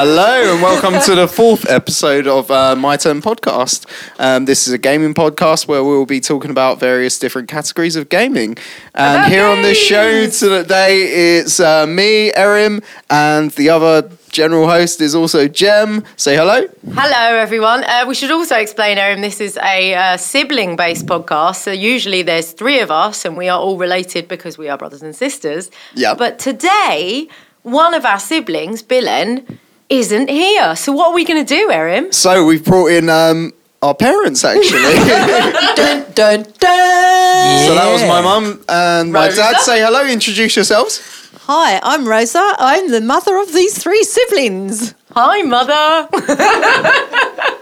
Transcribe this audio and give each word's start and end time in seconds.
Hello 0.00 0.52
and 0.54 0.62
welcome 0.62 0.94
to 1.06 1.16
the 1.16 1.26
fourth 1.26 1.68
episode 1.68 2.28
of 2.28 2.48
uh, 2.52 2.76
My 2.76 2.96
Turn 2.96 3.20
podcast. 3.20 3.84
Um, 4.20 4.44
this 4.44 4.68
is 4.68 4.72
a 4.72 4.78
gaming 4.78 5.12
podcast 5.12 5.66
where 5.66 5.82
we 5.82 5.90
will 5.90 6.06
be 6.06 6.20
talking 6.20 6.52
about 6.52 6.78
various 6.78 7.18
different 7.18 7.48
categories 7.48 7.96
of 7.96 8.08
gaming. 8.08 8.56
And 8.94 9.16
About 9.16 9.28
here 9.28 9.44
on 9.44 9.62
this 9.62 9.76
show 9.76 10.08
games. 10.08 10.38
today, 10.38 11.38
it's 11.38 11.58
uh, 11.58 11.84
me, 11.88 12.30
Erim, 12.30 12.84
and 13.10 13.50
the 13.50 13.70
other 13.70 14.08
general 14.30 14.68
host 14.68 15.00
is 15.00 15.16
also 15.16 15.48
Jem. 15.48 16.04
Say 16.14 16.36
hello. 16.36 16.68
Hello, 16.92 17.36
everyone. 17.36 17.82
Uh, 17.82 18.04
we 18.06 18.14
should 18.14 18.30
also 18.30 18.54
explain, 18.54 18.98
Erin, 18.98 19.20
this 19.20 19.40
is 19.40 19.56
a 19.56 19.94
uh, 19.96 20.16
sibling 20.16 20.76
based 20.76 21.06
podcast. 21.06 21.56
So 21.56 21.72
usually 21.72 22.22
there's 22.22 22.52
three 22.52 22.78
of 22.78 22.92
us 22.92 23.24
and 23.24 23.36
we 23.36 23.48
are 23.48 23.58
all 23.58 23.76
related 23.76 24.28
because 24.28 24.56
we 24.56 24.68
are 24.68 24.78
brothers 24.78 25.02
and 25.02 25.16
sisters. 25.16 25.72
Yeah. 25.96 26.14
But 26.14 26.38
today, 26.38 27.26
one 27.64 27.94
of 27.94 28.04
our 28.04 28.20
siblings, 28.20 28.80
Billen, 28.80 29.58
isn't 29.88 30.28
here. 30.30 30.76
So 30.76 30.92
what 30.92 31.08
are 31.08 31.14
we 31.14 31.24
going 31.24 31.44
to 31.44 31.54
do, 31.54 31.70
Erin? 31.70 32.12
So 32.12 32.44
we've 32.44 32.64
brought 32.64 32.88
in 32.88 33.08
um, 33.08 33.52
our 33.82 33.94
parents 33.94 34.44
actually. 34.44 34.94
dun, 35.76 36.04
dun, 36.14 36.42
dun. 36.58 37.66
So 37.66 37.74
that 37.74 37.88
was 37.92 38.02
my 38.02 38.20
mum 38.20 38.62
and 38.68 39.12
my 39.12 39.26
Rosa. 39.26 39.36
dad. 39.36 39.56
Say 39.60 39.80
hello. 39.80 40.06
Introduce 40.06 40.56
yourselves. 40.56 41.00
Hi, 41.42 41.80
I'm 41.82 42.06
Rosa. 42.06 42.54
I'm 42.58 42.90
the 42.90 43.00
mother 43.00 43.38
of 43.38 43.52
these 43.52 43.78
three 43.82 44.02
siblings. 44.04 44.94
Hi, 45.12 45.42
mother. 45.42 46.08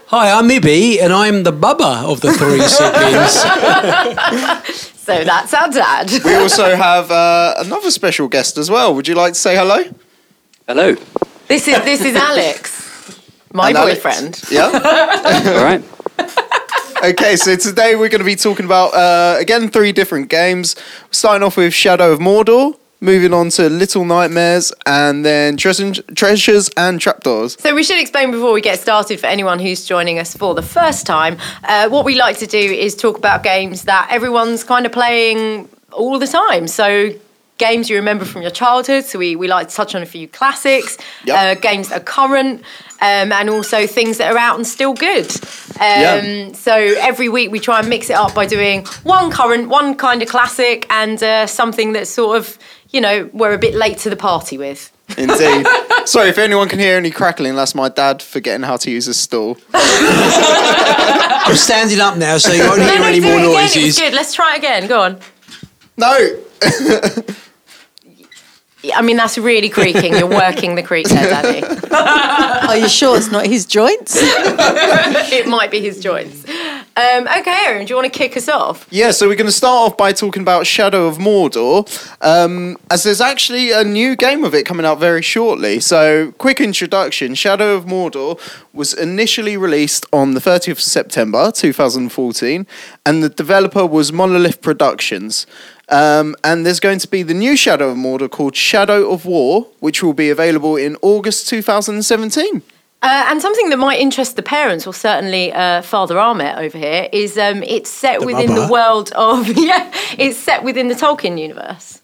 Hi, 0.08 0.30
I'm 0.38 0.48
Ibby, 0.48 1.00
and 1.02 1.12
I'm 1.12 1.42
the 1.44 1.52
bubba 1.52 2.04
of 2.04 2.20
the 2.20 2.32
three 2.32 2.60
siblings. 2.66 3.32
so 5.00 5.24
that's 5.24 5.52
our 5.54 5.68
dad. 5.70 6.10
We 6.24 6.34
also 6.34 6.74
have 6.76 7.10
uh, 7.10 7.54
another 7.58 7.90
special 7.90 8.28
guest 8.28 8.56
as 8.58 8.70
well. 8.70 8.94
Would 8.94 9.06
you 9.08 9.14
like 9.14 9.34
to 9.34 9.38
say 9.38 9.56
hello? 9.56 9.84
Hello. 10.66 10.96
This 11.48 11.68
is 11.68 11.78
this 11.84 12.00
is 12.00 12.16
Alex, 12.16 13.20
my 13.52 13.68
And 13.68 13.78
Alex. 13.78 14.02
boyfriend. 14.02 14.42
Yeah. 14.50 14.64
All 15.56 15.64
right. 15.64 15.82
Okay, 17.04 17.36
so 17.36 17.54
today 17.56 17.94
we're 17.94 18.08
going 18.08 18.20
to 18.20 18.24
be 18.24 18.36
talking 18.36 18.64
about 18.66 18.94
uh, 18.94 19.36
again 19.38 19.68
three 19.70 19.92
different 19.92 20.28
games. 20.28 20.74
Starting 21.10 21.42
off 21.44 21.56
with 21.56 21.72
Shadow 21.72 22.10
of 22.12 22.18
Mordor, 22.18 22.74
moving 23.00 23.32
on 23.32 23.50
to 23.50 23.68
Little 23.68 24.04
Nightmares, 24.04 24.72
and 24.86 25.24
then 25.24 25.56
Treasures, 25.56 26.00
Treasures 26.16 26.68
and 26.76 27.00
Trapdoors. 27.00 27.56
So 27.60 27.74
we 27.74 27.84
should 27.84 28.00
explain 28.00 28.30
before 28.32 28.52
we 28.52 28.60
get 28.60 28.80
started 28.80 29.20
for 29.20 29.26
anyone 29.26 29.58
who's 29.60 29.84
joining 29.84 30.18
us 30.18 30.34
for 30.36 30.54
the 30.54 30.62
first 30.62 31.06
time. 31.06 31.36
Uh, 31.64 31.88
what 31.88 32.04
we 32.04 32.16
like 32.16 32.38
to 32.38 32.46
do 32.46 32.58
is 32.58 32.96
talk 32.96 33.18
about 33.18 33.42
games 33.44 33.82
that 33.82 34.08
everyone's 34.10 34.64
kind 34.64 34.84
of 34.86 34.90
playing 34.92 35.68
all 35.92 36.18
the 36.18 36.26
time. 36.26 36.66
So 36.66 37.12
games 37.58 37.88
you 37.88 37.96
remember 37.96 38.24
from 38.24 38.42
your 38.42 38.50
childhood. 38.50 39.04
So 39.04 39.18
we, 39.18 39.34
we 39.36 39.48
like 39.48 39.68
to 39.68 39.74
touch 39.74 39.94
on 39.94 40.02
a 40.02 40.06
few 40.06 40.28
classics, 40.28 40.98
Yep. 41.24 41.36
uh, 41.38 41.60
games 41.60 41.88
that 41.88 42.00
are 42.02 42.04
current, 42.04 42.60
um, 43.00 43.32
and 43.32 43.48
also 43.50 43.86
things 43.86 44.18
that 44.18 44.30
are 44.32 44.38
out 44.38 44.56
and 44.56 44.66
still 44.66 44.92
good. 44.94 45.26
Um, 45.80 45.80
Yeah. 45.80 46.52
So 46.52 46.72
every 46.74 47.28
week 47.28 47.50
we 47.50 47.58
try 47.60 47.80
and 47.80 47.88
mix 47.88 48.10
it 48.10 48.14
up 48.16 48.34
by 48.34 48.46
doing 48.46 48.84
one 49.04 49.30
current, 49.30 49.68
one 49.68 49.94
kind 49.96 50.22
of 50.22 50.28
classic, 50.28 50.86
and 50.90 51.22
uh, 51.22 51.46
something 51.46 51.92
that's 51.92 52.10
sort 52.10 52.36
of 52.38 52.58
you 52.90 53.00
know 53.00 53.28
we're 53.32 53.52
a 53.52 53.58
bit 53.58 53.74
late 53.74 53.98
to 53.98 54.10
the 54.10 54.16
party 54.16 54.56
with. 54.58 54.92
Indeed. 55.18 55.66
Sorry 56.04 56.28
if 56.30 56.38
anyone 56.38 56.68
can 56.68 56.78
hear 56.78 56.96
any 56.96 57.10
crackling. 57.10 57.54
That's 57.56 57.74
my 57.74 57.88
dad 57.88 58.20
forgetting 58.22 58.64
how 58.66 58.76
to 58.78 58.90
use 58.90 59.06
a 59.08 59.14
stool. 59.14 59.56
I'm 59.74 61.54
standing 61.56 62.00
up 62.00 62.16
now, 62.16 62.38
so 62.38 62.52
you 62.52 62.64
won't 62.64 62.78
No, 62.80 62.86
hear 62.86 62.98
no, 63.00 63.06
any 63.06 63.20
do 63.20 63.26
more 63.26 63.34
it 63.34 63.38
again. 63.42 63.52
noises. 63.52 63.84
It's 63.84 63.98
good. 64.00 64.12
Let's 64.14 64.34
try 64.34 64.54
it 64.54 64.58
again. 64.58 64.86
Go 64.88 65.00
on. 65.00 65.20
No. 65.96 66.42
I 68.94 69.02
mean, 69.02 69.16
that's 69.16 69.38
really 69.38 69.68
creaking. 69.68 70.14
You're 70.14 70.28
working 70.28 70.74
the 70.74 70.82
creak 70.82 71.08
there, 71.08 71.28
Daddy. 71.28 71.66
Are 72.68 72.76
you 72.76 72.88
sure 72.88 73.16
it's 73.16 73.30
not 73.30 73.46
his 73.46 73.66
joints? 73.66 74.14
it 74.18 75.48
might 75.48 75.70
be 75.70 75.80
his 75.80 76.00
joints. 76.00 76.44
Um, 76.98 77.28
okay, 77.28 77.64
Aaron, 77.66 77.84
do 77.84 77.90
you 77.90 77.96
want 77.96 78.10
to 78.10 78.18
kick 78.18 78.38
us 78.38 78.48
off? 78.48 78.86
Yeah, 78.90 79.10
so 79.10 79.28
we're 79.28 79.36
going 79.36 79.46
to 79.46 79.52
start 79.52 79.92
off 79.92 79.96
by 79.98 80.12
talking 80.12 80.40
about 80.40 80.66
Shadow 80.66 81.06
of 81.06 81.18
Mordor, 81.18 81.86
um, 82.22 82.78
as 82.90 83.02
there's 83.02 83.20
actually 83.20 83.70
a 83.70 83.84
new 83.84 84.16
game 84.16 84.44
of 84.44 84.54
it 84.54 84.64
coming 84.64 84.86
out 84.86 84.98
very 84.98 85.20
shortly. 85.20 85.78
So, 85.78 86.32
quick 86.38 86.58
introduction 86.58 87.34
Shadow 87.34 87.74
of 87.74 87.84
Mordor 87.84 88.40
was 88.72 88.94
initially 88.94 89.58
released 89.58 90.06
on 90.10 90.32
the 90.32 90.40
30th 90.40 90.72
of 90.72 90.80
September 90.80 91.52
2014, 91.52 92.66
and 93.04 93.22
the 93.22 93.28
developer 93.28 93.84
was 93.84 94.10
Monolith 94.10 94.62
Productions. 94.62 95.46
Um, 95.88 96.34
and 96.42 96.66
there's 96.66 96.80
going 96.80 96.98
to 96.98 97.08
be 97.08 97.22
the 97.22 97.34
new 97.34 97.56
Shadow 97.56 97.90
of 97.90 97.96
Mordor 97.96 98.30
called 98.30 98.56
Shadow 98.56 99.10
of 99.10 99.24
War, 99.24 99.68
which 99.80 100.02
will 100.02 100.14
be 100.14 100.30
available 100.30 100.76
in 100.76 100.96
August 101.00 101.48
2017. 101.48 102.62
Uh, 103.02 103.26
and 103.28 103.40
something 103.40 103.70
that 103.70 103.76
might 103.76 104.00
interest 104.00 104.36
the 104.36 104.42
parents, 104.42 104.86
or 104.86 104.92
certainly 104.92 105.52
uh, 105.52 105.82
Father 105.82 106.18
Ahmet 106.18 106.58
over 106.58 106.76
here, 106.76 107.08
is 107.12 107.38
um, 107.38 107.62
it's 107.62 107.90
set 107.90 108.20
The 108.20 108.26
within 108.26 108.54
the 108.54 108.68
world 108.68 109.12
of 109.12 109.46
yeah, 109.56 109.92
it's 110.18 110.38
set 110.38 110.64
within 110.64 110.88
the 110.88 110.94
Tolkien 110.94 111.38
universe. 111.38 112.02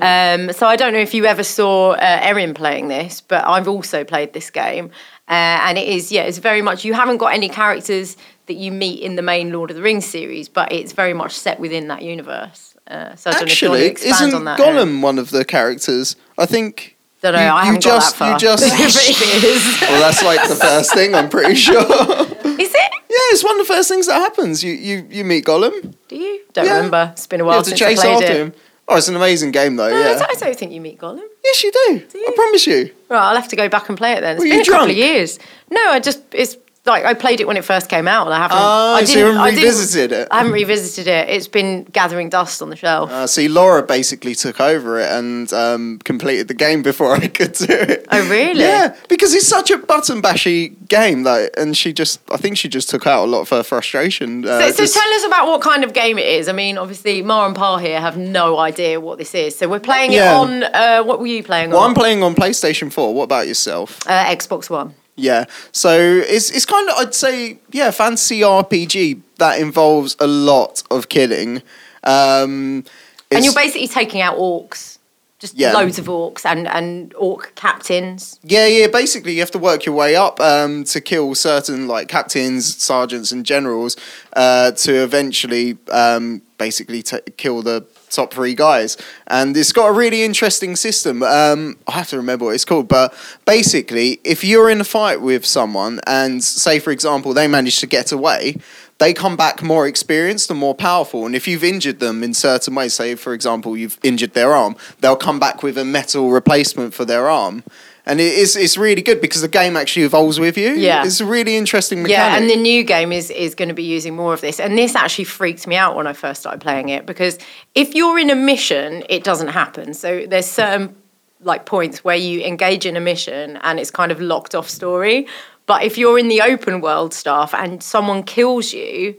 Um, 0.00 0.52
so 0.52 0.66
I 0.66 0.76
don't 0.76 0.92
know 0.92 0.98
if 0.98 1.14
you 1.14 1.26
ever 1.26 1.44
saw 1.44 1.92
uh, 1.92 2.18
Erin 2.22 2.54
playing 2.54 2.88
this, 2.88 3.20
but 3.20 3.46
I've 3.46 3.68
also 3.68 4.04
played 4.04 4.32
this 4.32 4.50
game, 4.50 4.86
uh, 5.28 5.60
and 5.64 5.78
it 5.78 5.86
is 5.86 6.10
yeah, 6.10 6.22
it's 6.22 6.38
very 6.38 6.60
much 6.60 6.84
you 6.84 6.94
haven't 6.94 7.18
got 7.18 7.32
any 7.32 7.48
characters 7.48 8.16
that 8.46 8.54
you 8.54 8.72
meet 8.72 9.00
in 9.00 9.16
the 9.16 9.22
main 9.22 9.52
Lord 9.52 9.70
of 9.70 9.76
the 9.76 9.82
Rings 9.82 10.06
series, 10.06 10.48
but 10.48 10.72
it's 10.72 10.92
very 10.92 11.14
much 11.14 11.32
set 11.32 11.60
within 11.60 11.88
that 11.88 12.02
universe. 12.02 12.71
Uh, 12.92 13.16
so 13.16 13.30
I 13.30 13.32
don't 13.32 13.40
know 13.40 13.44
if 13.46 13.50
Actually, 13.52 13.86
isn't 14.10 14.34
on 14.34 14.44
that. 14.44 14.60
Erin. 14.60 14.76
Gollum 14.76 15.00
one 15.02 15.18
of 15.18 15.30
the 15.30 15.44
characters? 15.44 16.16
I 16.38 16.46
think. 16.46 16.96
Don't 17.22 17.32
know. 17.34 17.40
You- 17.40 17.46
I 17.46 17.60
you 17.60 17.66
haven't 17.66 17.80
just- 17.82 18.18
got 18.18 18.42
you 18.42 18.48
that 18.48 18.58
far. 18.60 18.86
just- 18.88 19.10
it 19.20 19.44
is. 19.44 19.80
Well, 19.88 20.00
that's 20.00 20.22
like 20.22 20.48
the 20.48 20.56
first 20.56 20.92
thing, 20.92 21.14
I'm 21.14 21.28
pretty 21.28 21.54
sure. 21.66 21.80
Is 21.80 22.74
it? 22.74 22.92
Yeah, 23.14 23.32
it's 23.32 23.44
one 23.44 23.60
of 23.60 23.66
the 23.66 23.72
first 23.72 23.88
things 23.88 24.06
that 24.06 24.14
happens. 24.20 24.62
You 24.64 24.72
you 24.72 25.06
you 25.10 25.24
meet 25.24 25.44
Gollum. 25.44 25.94
Do 26.08 26.16
you? 26.16 26.40
Don't 26.52 26.66
Yeah. 26.66 26.76
remember. 26.76 27.10
It's 27.12 27.26
been 27.26 27.40
a 27.40 27.44
You 27.44 27.48
while 27.48 27.62
to 27.62 27.68
since 27.68 27.78
chase 27.78 27.98
I 28.00 28.02
played 28.02 28.14
after 28.24 28.32
it. 28.32 28.36
him. 28.36 28.52
Oh, 28.88 28.96
it's 28.96 29.08
an 29.08 29.16
amazing 29.16 29.52
game 29.52 29.76
though. 29.76 29.88
No, 29.90 29.96
I 29.96 30.00
yeah. 30.00 30.18
don't- 30.18 30.36
I 30.36 30.40
don't 30.40 30.56
think 30.58 30.72
you 30.72 30.80
meet 30.80 30.98
Gollum. 30.98 31.22
Yes, 31.44 31.62
you 31.62 31.70
do. 31.72 32.02
do 32.10 32.18
you? 32.18 32.26
I 32.28 32.32
promise 32.34 32.66
you. 32.66 32.90
Right, 33.08 33.18
I'll 33.28 33.36
have 33.36 33.48
to 33.48 33.56
go 33.56 33.68
back 33.68 33.88
and 33.88 33.96
play 33.96 34.12
it 34.12 34.20
then. 34.22 34.36
It's 34.36 34.40
Were 34.40 34.44
been 34.50 34.54
you 34.56 34.62
a 34.62 34.64
couple 34.64 34.90
of 34.90 34.96
years. 34.96 35.38
No, 35.70 35.80
I 35.90 36.00
just 36.00 36.20
it's 36.32 36.56
like 36.84 37.04
I 37.04 37.14
played 37.14 37.40
it 37.40 37.46
when 37.46 37.56
it 37.56 37.64
first 37.64 37.88
came 37.88 38.08
out, 38.08 38.26
and 38.26 38.34
I 38.34 38.38
haven't. 38.38 38.56
Oh, 38.60 38.94
I 38.96 39.04
so 39.04 39.18
you 39.18 39.24
haven't 39.26 39.40
I 39.40 39.50
revisited 39.50 40.10
it? 40.12 40.28
I 40.30 40.38
haven't 40.38 40.52
revisited 40.52 41.06
it. 41.06 41.28
It's 41.28 41.46
been 41.46 41.84
gathering 41.84 42.28
dust 42.28 42.60
on 42.60 42.70
the 42.70 42.76
shelf. 42.76 43.10
Uh, 43.10 43.26
see, 43.28 43.46
Laura 43.46 43.82
basically 43.84 44.34
took 44.34 44.60
over 44.60 44.98
it 44.98 45.08
and 45.10 45.52
um, 45.52 46.00
completed 46.04 46.48
the 46.48 46.54
game 46.54 46.82
before 46.82 47.14
I 47.22 47.28
could 47.28 47.52
do 47.52 47.66
it. 47.70 48.06
Oh, 48.10 48.28
really? 48.28 48.60
Yeah, 48.60 48.96
because 49.08 49.32
it's 49.32 49.46
such 49.46 49.70
a 49.70 49.78
button 49.78 50.20
bashy 50.20 50.70
game, 50.88 51.22
though, 51.22 51.48
and 51.56 51.76
she 51.76 51.92
just, 51.92 52.20
I 52.32 52.36
think 52.36 52.56
she 52.58 52.68
just 52.68 52.90
took 52.90 53.06
out 53.06 53.24
a 53.24 53.30
lot 53.30 53.42
of 53.42 53.48
her 53.50 53.62
frustration. 53.62 54.44
Uh, 54.44 54.72
so, 54.72 54.84
so 54.84 55.00
tell 55.00 55.12
us 55.12 55.24
about 55.24 55.46
what 55.46 55.62
kind 55.62 55.84
of 55.84 55.92
game 55.92 56.18
it 56.18 56.26
is. 56.26 56.48
I 56.48 56.52
mean, 56.52 56.78
obviously, 56.78 57.22
Ma 57.22 57.46
and 57.46 57.54
Pa 57.54 57.76
here 57.78 58.00
have 58.00 58.16
no 58.18 58.58
idea 58.58 58.98
what 59.00 59.18
this 59.18 59.34
is. 59.36 59.56
So 59.56 59.68
we're 59.68 59.78
playing 59.80 60.10
Yeah. 60.12 60.32
it 60.32 60.34
on. 60.34 60.62
Uh, 60.64 61.02
what 61.04 61.20
were 61.20 61.26
you 61.28 61.44
playing 61.44 61.70
well, 61.70 61.80
on? 61.80 61.90
I'm 61.90 61.94
playing 61.94 62.24
on 62.24 62.34
PlayStation 62.34 62.92
4. 62.92 63.14
What 63.14 63.24
about 63.24 63.46
yourself? 63.46 64.00
uh, 64.08 64.24
Xbox 64.24 64.68
One. 64.68 64.94
Yeah. 65.16 65.44
So 65.72 65.90
it's 66.26 66.50
it's 66.50 66.64
kind 66.66 66.88
of 66.88 66.96
I'd 66.98 67.14
say 67.14 67.58
yeah, 67.70 67.90
fantasy 67.90 68.40
RPG 68.40 69.20
that 69.38 69.60
involves 69.60 70.16
a 70.20 70.26
lot 70.26 70.82
of 70.90 71.08
killing. 71.08 71.62
Um, 72.04 72.84
And 73.30 73.44
you're 73.44 73.54
basically 73.54 73.88
taking 73.88 74.20
out 74.20 74.36
orcs. 74.36 74.98
Just 75.38 75.54
Yeah. 75.56 75.72
loads 75.72 75.98
of 75.98 76.06
orcs 76.06 76.44
and, 76.46 76.68
and 76.68 77.12
orc 77.14 77.52
captains. 77.56 78.38
yeah, 78.44 78.66
yeah. 78.66 78.86
Basically, 78.86 79.32
you 79.32 79.40
have 79.40 79.50
to 79.50 79.58
work 79.58 79.84
your 79.84 79.94
way 79.96 80.14
up 80.14 80.38
um, 80.40 80.84
to 80.84 81.00
kill 81.00 81.34
certain 81.34 81.88
like 81.88 82.06
captains, 82.08 82.76
sergeants, 82.76 83.32
and 83.32 83.44
generals 83.44 83.96
uh, 84.34 84.70
to 84.70 84.92
eventually 85.02 85.78
um, 85.90 86.42
basically 86.58 87.02
t- 87.02 87.18
kill 87.36 87.60
the 87.62 87.84
top 88.14 88.32
three 88.32 88.54
guys. 88.54 88.96
And 89.26 89.56
it's 89.56 89.72
got 89.72 89.88
a 89.88 89.92
really 89.92 90.22
interesting 90.22 90.76
system. 90.76 91.22
Um, 91.22 91.78
I 91.86 91.92
have 91.92 92.08
to 92.10 92.16
remember 92.16 92.46
what 92.46 92.54
it's 92.54 92.64
called, 92.64 92.88
but 92.88 93.14
basically, 93.46 94.20
if 94.24 94.44
you're 94.44 94.70
in 94.70 94.80
a 94.80 94.84
fight 94.84 95.20
with 95.20 95.44
someone 95.44 96.00
and 96.06 96.42
say, 96.42 96.78
for 96.78 96.90
example, 96.90 97.34
they 97.34 97.48
manage 97.48 97.80
to 97.80 97.86
get 97.86 98.12
away. 98.12 98.56
They 98.98 99.12
come 99.12 99.36
back 99.36 99.64
more 99.64 99.88
experienced 99.88 100.48
and 100.50 100.60
more 100.60 100.76
powerful. 100.76 101.26
And 101.26 101.34
if 101.34 101.48
you've 101.48 101.64
injured 101.64 101.98
them 101.98 102.22
in 102.22 102.34
certain 102.34 102.74
ways, 102.76 102.94
say, 102.94 103.16
for 103.16 103.34
example, 103.34 103.76
you've 103.76 103.98
injured 104.04 104.34
their 104.34 104.52
arm, 104.52 104.76
they'll 105.00 105.16
come 105.16 105.40
back 105.40 105.62
with 105.62 105.76
a 105.76 105.84
metal 105.84 106.30
replacement 106.30 106.94
for 106.94 107.04
their 107.04 107.28
arm. 107.28 107.64
And 108.04 108.20
it 108.20 108.32
is, 108.32 108.56
it's 108.56 108.76
really 108.76 109.02
good 109.02 109.20
because 109.20 109.42
the 109.42 109.48
game 109.48 109.76
actually 109.76 110.02
evolves 110.02 110.40
with 110.40 110.58
you. 110.58 110.72
Yeah. 110.72 111.04
It's 111.04 111.20
a 111.20 111.26
really 111.26 111.56
interesting 111.56 112.02
mechanic. 112.02 112.18
Yeah, 112.18 112.36
and 112.36 112.50
the 112.50 112.56
new 112.56 112.82
game 112.82 113.12
is 113.12 113.30
is 113.30 113.54
going 113.54 113.68
to 113.68 113.74
be 113.74 113.84
using 113.84 114.16
more 114.16 114.34
of 114.34 114.40
this. 114.40 114.58
And 114.58 114.76
this 114.76 114.96
actually 114.96 115.24
freaked 115.24 115.66
me 115.66 115.76
out 115.76 115.94
when 115.94 116.06
I 116.06 116.12
first 116.12 116.40
started 116.40 116.60
playing 116.60 116.88
it 116.88 117.06
because 117.06 117.38
if 117.74 117.94
you're 117.94 118.18
in 118.18 118.30
a 118.30 118.34
mission, 118.34 119.04
it 119.08 119.22
doesn't 119.22 119.48
happen. 119.48 119.94
So 119.94 120.26
there's 120.26 120.46
certain 120.46 120.96
like 121.40 121.64
points 121.64 122.02
where 122.02 122.16
you 122.16 122.40
engage 122.42 122.86
in 122.86 122.96
a 122.96 123.00
mission 123.00 123.56
and 123.62 123.78
it's 123.78 123.90
kind 123.90 124.10
of 124.10 124.20
locked 124.20 124.54
off 124.54 124.68
story. 124.68 125.26
But 125.66 125.84
if 125.84 125.96
you're 125.96 126.18
in 126.18 126.28
the 126.28 126.42
open 126.42 126.80
world 126.80 127.14
stuff 127.14 127.54
and 127.54 127.82
someone 127.82 128.24
kills 128.24 128.72
you, 128.72 129.16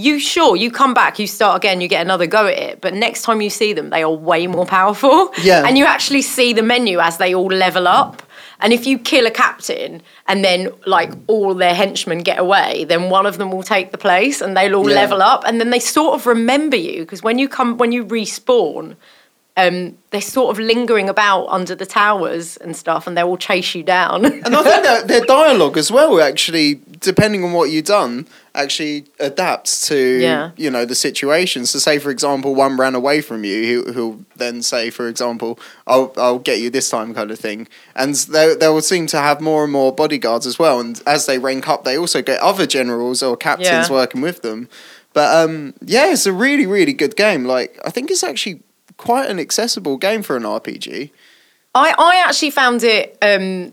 you 0.00 0.18
sure 0.18 0.56
you 0.56 0.70
come 0.70 0.94
back, 0.94 1.18
you 1.18 1.26
start 1.26 1.56
again, 1.56 1.80
you 1.80 1.88
get 1.88 2.00
another 2.02 2.26
go 2.26 2.46
at 2.46 2.58
it. 2.58 2.80
But 2.80 2.94
next 2.94 3.22
time 3.22 3.40
you 3.42 3.50
see 3.50 3.72
them, 3.72 3.90
they 3.90 4.02
are 4.02 4.10
way 4.30 4.46
more 4.46 4.66
powerful. 4.66 5.32
Yeah. 5.42 5.66
And 5.66 5.76
you 5.78 5.84
actually 5.84 6.22
see 6.22 6.52
the 6.52 6.62
menu 6.62 6.98
as 7.00 7.18
they 7.18 7.34
all 7.34 7.52
level 7.66 7.86
up. 7.86 8.22
And 8.62 8.72
if 8.72 8.86
you 8.86 8.98
kill 8.98 9.26
a 9.26 9.30
captain 9.30 10.02
and 10.28 10.44
then 10.44 10.70
like 10.86 11.12
all 11.26 11.54
their 11.54 11.74
henchmen 11.74 12.18
get 12.18 12.38
away, 12.38 12.84
then 12.84 13.08
one 13.10 13.26
of 13.26 13.38
them 13.38 13.50
will 13.50 13.62
take 13.62 13.90
the 13.90 13.98
place 13.98 14.40
and 14.42 14.56
they'll 14.56 14.74
all 14.74 14.88
Yeah. 14.88 14.96
level 14.96 15.22
up 15.22 15.44
and 15.46 15.58
then 15.60 15.70
they 15.70 15.80
sort 15.80 16.14
of 16.14 16.26
remember 16.26 16.76
you 16.76 17.00
because 17.04 17.22
when 17.22 17.38
you 17.38 17.48
come 17.48 17.78
when 17.78 17.90
you 17.92 18.04
respawn, 18.04 18.96
um, 19.56 19.96
they're 20.10 20.20
sort 20.20 20.50
of 20.56 20.58
lingering 20.62 21.08
about 21.08 21.46
under 21.46 21.74
the 21.74 21.86
towers 21.86 22.56
and 22.58 22.76
stuff 22.76 23.06
and 23.06 23.16
they 23.16 23.24
will 23.24 23.36
chase 23.36 23.74
you 23.74 23.82
down. 23.82 24.24
And 24.26 24.54
I 24.56 24.62
think 24.62 24.84
that 24.90 25.08
their 25.08 25.24
dialogue 25.24 25.76
as 25.76 25.90
well, 25.90 26.20
actually, 26.20 26.80
depending 27.00 27.42
on 27.44 27.52
what 27.52 27.70
you've 27.70 27.86
done, 27.86 28.26
actually 28.54 29.04
adapts 29.18 29.86
to 29.88 29.96
Yeah. 30.20 30.50
you 30.56 30.70
know 30.70 30.84
the 30.84 30.94
situation. 30.94 31.66
So, 31.66 31.78
say 31.78 31.98
for 31.98 32.10
example, 32.10 32.54
one 32.54 32.76
ran 32.76 32.94
away 32.94 33.20
from 33.20 33.44
you, 33.44 33.64
who 33.84 33.92
who'll 33.92 34.20
then 34.36 34.62
say, 34.62 34.90
for 34.90 35.08
example, 35.08 35.58
"I'll 35.86 36.12
I'll 36.16 36.38
get 36.38 36.60
you 36.60 36.70
this 36.70 36.88
time," 36.90 37.14
kind 37.14 37.30
of 37.30 37.38
thing. 37.38 37.68
And 37.94 38.14
they 38.14 38.54
they 38.54 38.68
will 38.68 38.82
seem 38.82 39.06
to 39.08 39.18
have 39.18 39.40
more 39.40 39.64
and 39.64 39.72
more 39.72 39.92
bodyguards 39.92 40.46
as 40.46 40.58
well. 40.58 40.80
And 40.80 41.00
as 41.06 41.26
they 41.26 41.38
rank 41.38 41.68
up, 41.68 41.84
they 41.84 41.96
also 41.96 42.22
get 42.22 42.40
other 42.40 42.66
generals 42.66 43.22
or 43.22 43.36
captains 43.36 43.88
Yeah. 43.88 43.90
working 43.90 44.20
with 44.20 44.42
them. 44.42 44.68
But 45.12 45.28
um, 45.44 45.74
yeah, 45.84 46.12
it's 46.12 46.26
a 46.26 46.32
really 46.32 46.66
really 46.66 46.92
good 46.92 47.16
game. 47.16 47.44
Like 47.44 47.78
I 47.84 47.90
think 47.90 48.10
it's 48.10 48.22
actually 48.22 48.60
quite 48.96 49.30
an 49.30 49.38
accessible 49.38 49.96
game 49.96 50.22
for 50.22 50.36
an 50.36 50.42
RPG. 50.44 51.10
I, 51.74 51.94
I 51.96 52.22
actually 52.26 52.50
found 52.50 52.82
it. 52.82 53.16
Um, 53.22 53.72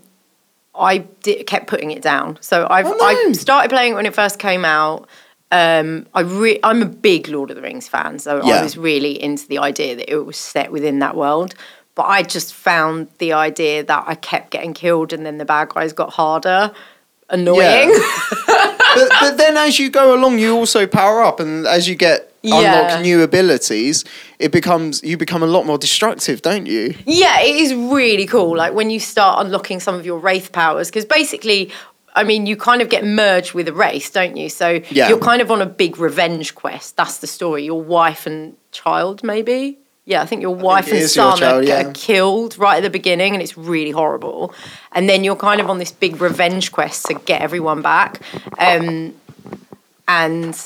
I 0.78 1.00
did, 1.24 1.46
kept 1.48 1.68
putting 1.68 1.92
it 1.92 2.02
down. 2.02 2.38
So 2.42 2.68
I've 2.70 2.86
Oh, 2.86 2.92
no. 2.92 3.06
I 3.06 3.32
started 3.34 3.70
playing 3.70 3.94
it 3.94 3.96
when 3.96 4.06
it 4.06 4.14
first 4.16 4.40
came 4.40 4.64
out. 4.66 5.08
Um, 5.52 6.06
I 6.14 6.22
re- 6.22 6.60
I'm 6.64 6.82
a 6.82 6.86
big 6.86 7.30
Lord 7.30 7.50
of 7.52 7.56
the 7.56 7.62
Rings 7.62 7.88
fan, 7.88 8.20
so 8.20 8.44
Yeah. 8.46 8.56
I 8.56 8.64
was 8.64 8.78
really 8.78 9.22
into 9.22 9.48
the 9.48 9.60
idea 9.60 9.96
that 9.96 10.12
it 10.12 10.26
was 10.26 10.38
set 10.38 10.72
within 10.72 11.00
that 11.00 11.16
world. 11.16 11.56
But 11.96 12.04
I 12.04 12.22
just 12.22 12.54
found 12.54 13.08
the 13.18 13.34
idea 13.34 13.84
that 13.84 14.04
I 14.08 14.16
kept 14.16 14.52
getting 14.52 14.74
killed, 14.74 15.14
and 15.14 15.26
then 15.26 15.38
the 15.38 15.46
bad 15.46 15.70
guys 15.70 15.94
got 15.94 16.14
harder, 16.14 16.72
annoying. 17.30 17.90
but, 18.48 19.10
but 19.20 19.38
then 19.38 19.58
as 19.58 19.80
you 19.80 19.90
go 19.90 20.14
along, 20.16 20.38
you 20.40 20.54
also 20.56 20.86
power 20.86 21.24
up, 21.24 21.40
and 21.40 21.66
as 21.66 21.88
you 21.88 21.96
get 21.96 22.27
Yeah. 22.44 22.82
unlock 22.88 23.02
new 23.02 23.22
abilities, 23.24 24.06
it 24.40 24.52
becomes 24.52 25.04
you 25.04 25.18
become 25.18 25.44
a 25.44 25.48
lot 25.48 25.66
more 25.66 25.78
destructive, 25.78 26.42
don't 26.42 26.66
you? 26.66 26.96
Yeah, 27.06 27.42
it 27.42 27.56
is 27.56 27.74
really 27.74 28.26
cool. 28.26 28.56
Like 28.56 28.74
when 28.74 28.90
you 28.90 29.00
start 29.00 29.46
unlocking 29.46 29.80
some 29.80 29.96
of 29.96 30.06
your 30.06 30.20
wraith 30.20 30.52
powers, 30.52 30.88
because 30.90 31.06
basically, 31.06 31.72
I 32.16 32.24
mean, 32.24 32.46
you 32.46 32.56
kind 32.56 32.82
of 32.82 32.90
get 32.90 33.04
merged 33.06 33.54
with 33.54 33.68
a 33.68 33.74
wraith, 33.74 34.12
don't 34.14 34.38
you? 34.38 34.50
So 34.50 34.82
Yeah. 34.90 35.10
you're 35.10 35.20
kind 35.20 35.42
of 35.42 35.52
on 35.52 35.62
a 35.62 35.66
big 35.66 35.98
revenge 35.98 36.56
quest. 36.56 36.96
That's 36.96 37.18
the 37.18 37.28
story. 37.28 37.64
Your 37.64 37.82
wife 37.82 38.26
and 38.26 38.56
child, 38.72 39.24
maybe. 39.24 39.80
Yeah, 40.06 40.22
I 40.22 40.26
think 40.26 40.42
your 40.42 40.56
wife 40.56 40.88
it 40.88 41.02
and 41.02 41.10
son 41.10 41.38
child, 41.38 41.64
are, 41.64 41.68
yeah. 41.68 41.88
are 41.88 41.92
killed 41.92 42.58
right 42.58 42.78
at 42.78 42.84
the 42.84 42.90
beginning, 42.90 43.34
and 43.34 43.42
it's 43.44 43.58
really 43.58 43.92
horrible. 43.92 44.54
And 44.94 45.10
then 45.10 45.26
you're 45.26 45.36
kind 45.36 45.60
of 45.60 45.70
on 45.70 45.80
this 45.80 45.92
big 45.92 46.22
revenge 46.22 46.72
quest 46.72 47.08
to 47.08 47.16
get 47.26 47.42
everyone 47.42 47.82
back. 47.82 48.22
Um, 48.58 49.14
and 50.08 50.58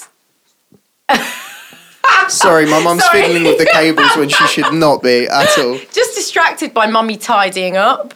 Sorry, 2.30 2.66
my 2.66 2.80
mum's 2.84 3.04
Sorry. 3.06 3.22
fiddling 3.24 3.44
with 3.44 3.58
the 3.58 3.66
cables 3.66 4.16
when 4.16 4.30
she 4.30 4.46
should 4.48 4.74
not 4.74 5.02
be 5.04 5.28
at 5.28 5.58
all. 5.60 5.78
just 5.94 6.16
distracted 6.16 6.74
by 6.74 6.88
mummy 6.88 7.18
tidying 7.18 7.78
up. 7.78 8.14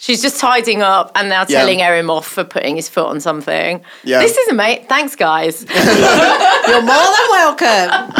She's 0.00 0.22
just 0.22 0.38
tidying 0.38 0.80
up 0.80 1.10
and 1.16 1.28
now 1.28 1.40
Yeah. 1.48 1.58
telling 1.60 1.82
Erin 1.82 2.08
off 2.08 2.26
for 2.28 2.44
putting 2.44 2.76
his 2.76 2.88
foot 2.88 3.06
on 3.08 3.20
something. 3.20 3.82
Yeah. 4.04 4.20
This 4.20 4.36
is 4.36 4.48
a 4.48 4.54
mate. 4.54 4.88
Thanks, 4.88 5.16
guys. 5.16 5.66
You're 6.68 6.82
more 6.82 7.08
than 7.16 7.28
welcome. 7.30 8.12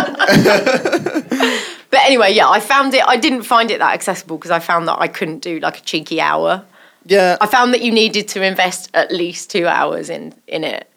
but 1.90 2.00
anyway, 2.00 2.32
yeah, 2.32 2.48
I 2.48 2.60
found 2.60 2.94
it. 2.94 3.04
I 3.06 3.16
didn't 3.16 3.42
find 3.42 3.70
it 3.70 3.78
that 3.78 3.94
accessible 3.94 4.38
because 4.38 4.50
I 4.50 4.58
found 4.58 4.88
that 4.88 4.98
I 4.98 5.08
couldn't 5.08 5.38
do 5.38 5.60
like 5.60 5.78
a 5.78 5.82
cheeky 5.82 6.20
hour. 6.20 6.64
Yeah. 7.04 7.36
I 7.40 7.46
found 7.46 7.72
that 7.74 7.82
you 7.82 7.92
needed 7.92 8.26
to 8.28 8.42
invest 8.42 8.90
at 8.94 9.12
least 9.12 9.50
two 9.50 9.66
hours 9.66 10.10
in 10.10 10.34
in 10.46 10.64
it. 10.64 10.90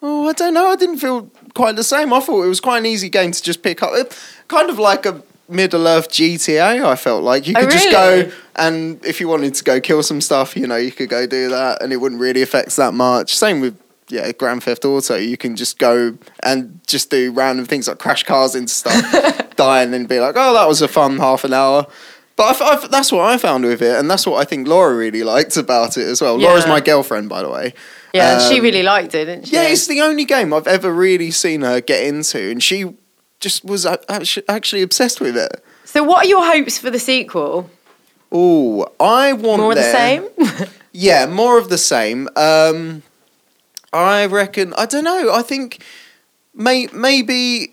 Oh, 0.00 0.28
I 0.28 0.32
don't 0.34 0.54
know. 0.54 0.68
I 0.68 0.76
didn't 0.76 0.98
feel 0.98 1.28
quite 1.58 1.76
the 1.76 1.84
same. 1.84 2.12
I 2.12 2.20
thought 2.20 2.44
it 2.44 2.48
was 2.48 2.60
quite 2.60 2.78
an 2.78 2.86
easy 2.86 3.08
game 3.10 3.32
to 3.32 3.42
just 3.42 3.62
pick 3.62 3.82
up. 3.82 3.90
It, 3.92 4.16
kind 4.46 4.70
of 4.70 4.78
like 4.78 5.04
a 5.04 5.22
Middle 5.48 5.86
Earth 5.88 6.08
GTA. 6.08 6.84
I 6.84 6.94
felt 6.94 7.22
like 7.24 7.46
you 7.48 7.54
Oh, 7.56 7.60
could 7.62 7.70
just 7.70 7.86
really? 7.86 8.24
go 8.24 8.32
and 8.56 9.04
if 9.04 9.20
you 9.20 9.28
wanted 9.28 9.54
to 9.54 9.64
go 9.64 9.80
kill 9.80 10.02
some 10.02 10.20
stuff, 10.20 10.56
you 10.56 10.66
know, 10.66 10.76
you 10.76 10.92
could 10.92 11.08
go 11.08 11.26
do 11.26 11.48
that, 11.50 11.82
and 11.82 11.92
it 11.92 11.96
wouldn't 11.96 12.20
really 12.20 12.42
affect 12.42 12.76
that 12.76 12.94
much. 12.94 13.36
Same 13.36 13.60
with 13.60 13.76
yeah, 14.08 14.30
Grand 14.32 14.62
Theft 14.62 14.84
Auto. 14.84 15.16
You 15.16 15.36
can 15.36 15.56
just 15.56 15.78
go 15.78 16.16
and 16.42 16.80
just 16.86 17.10
do 17.10 17.32
random 17.32 17.66
things 17.66 17.88
like 17.88 17.98
crash 17.98 18.22
cars 18.22 18.54
into 18.54 18.72
stuff, 18.72 19.02
die, 19.56 19.82
and 19.82 19.92
then 19.92 20.06
be 20.06 20.20
like, 20.20 20.34
oh, 20.36 20.54
that 20.54 20.66
was 20.68 20.80
a 20.80 20.88
fun 20.88 21.18
half 21.18 21.44
an 21.44 21.52
hour. 21.52 21.86
But 22.36 22.60
I, 22.62 22.74
I, 22.74 22.86
that's 22.86 23.10
what 23.10 23.24
I 23.28 23.36
found 23.36 23.64
with 23.64 23.82
it, 23.82 23.98
and 23.98 24.08
that's 24.08 24.26
what 24.26 24.40
I 24.40 24.44
think 24.44 24.68
Laura 24.68 24.94
really 24.94 25.24
liked 25.24 25.56
about 25.56 25.96
it 25.98 26.06
as 26.06 26.20
well. 26.20 26.36
Laura's 26.38 26.66
my 26.68 26.80
girlfriend, 26.80 27.28
by 27.28 27.42
the 27.42 27.50
way. 27.50 27.74
Yeah, 28.18 28.32
and 28.34 28.42
she 28.42 28.58
Um, 28.58 28.64
really 28.64 28.82
liked 28.82 29.14
it, 29.14 29.24
didn't 29.26 29.46
she? 29.46 29.54
Yeah, 29.54 29.68
it's 29.68 29.86
the 29.86 30.00
only 30.02 30.24
game 30.24 30.52
I've 30.52 30.66
ever 30.66 30.92
really 30.92 31.30
seen 31.30 31.62
her 31.62 31.80
get 31.80 32.04
into, 32.04 32.38
and 32.50 32.62
she 32.62 32.94
just 33.40 33.64
was 33.64 33.86
actually 33.86 34.82
obsessed 34.82 35.20
with 35.20 35.36
it. 35.36 35.62
so, 35.84 36.02
what 36.02 36.24
are 36.24 36.28
your 36.28 36.44
hopes 36.44 36.78
for 36.78 36.90
the 36.90 36.98
sequel? 36.98 37.70
Oh, 38.30 38.86
I 39.00 39.32
want 39.32 39.62
More 39.62 39.72
of 39.72 39.78
the 39.78 39.92
same? 39.92 40.28
Yeah, 40.92 41.26
more 41.26 41.58
of 41.58 41.68
the 41.68 41.78
same. 41.78 42.28
Um, 42.34 43.02
I 43.92 44.26
reckon. 44.26 44.74
I 44.76 44.84
don't 44.86 45.04
know. 45.04 45.32
I 45.32 45.42
think 45.42 45.82
may, 46.54 46.88
maybe 46.92 47.72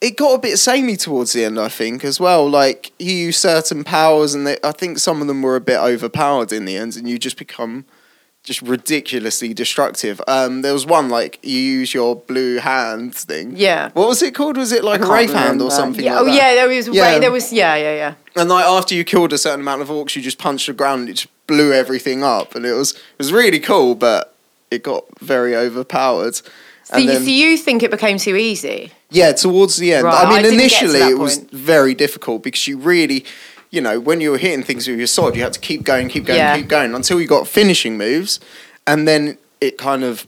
it 0.00 0.16
got 0.16 0.34
a 0.34 0.38
bit 0.38 0.58
samey 0.58 0.96
towards 0.96 1.32
the 1.32 1.44
end. 1.44 1.60
I 1.60 1.68
think 1.68 2.04
as 2.04 2.18
well. 2.18 2.48
Like 2.48 2.92
you 2.98 3.12
use 3.14 3.38
certain 3.38 3.84
powers, 3.84 4.34
and 4.34 4.46
they, 4.46 4.56
I 4.64 4.72
think 4.72 4.98
some 4.98 5.20
of 5.22 5.28
them 5.28 5.42
were 5.42 5.54
a 5.54 5.60
bit 5.60 5.78
overpowered 5.78 6.50
in 6.52 6.64
the 6.64 6.76
end, 6.76 6.96
and 6.96 7.08
you 7.08 7.18
just 7.18 7.36
become 7.36 7.84
just 8.50 8.62
ridiculously 8.62 9.54
destructive. 9.54 10.20
Um, 10.26 10.62
there 10.62 10.72
was 10.72 10.84
one 10.84 11.08
like 11.08 11.38
you 11.42 11.56
use 11.56 11.94
your 11.94 12.16
blue 12.16 12.58
hand 12.58 13.14
thing. 13.14 13.52
Yeah. 13.56 13.90
What 13.92 14.08
was 14.08 14.22
it 14.22 14.34
called? 14.34 14.56
Was 14.56 14.72
it 14.72 14.82
like 14.82 15.00
a 15.00 15.06
can't 15.06 15.30
hand 15.30 15.62
or 15.62 15.70
something? 15.70 16.04
Yeah, 16.04 16.14
like 16.14 16.22
oh 16.22 16.24
that? 16.24 16.34
yeah, 16.34 16.54
there 16.54 16.68
was. 16.68 16.88
Yeah. 16.88 17.12
Yeah. 17.12 17.18
There 17.20 17.30
was. 17.30 17.52
Yeah, 17.52 17.76
yeah, 17.76 17.94
yeah. 17.94 18.14
And 18.34 18.48
like 18.48 18.64
after 18.64 18.96
you 18.96 19.04
killed 19.04 19.32
a 19.32 19.38
certain 19.38 19.60
amount 19.60 19.82
of 19.82 19.88
orcs, 19.88 20.16
you 20.16 20.22
just 20.22 20.38
punched 20.38 20.66
the 20.66 20.72
ground 20.72 21.02
and 21.02 21.10
it 21.10 21.12
just 21.14 21.46
blew 21.46 21.72
everything 21.72 22.24
up, 22.24 22.56
and 22.56 22.66
it 22.66 22.72
was 22.72 22.92
it 22.92 23.18
was 23.18 23.32
really 23.32 23.60
cool, 23.60 23.94
but 23.94 24.34
it 24.72 24.82
got 24.82 25.04
very 25.20 25.54
overpowered. 25.54 26.34
So, 26.34 26.42
And 26.94 27.04
you, 27.04 27.10
then, 27.12 27.22
so 27.22 27.30
you 27.30 27.56
think 27.56 27.84
it 27.84 27.92
became 27.92 28.18
too 28.18 28.34
easy? 28.34 28.90
yeah, 29.10 29.32
towards 29.32 29.76
the 29.76 29.92
end, 29.92 30.04
Right, 30.04 30.24
I 30.24 30.28
mean, 30.28 30.38
I 30.38 30.42
didn't 30.42 30.58
get 30.58 30.70
to 30.70 30.84
initially 30.86 31.10
it 31.10 31.18
was 31.18 31.38
very 31.52 31.94
difficult 31.94 32.42
because 32.42 32.66
you 32.66 32.78
really, 32.78 33.24
you 33.70 33.80
know, 33.80 34.00
when 34.00 34.20
you 34.20 34.30
were 34.32 34.38
hitting 34.38 34.62
things 34.64 34.86
with 34.88 34.98
your 34.98 35.06
sword, 35.06 35.36
you 35.36 35.42
had 35.42 35.52
to 35.52 35.60
keep 35.60 35.84
going, 35.84 36.08
keep 36.08 36.24
going, 36.26 36.38
Yeah. 36.38 36.56
keep 36.56 36.68
going 36.68 36.94
until 36.94 37.20
you 37.20 37.26
got 37.26 37.46
finishing 37.46 37.96
moves, 37.96 38.40
and 38.86 39.06
then 39.06 39.38
it 39.60 39.78
kind 39.78 40.04
of. 40.04 40.26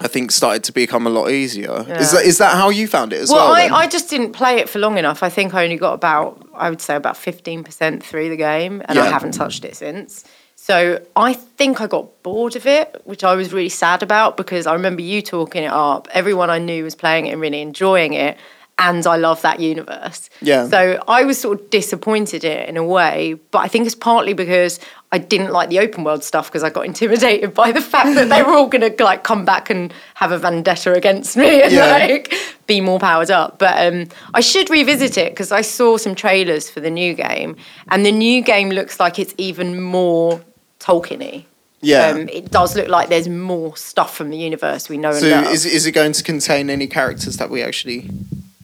I 0.00 0.08
think 0.08 0.32
started 0.32 0.64
to 0.64 0.72
become 0.72 1.06
a 1.06 1.10
lot 1.10 1.30
easier. 1.30 1.84
Is 2.00 2.10
that 2.12 2.24
is 2.24 2.38
that 2.38 2.56
how 2.56 2.70
you 2.70 2.88
found 2.88 3.12
it 3.12 3.20
as 3.20 3.30
well? 3.30 3.52
Well. 3.52 3.74
I, 3.74 3.82
I 3.82 3.86
just 3.86 4.10
didn't 4.10 4.32
play 4.32 4.56
it 4.58 4.68
for 4.68 4.80
long 4.80 4.98
enough. 4.98 5.22
I 5.22 5.28
think 5.28 5.54
I 5.54 5.62
only 5.62 5.76
got 5.76 5.92
about, 5.92 6.44
I 6.54 6.70
would 6.70 6.80
say, 6.80 6.96
about 6.96 7.14
15% 7.14 8.02
through 8.02 8.28
the 8.30 8.36
game, 8.36 8.82
and 8.86 8.98
I 8.98 9.06
haven't 9.06 9.32
touched 9.32 9.64
it 9.64 9.76
since. 9.76 10.24
So 10.56 11.04
I 11.14 11.34
think 11.34 11.80
I 11.80 11.86
got 11.86 12.22
bored 12.22 12.56
of 12.56 12.66
it, 12.66 13.00
which 13.04 13.22
I 13.22 13.34
was 13.34 13.52
really 13.52 13.68
sad 13.68 14.02
about 14.02 14.36
because 14.36 14.66
I 14.66 14.72
remember 14.72 15.02
you 15.02 15.20
talking 15.20 15.62
it 15.64 15.72
up. 15.72 16.08
Everyone 16.12 16.50
I 16.50 16.58
knew 16.58 16.84
was 16.84 16.94
playing 16.94 17.26
it 17.26 17.32
and 17.32 17.40
really 17.40 17.60
enjoying 17.60 18.14
it. 18.14 18.38
And 18.78 19.06
I 19.06 19.16
love 19.16 19.42
that 19.42 19.60
universe. 19.60 20.28
Yeah. 20.40 20.66
So 20.66 21.00
I 21.06 21.22
was 21.24 21.38
sort 21.40 21.60
of 21.60 21.70
disappointed 21.70 22.42
in 22.42 22.50
it 22.52 22.68
in 22.68 22.76
a 22.76 22.82
way, 22.82 23.34
but 23.52 23.58
I 23.60 23.68
think 23.68 23.86
it's 23.86 23.94
partly 23.94 24.32
because 24.32 24.80
I 25.12 25.18
didn't 25.18 25.52
like 25.52 25.68
the 25.68 25.78
open 25.78 26.02
world 26.04 26.24
stuff 26.24 26.48
because 26.48 26.64
I 26.64 26.70
got 26.70 26.86
intimidated 26.86 27.54
by 27.54 27.70
the 27.70 27.82
fact 27.82 28.14
that 28.16 28.28
they 28.28 28.42
were 28.42 28.52
all 28.54 28.66
going 28.66 28.96
to 28.96 29.04
like 29.04 29.22
come 29.22 29.44
back 29.44 29.70
and 29.70 29.92
have 30.14 30.32
a 30.32 30.38
vendetta 30.38 30.94
against 30.94 31.36
me 31.36 31.62
and 31.62 31.70
Yeah. 31.72 31.86
like 31.86 32.34
be 32.66 32.80
more 32.80 32.98
powered 32.98 33.30
up. 33.30 33.58
But 33.58 33.86
um, 33.92 34.08
I 34.34 34.40
should 34.40 34.68
revisit 34.70 35.16
it 35.16 35.32
because 35.32 35.52
I 35.52 35.60
saw 35.60 35.96
some 35.96 36.14
trailers 36.16 36.68
for 36.70 36.80
the 36.80 36.90
new 36.90 37.14
game, 37.14 37.56
and 37.90 38.04
the 38.04 38.12
new 38.12 38.42
game 38.42 38.70
looks 38.70 38.98
like 38.98 39.18
it's 39.18 39.34
even 39.38 39.80
more 39.80 40.40
Tolkien-y. 40.80 41.44
yeah. 41.82 42.08
Um, 42.08 42.28
it 42.30 42.50
does 42.50 42.74
look 42.74 42.88
like 42.88 43.10
there's 43.10 43.28
more 43.28 43.76
stuff 43.76 44.16
from 44.16 44.30
the 44.30 44.38
universe 44.38 44.88
we 44.88 44.96
know 44.96 45.10
and 45.10 45.18
so 45.18 45.42
is 45.50 45.64
is 45.66 45.86
it 45.86 45.92
going 45.92 46.12
to 46.12 46.22
contain 46.24 46.68
any 46.70 46.86
characters 46.88 47.36
that 47.36 47.50
we 47.50 47.62
actually 47.62 48.10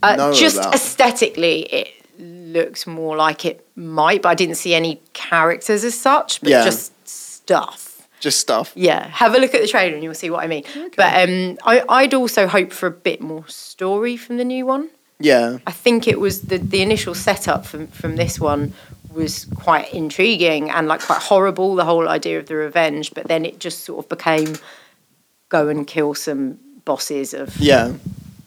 Uh, 0.03 0.33
just 0.33 0.59
about? 0.59 0.75
aesthetically, 0.75 1.63
it 1.63 1.89
looks 2.19 2.87
more 2.87 3.17
like 3.17 3.45
it 3.45 3.67
might, 3.77 4.23
but 4.23 4.31
I 4.31 4.35
didn't 4.35 4.57
see 4.57 4.75
any 4.75 5.01
characters 5.13 5.85
as 5.85 5.99
such, 5.99 6.41
but 6.41 6.51
Yeah. 6.51 6.65
just 6.65 6.93
stuff. 7.09 7.85
just 8.21 8.41
stuff? 8.41 8.73
Yeah, 8.75 9.07
have 9.09 9.35
a 9.35 9.39
look 9.39 9.55
at 9.55 9.61
the 9.63 9.69
trailer 9.69 9.95
and 9.95 10.03
you'll 10.03 10.15
see 10.15 10.29
what 10.31 10.43
I 10.43 10.49
mean. 10.49 10.65
But 10.97 11.29
um, 11.29 11.57
I, 11.65 11.83
I'd 11.89 12.15
also 12.15 12.47
hope 12.49 12.73
for 12.73 12.87
a 12.87 12.91
bit 12.91 13.21
more 13.21 13.47
story 13.49 14.17
from 14.17 14.39
the 14.39 14.45
new 14.45 14.67
one. 14.67 14.91
Yeah. 15.21 15.59
I 15.67 15.71
think 15.73 16.07
it 16.09 16.19
was 16.19 16.43
the, 16.43 16.59
the 16.59 16.83
initial 16.83 17.15
setup 17.15 17.65
from, 17.67 17.87
from 17.89 18.17
this 18.17 18.41
one 18.41 18.73
was 19.13 19.47
quite 19.55 19.93
intriguing 19.95 20.69
and 20.71 20.87
like 20.89 21.01
quite 21.01 21.21
horrible, 21.21 21.75
the 21.77 21.85
whole 21.85 22.09
idea 22.09 22.39
of 22.39 22.47
the 22.47 22.55
revenge, 22.57 23.15
but 23.15 23.27
then 23.29 23.45
it 23.45 23.59
just 23.61 23.85
sort 23.85 24.05
of 24.05 24.09
became 24.09 24.57
go 25.49 25.69
and 25.69 25.87
kill 25.87 26.15
some 26.15 26.59
bosses 26.85 27.35
of, 27.35 27.57
Yeah. 27.59 27.93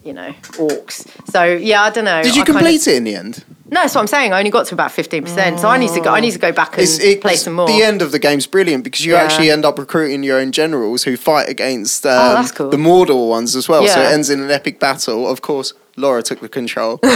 You 0.04 0.12
know, 0.12 0.32
orcs. 0.58 1.06
So 1.30 1.44
yeah, 1.44 1.82
I 1.82 1.90
don't 1.90 2.04
know. 2.04 2.22
Did 2.22 2.34
you 2.36 2.42
I 2.42 2.44
complete 2.46 2.86
it 2.86 2.96
in 2.96 3.04
the 3.04 3.14
end? 3.14 3.44
No, 3.70 3.80
that's 3.80 3.94
what 3.94 4.02
I'm 4.02 4.06
saying. 4.06 4.34
I 4.34 4.38
only 4.38 4.50
got 4.50 4.66
to 4.66 4.74
about 4.74 4.92
fifteen 4.92 5.22
percent, 5.22 5.58
so 5.58 5.68
I 5.68 5.78
need 5.78 5.90
to 5.92 6.00
go. 6.00 6.10
I 6.10 6.20
need 6.20 6.32
to 6.32 6.38
go 6.38 6.52
back 6.52 6.72
and 6.74 6.82
It's, 6.82 6.98
it's, 6.98 7.22
play 7.22 7.36
some 7.36 7.54
more. 7.54 7.66
The 7.66 7.82
end 7.82 8.02
of 8.02 8.12
the 8.12 8.18
game's 8.18 8.46
brilliant 8.46 8.84
because 8.84 9.04
you 9.06 9.12
Yeah. 9.12 9.22
actually 9.22 9.50
end 9.50 9.64
up 9.64 9.78
recruiting 9.78 10.22
your 10.22 10.38
own 10.38 10.52
generals 10.52 11.04
who 11.04 11.16
fight 11.16 11.48
against 11.48 12.04
um, 12.04 12.44
Oh, 12.44 12.48
cool. 12.54 12.68
the 12.70 12.76
Mordor 12.76 13.28
ones 13.30 13.56
as 13.56 13.68
well. 13.70 13.86
So 13.88 14.00
it 14.00 14.12
ends 14.12 14.28
in 14.28 14.42
an 14.42 14.50
epic 14.50 14.78
battle. 14.78 15.26
Of 15.26 15.40
course, 15.40 15.72
Laura 15.96 16.22
took 16.22 16.40
the 16.40 16.50
control. 16.50 17.00
no, 17.02 17.08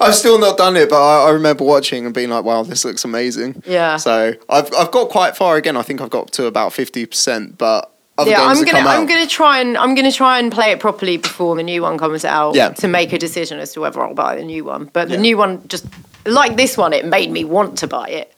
I've 0.00 0.14
still 0.14 0.38
not 0.38 0.56
done 0.56 0.76
it, 0.76 0.88
but 0.88 1.02
I, 1.02 1.28
I 1.28 1.30
remember 1.32 1.64
watching 1.64 2.06
and 2.06 2.14
being 2.14 2.30
like, 2.30 2.44
"Wow, 2.44 2.62
this 2.62 2.84
looks 2.86 3.04
amazing." 3.04 3.62
Yeah. 3.66 3.98
So 3.98 4.32
I've 4.48 4.72
I've 4.74 4.90
got 4.90 5.10
quite 5.10 5.36
far 5.36 5.56
again. 5.56 5.76
I 5.76 5.82
think 5.82 6.00
I've 6.00 6.10
got 6.10 6.32
to 6.32 6.46
about 6.46 6.72
fifty 6.72 7.04
percent, 7.04 7.58
but 7.58 7.92
other 8.20 8.30
yeah, 8.30 8.46
games 8.46 8.58
I'm 8.60 8.64
gonna 8.66 8.88
I'm 8.88 9.06
gonna 9.06 9.26
try 9.26 9.60
and 9.60 9.76
I'm 9.76 9.94
gonna 9.94 10.12
try 10.12 10.38
and 10.38 10.52
play 10.52 10.70
it 10.72 10.80
properly 10.80 11.16
before 11.16 11.56
the 11.56 11.62
new 11.62 11.82
one 11.82 11.98
comes 11.98 12.24
out. 12.24 12.54
Yeah. 12.54 12.70
To 12.70 12.88
make 12.88 13.12
a 13.12 13.18
decision 13.18 13.58
as 13.58 13.72
to 13.72 13.80
whether 13.80 14.00
I'll 14.02 14.14
buy 14.14 14.36
the 14.36 14.44
new 14.44 14.64
one, 14.64 14.90
but 14.92 15.08
the 15.08 15.14
Yeah. 15.14 15.20
new 15.20 15.36
one 15.38 15.66
just 15.68 15.86
like 16.26 16.56
this 16.56 16.76
one, 16.76 16.92
it 16.92 17.04
made 17.06 17.30
me 17.30 17.44
want 17.44 17.78
to 17.78 17.86
buy 17.86 18.08
it. 18.08 18.32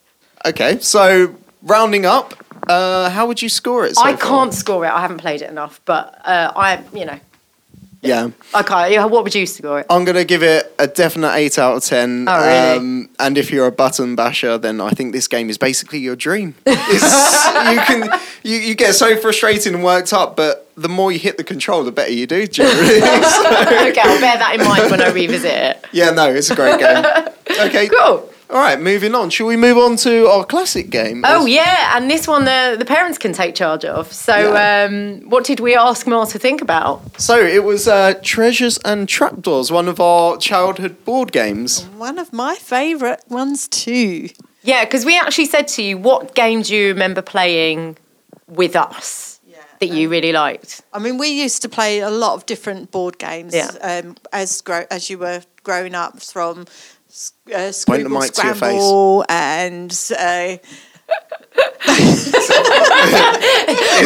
Okay, 0.46 0.78
so 0.80 1.34
rounding 1.62 2.04
up, 2.06 2.34
uh, 2.68 3.10
how 3.10 3.26
would 3.26 3.40
you 3.42 3.48
score 3.48 3.84
it? 3.86 3.96
So 3.96 4.02
I 4.02 4.16
far? 4.16 4.28
can't 4.30 4.54
score 4.54 4.84
it. 4.86 4.90
I 4.90 5.00
haven't 5.00 5.18
played 5.18 5.42
it 5.42 5.50
enough, 5.50 5.80
but 5.84 6.20
uh, 6.24 6.52
I 6.56 6.80
you 6.92 7.04
know 7.04 7.18
Yeah. 8.02 8.30
Okay. 8.54 8.99
What 9.04 9.23
would 9.23 9.35
you 9.35 9.47
score 9.47 9.78
it? 9.80 9.87
I'm 9.88 10.04
gonna 10.04 10.25
give 10.25 10.42
it 10.42 10.75
a 10.78 10.88
definite 10.88 11.35
eight 11.35 11.56
out 11.56 11.76
of 11.76 11.85
ten. 11.85 12.26
Oh, 12.28 12.37
really? 12.37 12.78
Um, 12.78 13.11
and 13.21 13.38
if 13.38 13.52
you're 13.52 13.66
a 13.68 13.73
button 13.73 14.16
basher, 14.16 14.59
then 14.59 14.80
I 14.80 14.90
think 14.90 15.12
this 15.12 15.28
game 15.28 15.49
is 15.49 15.56
basically 15.56 16.00
your 16.00 16.16
dream. 16.16 16.54
You 17.62 17.78
can 17.80 18.21
you, 18.42 18.56
you 18.56 18.75
get 18.75 18.94
so 18.97 19.16
frustrated 19.16 19.73
and 19.73 19.85
worked 19.85 20.12
up, 20.12 20.37
but 20.37 20.68
the 20.76 20.88
more 20.88 21.12
you 21.12 21.18
hit 21.21 21.37
the 21.37 21.44
control, 21.44 21.85
the 21.85 21.92
better 21.92 22.11
you 22.12 22.26
do. 22.26 22.44
Generally. 22.47 23.00
So, 23.00 23.06
okay, 23.09 24.00
I'll 24.02 24.21
bear 24.21 24.37
that 24.37 24.56
in 24.59 24.66
mind 24.66 24.90
when 24.90 25.00
I 25.00 25.11
revisit 25.11 25.52
it. 25.52 25.87
yeah, 25.92 26.11
no, 26.11 26.28
it's 26.32 26.50
a 26.50 26.56
great 26.56 26.80
game. 26.80 27.04
Okay, 27.66 27.88
Cool. 27.88 28.28
All 28.52 28.59
right, 28.61 28.78
moving 28.80 29.14
on. 29.14 29.30
Shall 29.30 29.47
we 29.47 29.56
move 29.56 29.78
on 29.78 29.97
to 29.97 30.26
our 30.28 30.44
classic 30.44 30.90
game? 30.90 31.25
Oh 31.26 31.47
yeah, 31.47 31.97
and 31.97 32.11
this 32.11 32.28
one 32.28 32.44
the 32.44 32.76
the 32.78 32.85
parents 32.85 33.18
can 33.18 33.32
take 33.32 33.54
charge 33.54 33.85
of. 33.85 34.12
So 34.12 34.37
Yeah. 34.37 34.85
um, 34.88 35.21
what 35.30 35.44
did 35.44 35.61
we 35.61 35.75
ask 35.75 36.06
Mar 36.06 36.26
to 36.26 36.38
think 36.38 36.61
about? 36.62 37.00
So 37.21 37.38
it 37.40 37.64
was 37.64 37.88
uh, 37.88 38.14
Treasures 38.23 38.78
and 38.85 39.09
Trapdoors, 39.09 39.71
one 39.73 39.88
of 39.88 40.00
our 40.00 40.37
childhood 40.37 41.04
board 41.04 41.32
games. 41.32 41.85
One 41.97 42.18
of 42.18 42.32
my 42.32 42.54
favourite 42.56 43.21
ones 43.30 43.68
too. 43.68 44.28
Yeah, 44.62 44.85
because 44.85 45.04
we 45.04 45.18
actually 45.18 45.47
said 45.47 45.66
to 45.68 45.82
you, 45.82 45.99
what 45.99 46.35
game 46.35 46.62
do 46.62 46.75
you 46.76 46.88
remember 46.88 47.23
playing 47.23 47.97
with 48.47 48.76
us 48.76 49.40
that 49.80 49.88
you 49.88 50.09
really 50.09 50.30
liked? 50.32 50.82
I 50.92 50.99
mean, 51.00 51.18
we 51.18 51.28
used 51.44 51.62
to 51.62 51.68
play 51.68 51.99
a 52.00 52.11
lot 52.11 52.35
of 52.35 52.47
different 52.47 52.90
board 52.92 53.18
games 53.18 53.54
Yeah. 53.54 53.71
um, 53.82 54.14
as 54.32 54.61
grow- 54.61 54.87
as 54.90 55.11
you 55.11 55.18
were 55.18 55.42
growing 55.64 55.94
up, 55.97 56.23
from 56.23 56.66
s- 56.68 56.97
uh, 57.49 57.52
Point 57.52 57.64
the 57.66 57.73
Scribble 57.73 58.09
mic 58.21 58.33
to 58.33 58.47
your 58.47 58.54
face. 58.54 58.59
Scramble 58.83 59.25
and 59.28 59.92
uh, 60.19 60.57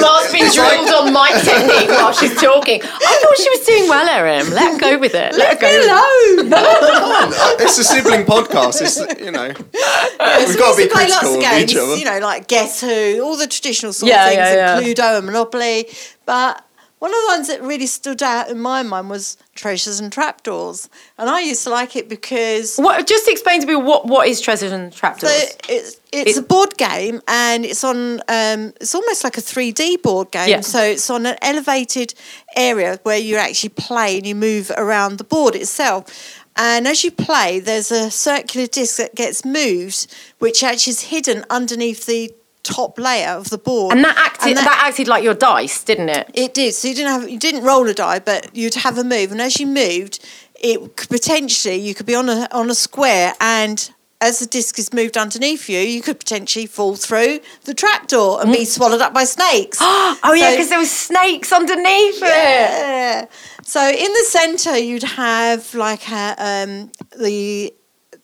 Mar's 0.00 0.32
been 0.32 0.50
drilled 0.52 0.88
on 0.90 1.12
mic 1.12 1.42
technique 1.44 1.88
while 1.88 2.12
she's 2.12 2.34
talking. 2.40 2.80
I 2.82 2.86
thought 3.22 3.36
she 3.36 3.50
was 3.50 3.66
doing 3.66 3.88
well, 3.88 4.08
Erin. 4.08 4.50
Let 4.52 4.72
her 4.74 4.78
go 4.80 4.98
with 4.98 5.14
it. 5.14 5.34
Let 5.36 5.54
her 5.54 5.60
go. 5.60 5.66
with 6.36 6.52
it. 6.52 6.58
hello. 6.58 7.56
It's 7.64 7.78
a 7.78 7.84
sibling 7.84 8.24
podcast. 8.24 8.80
It's 8.82 8.98
you 9.20 9.30
know 9.30 9.46
Yeah, 9.46 10.38
We've 10.38 10.48
so 10.48 10.58
gotta 10.58 10.76
be 10.76 10.82
used 10.84 10.90
to 10.90 10.98
play 10.98 11.08
lots 11.08 11.18
critical 11.18 11.30
of 11.30 11.36
of 11.36 11.40
games, 11.42 11.70
each 11.72 11.76
other. 11.78 11.96
you 11.96 12.04
know, 12.04 12.18
like 12.20 12.48
Guess 12.48 12.80
Who, 12.80 13.22
all 13.22 13.36
the 13.36 13.46
traditional 13.46 13.92
sort 13.92 14.10
Yeah, 14.10 14.24
of 14.24 14.28
things, 14.30 14.38
yeah, 14.38 14.78
and. 14.78 14.84
Cluedo 14.86 15.16
and 15.18 15.26
Monopoly. 15.26 15.86
But 16.24 16.64
one 16.98 17.10
of 17.10 17.16
the 17.20 17.26
ones 17.28 17.48
that 17.48 17.62
really 17.62 17.86
stood 17.86 18.22
out 18.22 18.48
in 18.48 18.58
my 18.58 18.82
mind 18.82 19.10
was 19.10 19.36
Treasures 19.54 20.00
and 20.00 20.10
Trapdoors, 20.12 20.88
and 21.18 21.28
I 21.28 21.40
used 21.40 21.62
to 21.64 21.70
like 21.70 21.94
it 21.96 22.08
because 22.08 22.76
What, 22.76 23.06
just 23.06 23.28
explain 23.28 23.60
to 23.60 23.66
me 23.66 23.76
what, 23.76 24.06
what 24.06 24.26
is 24.28 24.40
Treasures 24.40 24.72
and 24.72 24.92
Trapdoors? 24.92 25.32
so 25.32 25.48
it's 25.68 26.00
it's 26.12 26.36
It- 26.36 26.38
a 26.38 26.42
board 26.42 26.76
game 26.78 27.20
and 27.28 27.64
it's 27.66 27.84
on 27.84 28.20
um, 28.28 28.72
it's 28.80 28.94
almost 28.94 29.24
like 29.24 29.36
a 29.36 29.42
3D 29.42 30.02
board 30.02 30.30
game. 30.30 30.48
Yeah. 30.48 30.60
So 30.62 30.80
it's 30.82 31.10
on 31.10 31.26
an 31.26 31.36
elevated 31.42 32.14
area 32.56 32.98
where 33.02 33.18
you 33.18 33.36
actually 33.36 33.70
play 33.70 34.16
and 34.16 34.26
you 34.26 34.34
move 34.34 34.70
around 34.76 35.18
the 35.18 35.24
board 35.24 35.54
itself. 35.54 36.04
And 36.58 36.88
as 36.88 37.04
you 37.04 37.10
play, 37.10 37.60
there's 37.60 37.92
a 37.92 38.10
circular 38.10 38.66
disc 38.66 38.96
that 38.96 39.14
gets 39.14 39.44
moved, 39.44 40.06
which 40.38 40.62
actually 40.64 40.92
is 40.92 41.00
hidden 41.02 41.44
underneath 41.50 42.06
the 42.06 42.32
top 42.74 42.98
layer 42.98 43.30
of 43.30 43.50
the 43.50 43.58
board. 43.58 43.94
and 43.94 44.04
that 44.04 44.16
acted 44.18 44.48
And 44.48 44.56
that, 44.58 44.64
that- 44.64 44.84
acted 44.88 45.06
like 45.08 45.22
your 45.24 45.34
dice, 45.34 45.82
didn't 45.84 46.08
it? 46.10 46.30
it 46.34 46.54
did. 46.54 46.74
So 46.74 46.88
you 46.88 46.94
didn't 46.94 47.12
have 47.20 47.28
you 47.30 47.38
didn't 47.38 47.62
roll 47.64 47.86
a 47.88 47.94
die, 47.94 48.18
but 48.18 48.54
you'd 48.54 48.74
have 48.86 48.98
a 48.98 49.04
move, 49.04 49.32
and 49.32 49.40
as 49.40 49.58
you 49.60 49.66
moved, 49.66 50.14
it 50.70 50.96
could 50.96 51.08
potentially 51.08 51.76
you 51.76 51.94
could 51.94 52.06
be 52.06 52.14
on 52.14 52.28
a 52.28 52.48
on 52.50 52.70
a 52.70 52.74
square, 52.74 53.34
and 53.40 53.90
as 54.22 54.38
the 54.38 54.46
disc 54.46 54.78
is 54.78 54.94
moved 54.94 55.16
underneath 55.18 55.68
you, 55.68 55.78
you 55.78 56.00
could 56.00 56.18
potentially 56.18 56.64
fall 56.66 56.96
through 56.96 57.38
the 57.64 57.74
trapdoor 57.74 58.40
and 58.40 58.50
be 58.50 58.64
swallowed 58.64 59.02
up 59.02 59.12
by 59.12 59.24
snakes. 59.24 59.78
Oh 60.28 60.32
yeah, 60.34 60.52
because 60.52 60.70
there 60.70 60.78
were 60.78 60.86
snakes 60.86 61.52
underneath 61.52 62.18
it. 62.22 63.28
So 63.62 63.80
in 63.86 64.12
the 64.18 64.24
centre, 64.26 64.78
you'd 64.78 65.02
have 65.02 65.74
like 65.74 66.08
a, 66.10 66.34
um, 66.38 66.90
the 67.18 67.72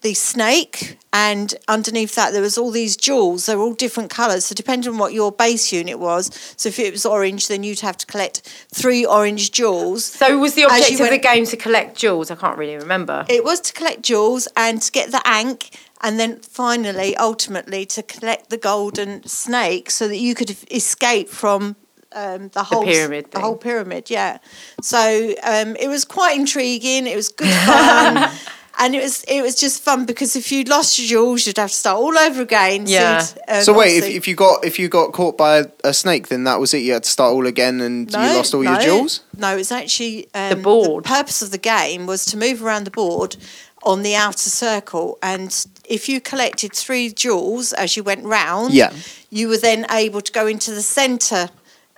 the 0.02 0.14
snake, 0.14 0.98
and 1.12 1.54
underneath 1.68 2.14
that 2.14 2.32
there 2.32 2.42
was 2.42 2.58
all 2.58 2.70
these 2.70 2.96
jewels. 2.96 3.46
They're 3.46 3.58
all 3.58 3.74
different 3.74 4.10
colours. 4.10 4.44
So 4.46 4.54
depending 4.54 4.90
on 4.92 4.98
what 4.98 5.12
your 5.12 5.32
base 5.32 5.72
unit 5.72 5.98
was, 5.98 6.30
so 6.56 6.68
if 6.68 6.78
it 6.78 6.92
was 6.92 7.06
orange, 7.06 7.48
then 7.48 7.62
you'd 7.62 7.80
have 7.80 7.96
to 7.98 8.06
collect 8.06 8.40
three 8.74 9.04
orange 9.06 9.52
jewels. 9.52 10.04
So 10.04 10.38
was 10.38 10.54
the 10.54 10.62
objective 10.62 11.00
of 11.00 11.10
the 11.10 11.18
game 11.18 11.46
to 11.46 11.56
collect 11.56 11.96
jewels? 11.96 12.30
I 12.30 12.34
can't 12.36 12.58
really 12.58 12.76
remember. 12.76 13.24
It 13.28 13.44
was 13.44 13.60
to 13.60 13.72
collect 13.72 14.02
jewels 14.02 14.48
and 14.56 14.82
to 14.82 14.90
get 14.92 15.10
the 15.10 15.22
ankh, 15.26 15.70
and 16.02 16.18
then 16.18 16.40
finally, 16.40 17.16
ultimately, 17.16 17.86
to 17.86 18.02
collect 18.02 18.50
the 18.50 18.56
golden 18.58 19.22
snake 19.24 19.90
so 19.90 20.08
that 20.08 20.16
you 20.18 20.34
could 20.34 20.56
escape 20.72 21.28
from 21.28 21.76
um, 22.14 22.48
the 22.48 22.64
whole 22.64 22.82
s- 22.86 22.94
pyramid 22.96 23.30
The 23.30 23.40
whole 23.40 23.56
pyramid, 23.56 24.10
yeah. 24.10 24.38
So 24.82 25.34
um, 25.44 25.76
it 25.76 25.88
was 25.88 26.04
quite 26.04 26.38
intriguing. 26.38 27.06
It 27.06 27.14
was 27.16 27.28
good 27.28 27.52
fun. 27.66 28.30
And 28.78 28.94
it 28.94 29.02
was 29.02 29.22
it 29.24 29.42
was 29.42 29.54
just 29.56 29.82
fun 29.82 30.06
because 30.06 30.34
if 30.34 30.50
you 30.50 30.64
lost 30.64 30.98
your 30.98 31.06
jewels, 31.08 31.46
you'd 31.46 31.58
have 31.58 31.70
to 31.70 31.76
start 31.76 31.98
all 31.98 32.16
over 32.16 32.42
again. 32.42 32.86
Yeah. 32.86 33.20
you'd, 33.20 33.56
um, 33.58 33.62
So 33.62 33.72
wait, 33.76 33.98
if, 33.98 34.04
if 34.04 34.26
you 34.28 34.34
got 34.34 34.64
if 34.64 34.78
you 34.78 34.88
got 34.88 35.12
caught 35.12 35.36
by 35.36 35.58
a, 35.58 35.66
a 35.84 35.92
snake, 35.94 36.28
then 36.28 36.44
that 36.44 36.58
was 36.58 36.72
it. 36.74 36.78
You 36.78 36.94
had 36.94 37.04
to 37.04 37.10
start 37.10 37.32
all 37.32 37.46
again, 37.46 37.80
and 37.80 38.10
you 38.10 38.18
lost 38.18 38.54
all 38.54 38.64
your 38.64 38.78
jewels. 38.80 39.20
No, 39.36 39.56
it's 39.56 39.72
actually 39.72 40.28
um, 40.34 40.62
board. 40.62 41.04
The 41.04 41.08
purpose 41.08 41.42
of 41.42 41.50
the 41.50 41.58
game 41.58 42.06
was 42.06 42.24
to 42.26 42.36
move 42.36 42.62
around 42.62 42.84
the 42.84 42.90
board 42.90 43.36
on 43.84 44.02
the 44.02 44.14
outer 44.14 44.48
circle, 44.50 45.18
and 45.22 45.66
if 45.88 46.08
you 46.08 46.20
collected 46.20 46.72
three 46.72 47.10
jewels 47.12 47.72
as 47.72 47.96
you 47.96 48.02
went 48.04 48.24
round, 48.24 48.72
Yeah. 48.72 48.92
you 49.30 49.48
were 49.48 49.58
then 49.58 49.84
able 49.90 50.20
to 50.20 50.32
go 50.32 50.46
into 50.46 50.70
the 50.72 50.82
centre. 50.82 51.50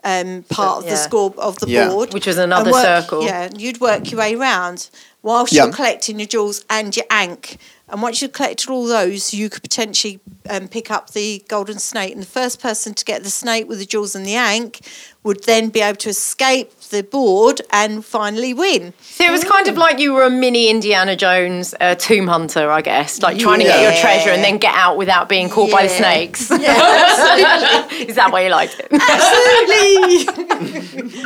Um, 0.06 0.44
part 0.50 0.84
of 0.84 0.90
the 0.90 0.96
score 0.96 1.32
of 1.38 1.58
the 1.60 1.68
Yeah. 1.68 1.88
board, 1.88 2.12
Which 2.12 2.26
was 2.26 2.36
another 2.36 2.70
work- 2.70 2.84
circle. 2.84 3.24
Yeah, 3.24 3.48
you'd 3.56 3.80
work 3.80 4.10
your 4.10 4.20
way 4.20 4.34
around 4.34 4.90
whilst 5.22 5.50
Yeah. 5.52 5.64
you're 5.64 5.72
collecting 5.72 6.18
your 6.20 6.28
jewels 6.28 6.62
and 6.68 6.94
your 6.94 7.06
ank. 7.10 7.56
And 7.88 8.02
once 8.02 8.20
you've 8.20 8.32
collected 8.32 8.68
all 8.68 8.84
those, 8.86 9.32
you 9.32 9.48
could 9.48 9.62
potentially 9.62 10.20
um, 10.50 10.68
pick 10.68 10.90
up 10.90 11.12
the 11.12 11.42
golden 11.48 11.78
snake. 11.78 12.12
And 12.12 12.20
the 12.20 12.26
first 12.26 12.60
person 12.60 12.92
to 12.92 13.04
get 13.04 13.22
the 13.24 13.30
snake 13.30 13.66
with 13.66 13.78
the 13.78 13.86
jewels 13.86 14.14
and 14.14 14.26
the 14.26 14.34
ankh 14.34 14.80
would 15.24 15.42
then 15.44 15.70
be 15.70 15.80
able 15.80 15.96
to 15.96 16.10
escape 16.10 16.70
the 16.90 17.02
board 17.02 17.60
and 17.70 18.04
finally 18.04 18.54
win. 18.54 18.92
So 19.00 19.24
it 19.24 19.30
was 19.32 19.42
kind 19.42 19.66
of 19.68 19.76
like 19.76 19.98
you 19.98 20.12
were 20.12 20.22
a 20.22 20.30
mini 20.30 20.68
Indiana 20.68 21.16
Jones 21.16 21.74
uh, 21.80 21.94
tomb 21.96 22.28
hunter, 22.28 22.70
I 22.70 22.82
guess, 22.82 23.20
like 23.22 23.38
trying 23.38 23.58
to 23.60 23.64
get 23.64 23.82
your 23.82 24.00
treasure 24.00 24.30
and 24.30 24.44
then 24.44 24.58
get 24.58 24.74
out 24.74 24.96
without 24.96 25.28
being 25.28 25.48
caught 25.48 25.72
by 25.72 25.84
the 25.84 25.88
snakes. 25.88 26.50
Yeah, 26.50 27.88
Is 27.92 28.14
that 28.16 28.30
why 28.30 28.42
you 28.44 28.50
liked 28.50 28.78
it? 28.78 28.88
absolutely. 28.92 30.26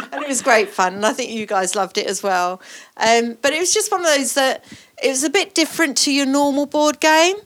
and 0.12 0.22
it 0.22 0.28
was 0.28 0.42
great 0.42 0.68
fun. 0.70 0.94
And 0.94 1.06
I 1.06 1.12
think 1.12 1.32
you 1.32 1.44
guys 1.46 1.74
loved 1.74 1.98
it 1.98 2.06
as 2.06 2.22
well. 2.22 2.60
Um, 2.96 3.36
but 3.42 3.52
it 3.52 3.58
was 3.58 3.72
just 3.74 3.90
one 3.90 4.00
of 4.00 4.06
those 4.06 4.34
that 4.34 4.64
it 5.02 5.08
was 5.08 5.22
a 5.24 5.30
bit 5.30 5.54
different 5.54 5.96
to 5.98 6.12
your 6.12 6.26
normal 6.26 6.66
board 6.66 7.00
game. 7.00 7.36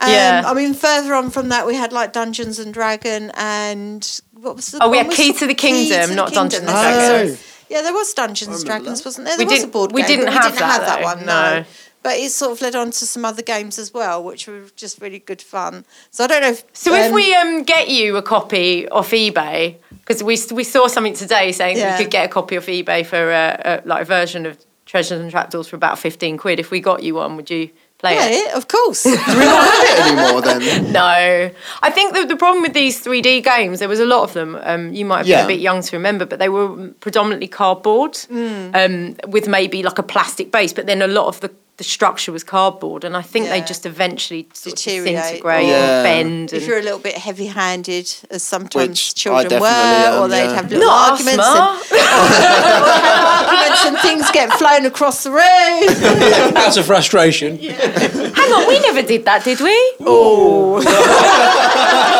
Um, 0.00 0.10
Yeah. 0.10 0.42
I 0.46 0.54
mean, 0.54 0.74
further 0.74 1.14
on 1.14 1.30
from 1.30 1.48
that, 1.50 1.66
we 1.66 1.74
had 1.74 1.92
like 1.92 2.12
Dungeons 2.12 2.58
and 2.58 2.72
Dragon 2.74 3.30
and 3.34 4.20
what 4.40 4.56
was 4.56 4.66
the 4.68 4.82
Oh, 4.82 4.90
we 4.90 4.96
one 4.98 5.06
had 5.06 5.14
Key 5.14 5.32
to 5.34 5.46
the 5.46 5.54
Kingdom, 5.54 6.14
not 6.16 6.32
Dungeons 6.32 6.64
and. 6.64 6.70
Dragons. 6.70 7.44
Yeah, 7.70 7.82
there 7.82 7.92
was 7.92 8.12
Dungeons 8.14 8.56
and 8.56 8.64
Dragons, 8.64 9.04
wasn't 9.04 9.26
there? 9.26 9.36
We 9.36 9.44
There 9.44 9.52
was 9.52 9.58
a 9.58 9.62
didn't- 9.66 9.72
board 9.72 9.92
we 9.92 10.00
game. 10.02 10.08
didn't 10.08 10.24
but 10.26 10.34
have 10.34 10.44
we 10.44 10.58
didn't 10.58 10.60
that, 10.60 10.72
have 10.72 10.86
that 10.86 10.98
though, 11.00 11.04
one. 11.04 11.26
no. 11.26 11.58
No. 11.60 11.64
But 12.02 12.16
it 12.18 12.30
sort 12.30 12.52
of 12.52 12.62
led 12.62 12.76
on 12.76 12.92
to 12.92 13.06
some 13.06 13.24
other 13.24 13.42
games 13.42 13.78
as 13.78 13.92
well, 13.92 14.22
which 14.22 14.46
were 14.46 14.62
just 14.76 15.00
really 15.02 15.18
good 15.18 15.42
fun. 15.42 15.84
So 16.10 16.24
I 16.24 16.26
don't 16.28 16.40
know 16.42 16.50
if. 16.50 16.64
So 16.72 16.94
if 16.94 17.08
um, 17.08 17.12
we 17.12 17.34
um, 17.34 17.64
get 17.64 17.88
you 17.88 18.16
a 18.16 18.22
copy 18.22 18.88
off 18.88 19.10
eBay, 19.10 19.76
because 19.90 20.22
we 20.22 20.38
we 20.54 20.64
saw 20.64 20.86
something 20.86 21.12
today 21.12 21.50
saying 21.52 21.76
that 21.76 21.82
Yeah. 21.82 21.98
you 21.98 22.04
could 22.04 22.10
get 22.12 22.24
a 22.24 22.28
copy 22.28 22.56
off 22.56 22.66
eBay 22.66 23.04
for 23.04 23.30
uh, 23.32 23.80
a, 23.84 23.86
like 23.86 24.02
a 24.02 24.04
version 24.04 24.46
of 24.46 24.56
Treasures 24.86 25.20
and 25.20 25.30
Trapdoors 25.30 25.66
for 25.68 25.76
about 25.76 25.98
fifteen 25.98 26.38
quid. 26.38 26.60
If 26.60 26.70
we 26.70 26.80
got 26.80 27.02
you 27.02 27.16
one, 27.16 27.36
would 27.36 27.50
you 27.50 27.68
play 27.98 28.16
it? 28.16 28.46
Yeah, 28.46 28.56
of 28.56 28.68
course. 28.68 29.02
Do 29.04 29.10
we 29.10 29.16
not 29.16 29.72
have 29.72 29.82
it 29.82 30.06
anymore 30.06 30.40
then? 30.42 30.92
No, 30.92 31.50
I 31.82 31.90
think 31.90 32.14
the, 32.14 32.24
the 32.26 32.36
problem 32.36 32.62
with 32.62 32.72
these 32.74 33.02
3D 33.04 33.42
games, 33.44 33.78
there 33.80 33.88
was 33.88 34.00
a 34.00 34.06
lot 34.06 34.22
of 34.22 34.32
them. 34.34 34.58
Um, 34.62 34.92
you 34.92 35.04
might 35.04 35.18
have 35.18 35.26
been 35.26 35.32
Yeah. 35.38 35.44
a 35.44 35.48
bit 35.48 35.60
young 35.60 35.82
to 35.82 35.96
remember, 35.96 36.24
but 36.26 36.38
they 36.38 36.48
were 36.48 36.88
predominantly 37.00 37.48
cardboard 37.48 38.16
Hmm. 38.28 38.70
um, 38.74 39.16
with 39.28 39.48
maybe 39.48 39.82
like 39.82 39.98
a 39.98 40.02
plastic 40.02 40.50
base. 40.52 40.72
But 40.72 40.86
then 40.86 41.02
a 41.02 41.08
lot 41.08 41.26
of 41.26 41.40
the 41.40 41.50
the 41.78 41.84
structure 41.84 42.32
was 42.32 42.42
cardboard, 42.44 43.04
and 43.04 43.16
I 43.16 43.22
think 43.22 43.46
they 43.48 43.60
just 43.60 43.86
eventually 43.86 44.48
sort 44.52 44.72
of 44.72 44.78
Deteriorate. 44.78 45.14
disintegrate 45.16 45.66
Yeah. 45.68 46.00
or 46.00 46.02
bend. 46.02 46.52
If 46.52 46.58
And 46.62 46.68
you're 46.68 46.78
a 46.80 46.82
little 46.82 46.98
bit 46.98 47.16
heavy-handed, 47.16 48.12
as 48.30 48.42
sometimes 48.42 48.88
Which 48.88 49.14
children 49.14 49.60
were, 49.60 49.66
definitely 49.68 50.18
or 50.18 50.24
am, 50.24 50.30
they'd 50.30 50.44
yeah. 50.44 50.54
have 50.56 50.70
little 50.70 50.86
not 50.86 51.10
arguments, 51.12 51.46
asthma. 51.46 51.96
and, 51.96 53.48
arguments 53.48 53.84
and 53.86 53.98
things 53.98 54.28
get 54.32 54.50
flown 54.58 54.84
across 54.86 55.22
the 55.22 55.30
room. 55.30 55.38
That's 56.54 56.76
a 56.76 56.82
frustration. 56.82 57.58
Hang 57.58 58.52
on, 58.52 58.66
we 58.66 58.80
never 58.80 59.02
did 59.02 59.24
that, 59.26 59.44
did 59.44 59.60
we? 59.60 59.76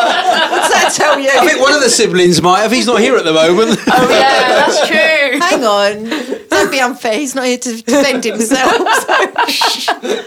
What's 0.49 0.69
that 0.69 0.91
tell 0.95 1.19
you? 1.19 1.29
I 1.31 1.45
think 1.45 1.61
one 1.61 1.73
of 1.73 1.81
the 1.81 1.89
siblings 1.89 2.41
might 2.41 2.61
have. 2.61 2.71
He's 2.71 2.87
not 2.87 2.99
here 2.99 3.15
at 3.15 3.23
the 3.23 3.33
moment. 3.33 3.79
Oh 3.87 4.07
yeah, 4.09 4.65
that's 4.65 4.87
true. 4.87 5.39
Hang 5.39 5.63
on, 5.63 6.09
don't 6.49 6.71
be 6.71 6.79
unfair. 6.79 7.17
He's 7.17 7.35
not 7.35 7.45
here 7.45 7.57
to 7.57 7.81
defend 7.83 8.23
himself. 8.23 8.71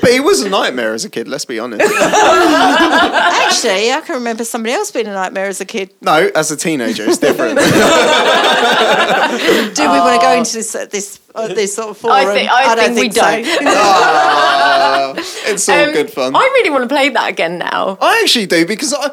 But 0.00 0.11
he 0.11 0.21
was 0.21 0.43
a 0.43 0.49
nightmare 0.49 0.95
as 0.95 1.05
a 1.05 1.11
kid. 1.11 1.29
Let's 1.29 1.45
be 1.45 1.59
honest. 1.59 1.83
Actually, 1.93 3.93
I 3.93 4.00
can 4.05 4.17
remember 4.17 4.45
somebody 4.45 4.73
else 4.75 4.91
being 4.91 5.07
a 5.07 5.14
nightmare 5.14 5.47
as 5.47 5.61
a 5.61 5.64
kid. 5.64 5.91
No, 6.00 6.31
as 6.35 6.50
a 6.50 6.57
teenager, 6.57 7.05
it's 7.07 7.19
different. 7.19 7.59
Do 9.75 9.83
we 9.83 9.99
want 9.99 10.21
to 10.21 10.26
go 10.26 10.33
into 10.33 10.52
this 10.55 10.75
uh, 10.75 10.87
this 10.87 11.19
uh, 11.35 11.49
this 11.49 11.75
sort 11.75 11.91
of 11.91 11.97
forum? 11.99 12.17
I 12.17 12.25
think 12.35 12.51
I, 12.51 12.75
don't 12.75 12.95
think, 12.95 13.12
we 13.15 13.21
so. 13.21 13.21
don't. 13.23 13.67
Ah, 13.75 15.15
it's 15.47 15.69
all 15.69 15.79
Um, 15.87 15.93
good 15.93 16.11
fun. 16.11 16.35
I 16.35 16.41
really 16.41 16.71
want 16.71 16.83
to 16.85 16.89
play 16.89 17.09
that 17.11 17.29
again 17.31 17.59
now. 17.59 17.99
I 18.01 18.21
actually 18.23 18.47
do 18.47 18.67
because 18.67 18.93
I, 18.95 19.12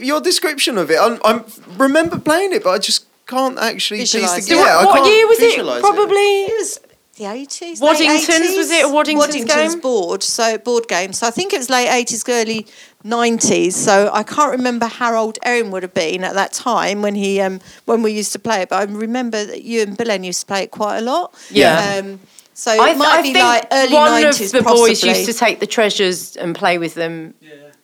your 0.00 0.20
description 0.20 0.78
of 0.78 0.90
it, 0.90 0.98
I, 0.98 1.18
I 1.24 1.42
remember 1.76 2.18
playing 2.18 2.52
it, 2.52 2.62
but 2.64 2.70
I 2.70 2.78
just 2.78 3.06
can't 3.26 3.58
actually 3.58 4.00
piece 4.00 4.12
Visualise 4.12 4.46
the, 4.46 4.54
it. 4.54 4.56
yeah, 4.58 4.78
I 4.78 4.84
what 4.84 4.94
can't 4.96 5.06
year 5.08 5.26
was 5.28 5.38
it? 5.38 5.50
visualise 5.50 5.80
Probably. 5.80 6.44
It 6.44 6.58
was 6.58 6.78
the 7.22 7.30
eighties. 7.30 7.80
Waddington's, 7.80 8.56
was 8.56 8.70
it 8.70 8.84
a 8.84 8.88
Waddington's 8.88 9.28
Waddington's 9.28 9.74
game? 9.74 9.80
board, 9.80 10.22
so 10.22 10.58
board 10.58 10.88
game. 10.88 11.12
So 11.12 11.26
I 11.26 11.30
think 11.30 11.52
it 11.52 11.58
was 11.58 11.70
late 11.70 11.88
eighties, 11.88 12.24
early 12.28 12.66
nineties. 13.04 13.76
So 13.76 14.10
I 14.12 14.22
can't 14.22 14.52
remember 14.52 14.86
how 14.86 15.14
old 15.16 15.38
Erin 15.42 15.70
would 15.70 15.82
have 15.82 15.94
been 15.94 16.24
at 16.24 16.34
that 16.34 16.52
time 16.52 17.02
when 17.02 17.14
he 17.14 17.40
um 17.40 17.60
when 17.84 18.02
we 18.02 18.12
used 18.12 18.32
to 18.32 18.38
play 18.38 18.62
it. 18.62 18.68
But 18.68 18.88
I 18.88 18.92
remember 18.92 19.44
that 19.44 19.62
you 19.62 19.82
and 19.82 19.96
Billen 19.96 20.24
used 20.24 20.40
to 20.40 20.46
play 20.46 20.62
it 20.64 20.70
quite 20.70 20.98
a 20.98 21.02
lot. 21.02 21.34
Yeah. 21.50 22.00
Um, 22.02 22.20
so 22.54 22.70
I, 22.70 22.90
it 22.90 22.98
might 22.98 23.18
I 23.18 23.22
be 23.22 23.32
think 23.32 23.44
like 23.44 23.66
early 23.72 23.94
one 23.94 24.22
nineties. 24.22 24.54
of 24.54 24.64
the 24.64 24.70
boys 24.70 25.02
used 25.02 25.26
to 25.26 25.32
take 25.32 25.60
the 25.60 25.66
treasures 25.66 26.36
and 26.36 26.54
play 26.54 26.78
with 26.78 26.94
them. 26.94 27.34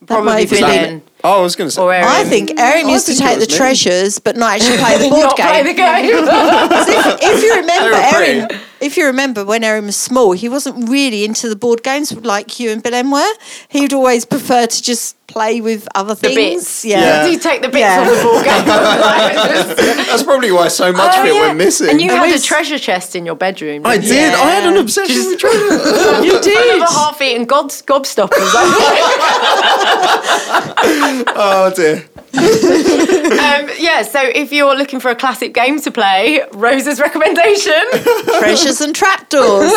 Probably 0.07 0.25
might 0.27 0.49
have 0.49 0.51
been 0.51 1.01
Billen 1.01 1.03
Oh, 1.25 1.41
I 1.41 1.43
was 1.43 1.57
going 1.57 1.67
to 1.69 1.75
say. 1.75 1.83
or 1.83 1.93
Erin. 1.93 2.07
I 2.09 2.23
think 2.25 2.51
Erin 2.59 2.87
oh, 2.87 2.89
I 2.89 2.93
used 2.93 3.07
to 3.07 3.13
think 3.13 3.25
it 3.25 3.29
take 3.29 3.35
the 3.41 3.47
was 3.47 3.49
me. 3.51 3.57
treasures, 3.57 4.19
but 4.21 4.37
not 4.37 4.55
actually 4.55 4.77
play 4.79 4.99
the 4.99 5.09
board 5.11 5.23
not 5.25 5.37
game. 5.37 5.47
play 5.49 5.63
the 5.65 5.75
game. 5.75 6.05
if, 6.15 7.19
if 7.23 7.43
you 7.43 7.55
remember, 7.57 7.91
They 7.91 7.91
were 7.91 8.13
pretty. 8.13 8.41
Erin, 8.55 8.61
if 8.81 8.97
you 8.97 9.07
remember 9.07 9.45
when 9.45 9.65
Erin 9.65 9.87
was 9.87 9.97
small, 9.97 10.33
he 10.33 10.49
wasn't 10.49 10.89
really 10.89 11.25
into 11.25 11.49
the 11.49 11.57
board 11.57 11.83
games 11.83 12.13
like 12.15 12.61
you 12.61 12.71
and 12.71 12.83
Billen 12.83 13.13
were. 13.13 13.35
He'd 13.69 13.93
always 13.93 14.25
prefer 14.25 14.67
to 14.67 14.83
just 14.83 15.17
play 15.39 15.61
with 15.61 15.87
other 15.95 16.15
the 16.15 16.29
things. 16.29 16.63
bits. 16.65 16.85
Yeah. 16.85 17.27
You 17.27 17.39
take 17.39 17.63
the 17.63 17.69
bits 17.69 17.81
Yeah. 17.81 18.01
off 18.01 18.09
the 18.17 18.23
board 18.25 18.45
game. 18.45 18.65
That's 20.11 20.23
probably 20.25 20.51
why 20.51 20.67
so 20.69 20.93
much 20.93 21.15
Oh, 21.17 21.21
of 21.21 21.27
it 21.27 21.31
oh, 21.31 21.35
yeah. 21.35 21.41
we're 21.49 21.55
missing. 21.55 21.91
And 21.91 22.01
you 22.01 22.11
And 22.11 22.19
had 22.19 22.27
we 22.27 22.33
a 22.33 22.35
s- 22.37 22.45
treasure 22.45 22.79
chest 22.79 23.15
in 23.15 23.25
your 23.25 23.37
bedroom. 23.37 23.87
I 23.87 23.99
didn't 23.99 24.09
you? 24.09 24.15
did. 24.15 24.35
I 24.35 24.51
had 24.57 24.65
an 24.67 24.75
Yeah. 24.75 24.81
obsession 24.81 25.17
with 25.27 25.39
treasure. 25.39 25.59
you 26.27 26.33
Full 26.33 26.41
did. 26.51 26.83
of 26.83 26.89
half-eaten 26.89 27.45
gobs- 27.45 27.83
gobstoppers. 27.83 28.51
oh 31.37 31.73
dear. 31.77 32.05
um, 32.35 33.71
yeah, 33.79 34.03
so 34.03 34.21
if 34.23 34.53
you're 34.53 34.77
looking 34.77 35.01
for 35.01 35.11
a 35.11 35.17
classic 35.17 35.55
game 35.55 35.81
to 35.81 35.91
play, 35.91 36.43
Rose's 36.53 37.01
recommendation. 37.01 37.75
Treasures 38.39 38.81
and 38.81 38.95
trapdoors. 38.95 39.73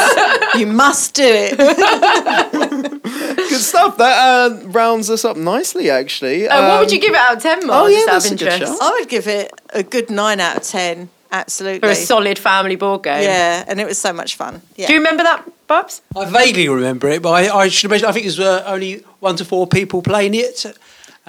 you 0.58 0.68
must 0.68 1.14
do 1.14 1.24
it. 1.26 1.58
Good 3.04 3.62
stuff. 3.62 3.98
That 3.98 4.18
uh, 4.18 4.68
rounds 4.68 5.10
us 5.10 5.26
up 5.26 5.38
nicely, 5.38 5.90
actually. 5.90 6.48
Uh, 6.48 6.70
what 6.70 6.80
would 6.82 6.88
Um, 6.90 6.94
you 6.94 7.02
give 7.02 7.14
it 7.14 7.20
out 7.20 7.38
of 7.38 7.44
10, 7.44 7.68
Mark? 7.68 7.84
oh, 7.84 7.88
yeah, 7.88 8.04
that's 8.06 8.26
of 8.26 8.34
a 8.34 8.36
good 8.36 8.48
interest? 8.54 8.74
shout. 8.80 8.82
I 8.82 8.92
would 9.00 9.10
give 9.10 9.28
it 9.28 9.52
a 9.74 9.84
good 9.84 10.10
nine 10.10 10.40
out 10.40 10.58
of 10.58 10.64
ten. 10.64 11.10
Absolutely. 11.34 11.80
For 11.80 11.88
a 11.92 11.96
solid 11.96 12.38
family 12.38 12.76
board 12.76 13.04
game. 13.04 13.24
yeah, 13.24 13.64
and 13.66 13.80
it 13.80 13.88
was 13.88 13.98
so 13.98 14.12
much 14.12 14.36
fun. 14.36 14.62
Yeah. 14.76 14.88
Do 14.88 14.94
you 14.94 15.00
remember 15.00 15.24
that, 15.24 15.50
Bubs? 15.66 16.02
I 16.14 16.26
vaguely 16.26 16.68
remember 16.68 17.08
it, 17.08 17.22
but 17.22 17.30
I, 17.32 17.56
I 17.58 17.68
should 17.70 17.90
imagine. 17.90 18.08
I 18.08 18.12
think 18.12 18.26
there's 18.26 18.40
uh, 18.42 18.64
only 18.68 18.98
one 19.22 19.38
to 19.38 19.46
four 19.46 19.66
people 19.66 20.02
playing 20.02 20.34
it, 20.36 20.66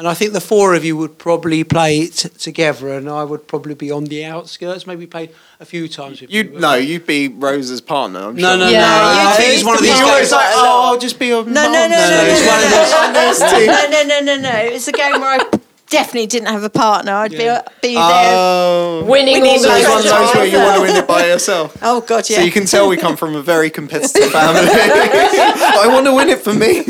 and 0.02 0.08
I 0.08 0.14
think 0.14 0.32
the 0.32 0.40
four 0.40 0.74
of 0.74 0.84
you 0.84 0.96
would 0.96 1.16
probably 1.16 1.62
play 1.62 1.98
it 2.00 2.14
together, 2.36 2.88
and 2.92 3.08
I 3.08 3.22
would 3.22 3.46
probably 3.46 3.74
be 3.76 3.92
on 3.92 4.06
the 4.06 4.24
outskirts. 4.24 4.84
Maybe 4.84 5.06
played 5.06 5.30
a 5.60 5.64
few 5.64 5.86
times 5.86 6.20
with 6.20 6.28
you. 6.32 6.42
You 6.42 6.58
no, 6.58 6.74
you'd 6.74 7.06
be 7.06 7.28
Rose's 7.28 7.80
partner. 7.80 8.18
I'm 8.26 8.34
No, 8.34 8.48
sure. 8.48 8.56
no, 8.58 8.68
Yeah, 8.68 8.80
no. 8.80 9.22
you 9.22 9.28
I 9.28 9.34
think 9.36 9.48
two 9.50 9.54
it's 9.54 9.64
one 9.64 9.76
of 9.76 9.80
used 9.82 9.92
these 9.92 9.98
to 10.00 10.04
You're 10.04 10.04
play 10.06 10.12
always 10.14 10.30
games. 10.30 10.32
like, 10.32 10.52
oh, 10.56 10.62
oh, 10.66 10.92
I'll 10.92 10.98
just 10.98 11.18
be 11.20 11.30
a 11.30 11.34
No, 11.34 11.42
no, 11.44 11.46
no, 11.46 11.70
no, 11.70 11.72
mum. 11.72 11.88
no, 11.88 12.24
it's 12.26 12.40
no, 12.42 12.50
one 12.50 12.64
of 12.64 13.14
no, 13.14 13.22
those- 13.22 13.40
no, 13.40 13.46
no, 13.46 14.02
no, 14.02 14.02
no, 14.02 14.20
no, 14.42 14.50
no. 14.50 14.58
It's 14.74 14.88
a 14.88 14.92
game 14.92 15.20
where 15.20 15.40
I 15.40 15.58
definitely 15.88 16.26
didn't 16.26 16.48
have 16.48 16.64
a 16.64 16.70
partner. 16.70 17.12
I'd 17.12 17.32
Yeah. 17.34 17.62
be 17.82 17.88
be 17.90 17.94
there. 17.94 18.02
Oh. 18.02 19.04
Winning 19.06 19.34
Winning 19.42 19.50
all 19.52 19.58
So 19.60 19.68
the 19.68 19.76
it's 19.78 19.88
one 19.88 19.98
of 19.98 20.04
treasure 20.04 20.18
those 20.24 20.34
where 20.34 20.46
you 20.46 20.50
prizes. 20.52 20.66
want 20.66 20.76
to 20.76 20.82
win 20.92 20.96
it 20.96 21.06
by 21.06 21.26
yourself. 21.32 21.76
oh 21.82 22.00
God, 22.00 22.28
yeah. 22.28 22.38
So 22.38 22.42
you 22.42 22.50
can 22.50 22.64
tell 22.66 22.88
we 22.88 22.96
come 22.96 23.16
from 23.16 23.36
a 23.36 23.42
very 23.42 23.70
competitive 23.70 24.32
family. 24.32 24.60
I 24.72 25.86
want 25.92 26.06
to 26.06 26.14
win 26.14 26.28
it 26.30 26.40
for 26.40 26.52
me. 26.54 26.82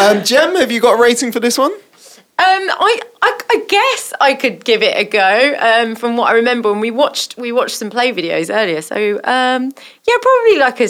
Um, 0.00 0.24
Jem, 0.24 0.54
have 0.56 0.70
you 0.72 0.80
got 0.80 0.98
a 0.98 1.02
rating 1.02 1.32
for 1.32 1.40
this 1.40 1.58
one? 1.58 1.72
Um, 1.72 1.78
I, 2.38 3.00
I, 3.22 3.40
I 3.50 3.64
guess 3.68 4.12
I 4.20 4.34
could 4.34 4.64
give 4.64 4.82
it 4.82 4.96
a 4.96 5.04
go. 5.04 5.56
Um, 5.60 5.94
from 5.94 6.16
what 6.16 6.30
I 6.30 6.34
remember, 6.34 6.72
and 6.72 6.80
we 6.80 6.90
watched 6.90 7.36
we 7.36 7.52
watched 7.52 7.76
some 7.76 7.90
play 7.90 8.12
videos 8.12 8.52
earlier. 8.52 8.82
So 8.82 8.96
um, 9.22 9.72
yeah, 10.06 10.14
probably 10.20 10.58
like 10.58 10.80
a 10.80 10.88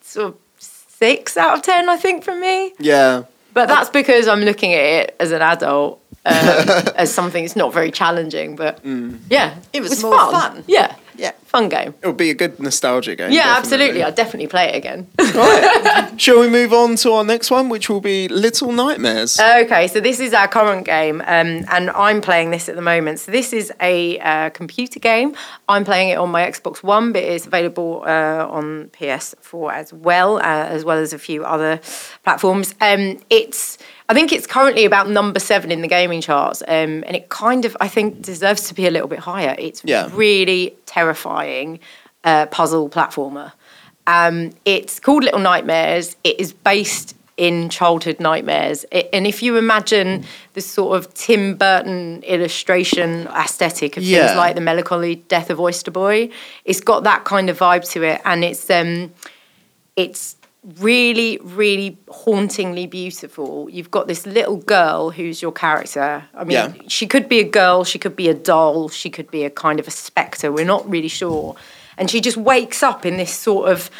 sort 0.00 0.26
of 0.34 0.36
six 0.58 1.36
out 1.36 1.56
of 1.56 1.62
ten, 1.62 1.88
I 1.88 1.96
think, 1.96 2.24
from 2.24 2.40
me. 2.40 2.72
Yeah. 2.80 3.24
But 3.52 3.66
that's 3.66 3.90
because 3.90 4.26
I'm 4.28 4.40
looking 4.40 4.74
at 4.74 4.80
it 4.84 5.16
as 5.20 5.30
an 5.32 5.42
adult, 5.42 6.00
um, 6.24 6.34
as 6.96 7.12
something 7.12 7.44
that's 7.44 7.56
not 7.56 7.72
very 7.72 7.90
challenging. 7.92 8.56
But 8.56 8.84
yeah, 9.28 9.56
It 9.72 9.80
was 9.82 10.02
more 10.02 10.16
fun. 10.16 10.64
Yeah, 10.66 10.94
Yeah. 11.20 11.32
fun 11.44 11.68
game. 11.68 11.94
It 12.02 12.06
would 12.06 12.16
be 12.16 12.30
a 12.30 12.34
good 12.34 12.58
nostalgia 12.60 13.14
game. 13.16 13.30
Yeah, 13.32 13.42
definitely. 13.44 13.58
absolutely. 13.58 14.02
I'd 14.04 14.14
definitely 14.14 14.46
play 14.46 14.66
it 14.72 14.76
again. 14.76 15.06
Shall 16.18 16.40
we 16.40 16.48
move 16.48 16.72
on 16.72 16.96
to 16.96 17.12
our 17.12 17.24
next 17.24 17.50
one, 17.50 17.68
which 17.68 17.88
will 17.90 18.00
be 18.00 18.28
Little 18.28 18.72
Nightmares? 18.72 19.38
Okay, 19.38 19.86
so 19.88 20.00
this 20.00 20.20
is 20.20 20.32
our 20.32 20.48
current 20.48 20.84
game, 20.86 21.20
um, 21.22 21.64
and 21.70 21.90
I'm 21.90 22.20
playing 22.20 22.50
this 22.52 22.68
at 22.68 22.76
the 22.76 22.82
moment. 22.82 23.18
So 23.20 23.32
this 23.32 23.52
is 23.52 23.72
a 23.80 24.18
uh, 24.20 24.50
computer 24.50 24.98
game. 25.00 25.34
I'm 25.68 25.84
playing 25.84 26.10
it 26.10 26.18
on 26.18 26.30
my 26.30 26.42
Xbox 26.48 26.82
One, 26.82 27.12
but 27.12 27.22
it's 27.22 27.46
available 27.46 28.02
uh, 28.06 28.46
on 28.48 28.90
PS4 28.92 29.72
as 29.72 29.92
well, 29.92 30.36
uh, 30.38 30.40
as 30.42 30.84
well 30.84 30.98
as 30.98 31.12
a 31.12 31.18
few 31.18 31.44
other 31.44 31.80
platforms. 32.24 32.74
Um, 32.80 33.18
it's 33.28 33.76
I 34.08 34.14
think 34.14 34.32
it's 34.32 34.46
currently 34.46 34.84
about 34.84 35.08
number 35.08 35.38
seven 35.38 35.70
in 35.70 35.82
the 35.82 35.88
gaming 35.88 36.20
charts, 36.20 36.62
um, 36.66 37.04
and 37.06 37.14
it 37.14 37.28
kind 37.28 37.64
of 37.64 37.76
I 37.80 37.88
think 37.88 38.22
deserves 38.22 38.66
to 38.68 38.74
be 38.74 38.86
a 38.86 38.90
little 38.90 39.08
bit 39.08 39.20
higher. 39.20 39.54
It's 39.58 39.82
Yeah. 39.84 40.08
really 40.12 40.74
terrifying 41.14 41.80
uh, 42.24 42.46
puzzle 42.46 42.88
platformer. 42.88 43.52
Um, 44.06 44.52
it's 44.64 45.00
called 45.00 45.24
Little 45.24 45.40
Nightmares. 45.40 46.16
It 46.24 46.38
is 46.40 46.52
based 46.52 47.16
in 47.36 47.68
childhood 47.70 48.20
nightmares. 48.20 48.84
It, 48.92 49.08
and 49.12 49.26
if 49.26 49.42
you 49.42 49.56
imagine 49.56 50.24
this 50.52 50.66
sort 50.66 50.96
of 50.98 51.12
Tim 51.14 51.56
Burton 51.56 52.22
illustration 52.24 53.26
aesthetic 53.28 53.96
of 53.96 54.02
Yeah. 54.02 54.26
things 54.26 54.36
like 54.36 54.54
The 54.54 54.60
Melancholy 54.60 55.16
Death 55.28 55.48
of 55.50 55.58
Oyster 55.58 55.90
Boy, 55.90 56.28
it's 56.64 56.80
got 56.80 57.04
that 57.04 57.24
kind 57.24 57.48
of 57.48 57.58
vibe 57.58 57.88
to 57.92 58.02
it. 58.02 58.20
And 58.24 58.44
it's 58.44 58.68
um, 58.70 59.12
it's 59.96 60.36
really, 60.78 61.38
really 61.42 61.96
hauntingly 62.10 62.86
beautiful. 62.86 63.68
You've 63.70 63.90
got 63.90 64.08
this 64.08 64.26
little 64.26 64.56
girl 64.58 65.10
who's 65.10 65.40
your 65.40 65.52
character. 65.52 66.24
I 66.34 66.44
mean, 66.44 66.50
Yeah. 66.50 66.72
she 66.86 67.06
could 67.06 67.28
be 67.28 67.40
a 67.40 67.48
girl, 67.48 67.84
she 67.84 67.98
could 67.98 68.14
be 68.14 68.28
a 68.28 68.34
doll, 68.34 68.88
she 68.90 69.08
could 69.10 69.30
be 69.30 69.44
a 69.44 69.50
kind 69.50 69.80
of 69.80 69.88
a 69.88 69.90
spectre. 69.90 70.52
We're 70.52 70.66
not 70.66 70.88
really 70.88 71.08
sure. 71.08 71.56
And 71.96 72.10
she 72.10 72.20
just 72.20 72.36
wakes 72.36 72.82
up 72.82 73.06
in 73.06 73.16
this 73.16 73.34
sort 73.34 73.70
of 73.70 73.90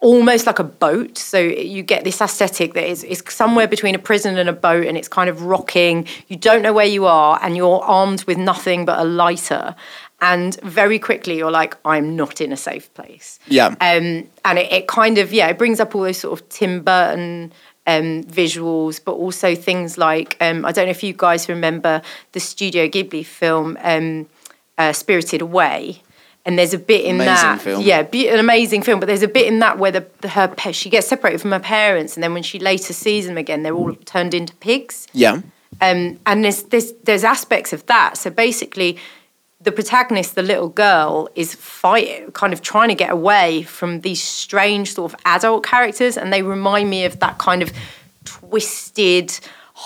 almost 0.00 0.46
like 0.46 0.58
a 0.58 0.64
boat. 0.64 1.16
So 1.16 1.38
you 1.38 1.82
get 1.82 2.04
this 2.04 2.20
aesthetic 2.20 2.74
that 2.74 2.84
is, 2.84 3.04
is 3.04 3.22
somewhere 3.28 3.68
between 3.68 3.94
a 3.94 3.98
prison 3.98 4.36
and 4.36 4.48
a 4.48 4.52
boat, 4.52 4.86
and 4.86 4.98
it's 4.98 5.08
kind 5.08 5.30
of 5.30 5.42
rocking. 5.44 6.06
You 6.28 6.36
don't 6.36 6.60
know 6.60 6.72
where 6.72 6.86
you 6.86 7.06
are, 7.06 7.38
and 7.42 7.56
you're 7.56 7.80
armed 7.82 8.24
with 8.24 8.36
nothing 8.36 8.84
but 8.84 8.98
a 8.98 9.04
lighter. 9.04 9.74
And 10.22 10.58
very 10.62 11.00
quickly, 11.00 11.36
you're 11.36 11.50
like, 11.50 11.76
I'm 11.84 12.14
not 12.14 12.40
in 12.40 12.52
a 12.52 12.56
safe 12.56 12.94
place. 12.94 13.40
Yeah. 13.48 13.66
Um, 13.80 14.28
and 14.44 14.58
it, 14.58 14.72
it 14.72 14.86
kind 14.86 15.18
of, 15.18 15.32
yeah, 15.32 15.48
it 15.48 15.58
brings 15.58 15.80
up 15.80 15.94
all 15.96 16.02
those 16.02 16.18
sort 16.18 16.40
of 16.40 16.48
Tim 16.48 16.82
Burton 16.82 17.52
um, 17.88 18.22
visuals, 18.22 19.00
but 19.04 19.12
also 19.12 19.56
things 19.56 19.98
like, 19.98 20.36
um, 20.40 20.64
I 20.64 20.70
don't 20.70 20.86
know 20.86 20.92
if 20.92 21.02
you 21.02 21.12
guys 21.12 21.48
remember 21.48 22.02
the 22.30 22.40
Studio 22.40 22.86
Ghibli 22.86 23.26
film 23.26 23.76
um, 23.82 24.28
uh, 24.78 24.92
Spirited 24.92 25.42
Away. 25.42 26.02
And 26.44 26.56
there's 26.58 26.74
a 26.74 26.78
bit 26.78 27.04
in 27.04 27.16
Amazing 27.16 27.34
that, 27.34 27.60
film. 27.60 27.82
yeah, 27.82 28.02
be, 28.02 28.28
an 28.28 28.38
amazing 28.38 28.82
film. 28.82 29.00
But 29.00 29.06
there's 29.06 29.22
a 29.22 29.28
bit 29.28 29.46
in 29.46 29.58
that 29.58 29.78
where 29.78 29.92
the, 29.92 30.06
the 30.22 30.28
her 30.28 30.72
she 30.72 30.88
gets 30.88 31.06
separated 31.06 31.40
from 31.40 31.52
her 31.52 31.60
parents, 31.60 32.16
and 32.16 32.22
then 32.22 32.34
when 32.34 32.42
she 32.42 32.58
later 32.58 32.92
sees 32.92 33.28
them 33.28 33.38
again, 33.38 33.62
they're 33.62 33.74
all 33.74 33.94
turned 34.04 34.34
into 34.34 34.54
pigs. 34.56 35.06
yeah. 35.12 35.40
Um, 35.80 36.18
and 36.26 36.44
there's, 36.44 36.64
there's 36.64 36.92
there's 37.04 37.24
aspects 37.24 37.72
of 37.72 37.86
that. 37.86 38.16
So 38.16 38.28
basically, 38.28 38.98
the 39.64 39.72
protagonist, 39.72 40.34
the 40.34 40.42
little 40.42 40.68
girl, 40.68 41.28
is 41.34 41.54
fighting, 41.54 42.32
kind 42.32 42.52
of 42.52 42.62
trying 42.62 42.88
to 42.88 42.94
get 42.94 43.10
away 43.10 43.62
from 43.62 44.00
these 44.00 44.22
strange 44.22 44.94
sort 44.94 45.12
of 45.12 45.20
adult 45.24 45.64
characters, 45.64 46.16
and 46.16 46.32
they 46.32 46.42
remind 46.42 46.90
me 46.90 47.04
of 47.04 47.20
that 47.20 47.38
kind 47.38 47.62
of 47.62 47.72
twisted, 48.24 49.38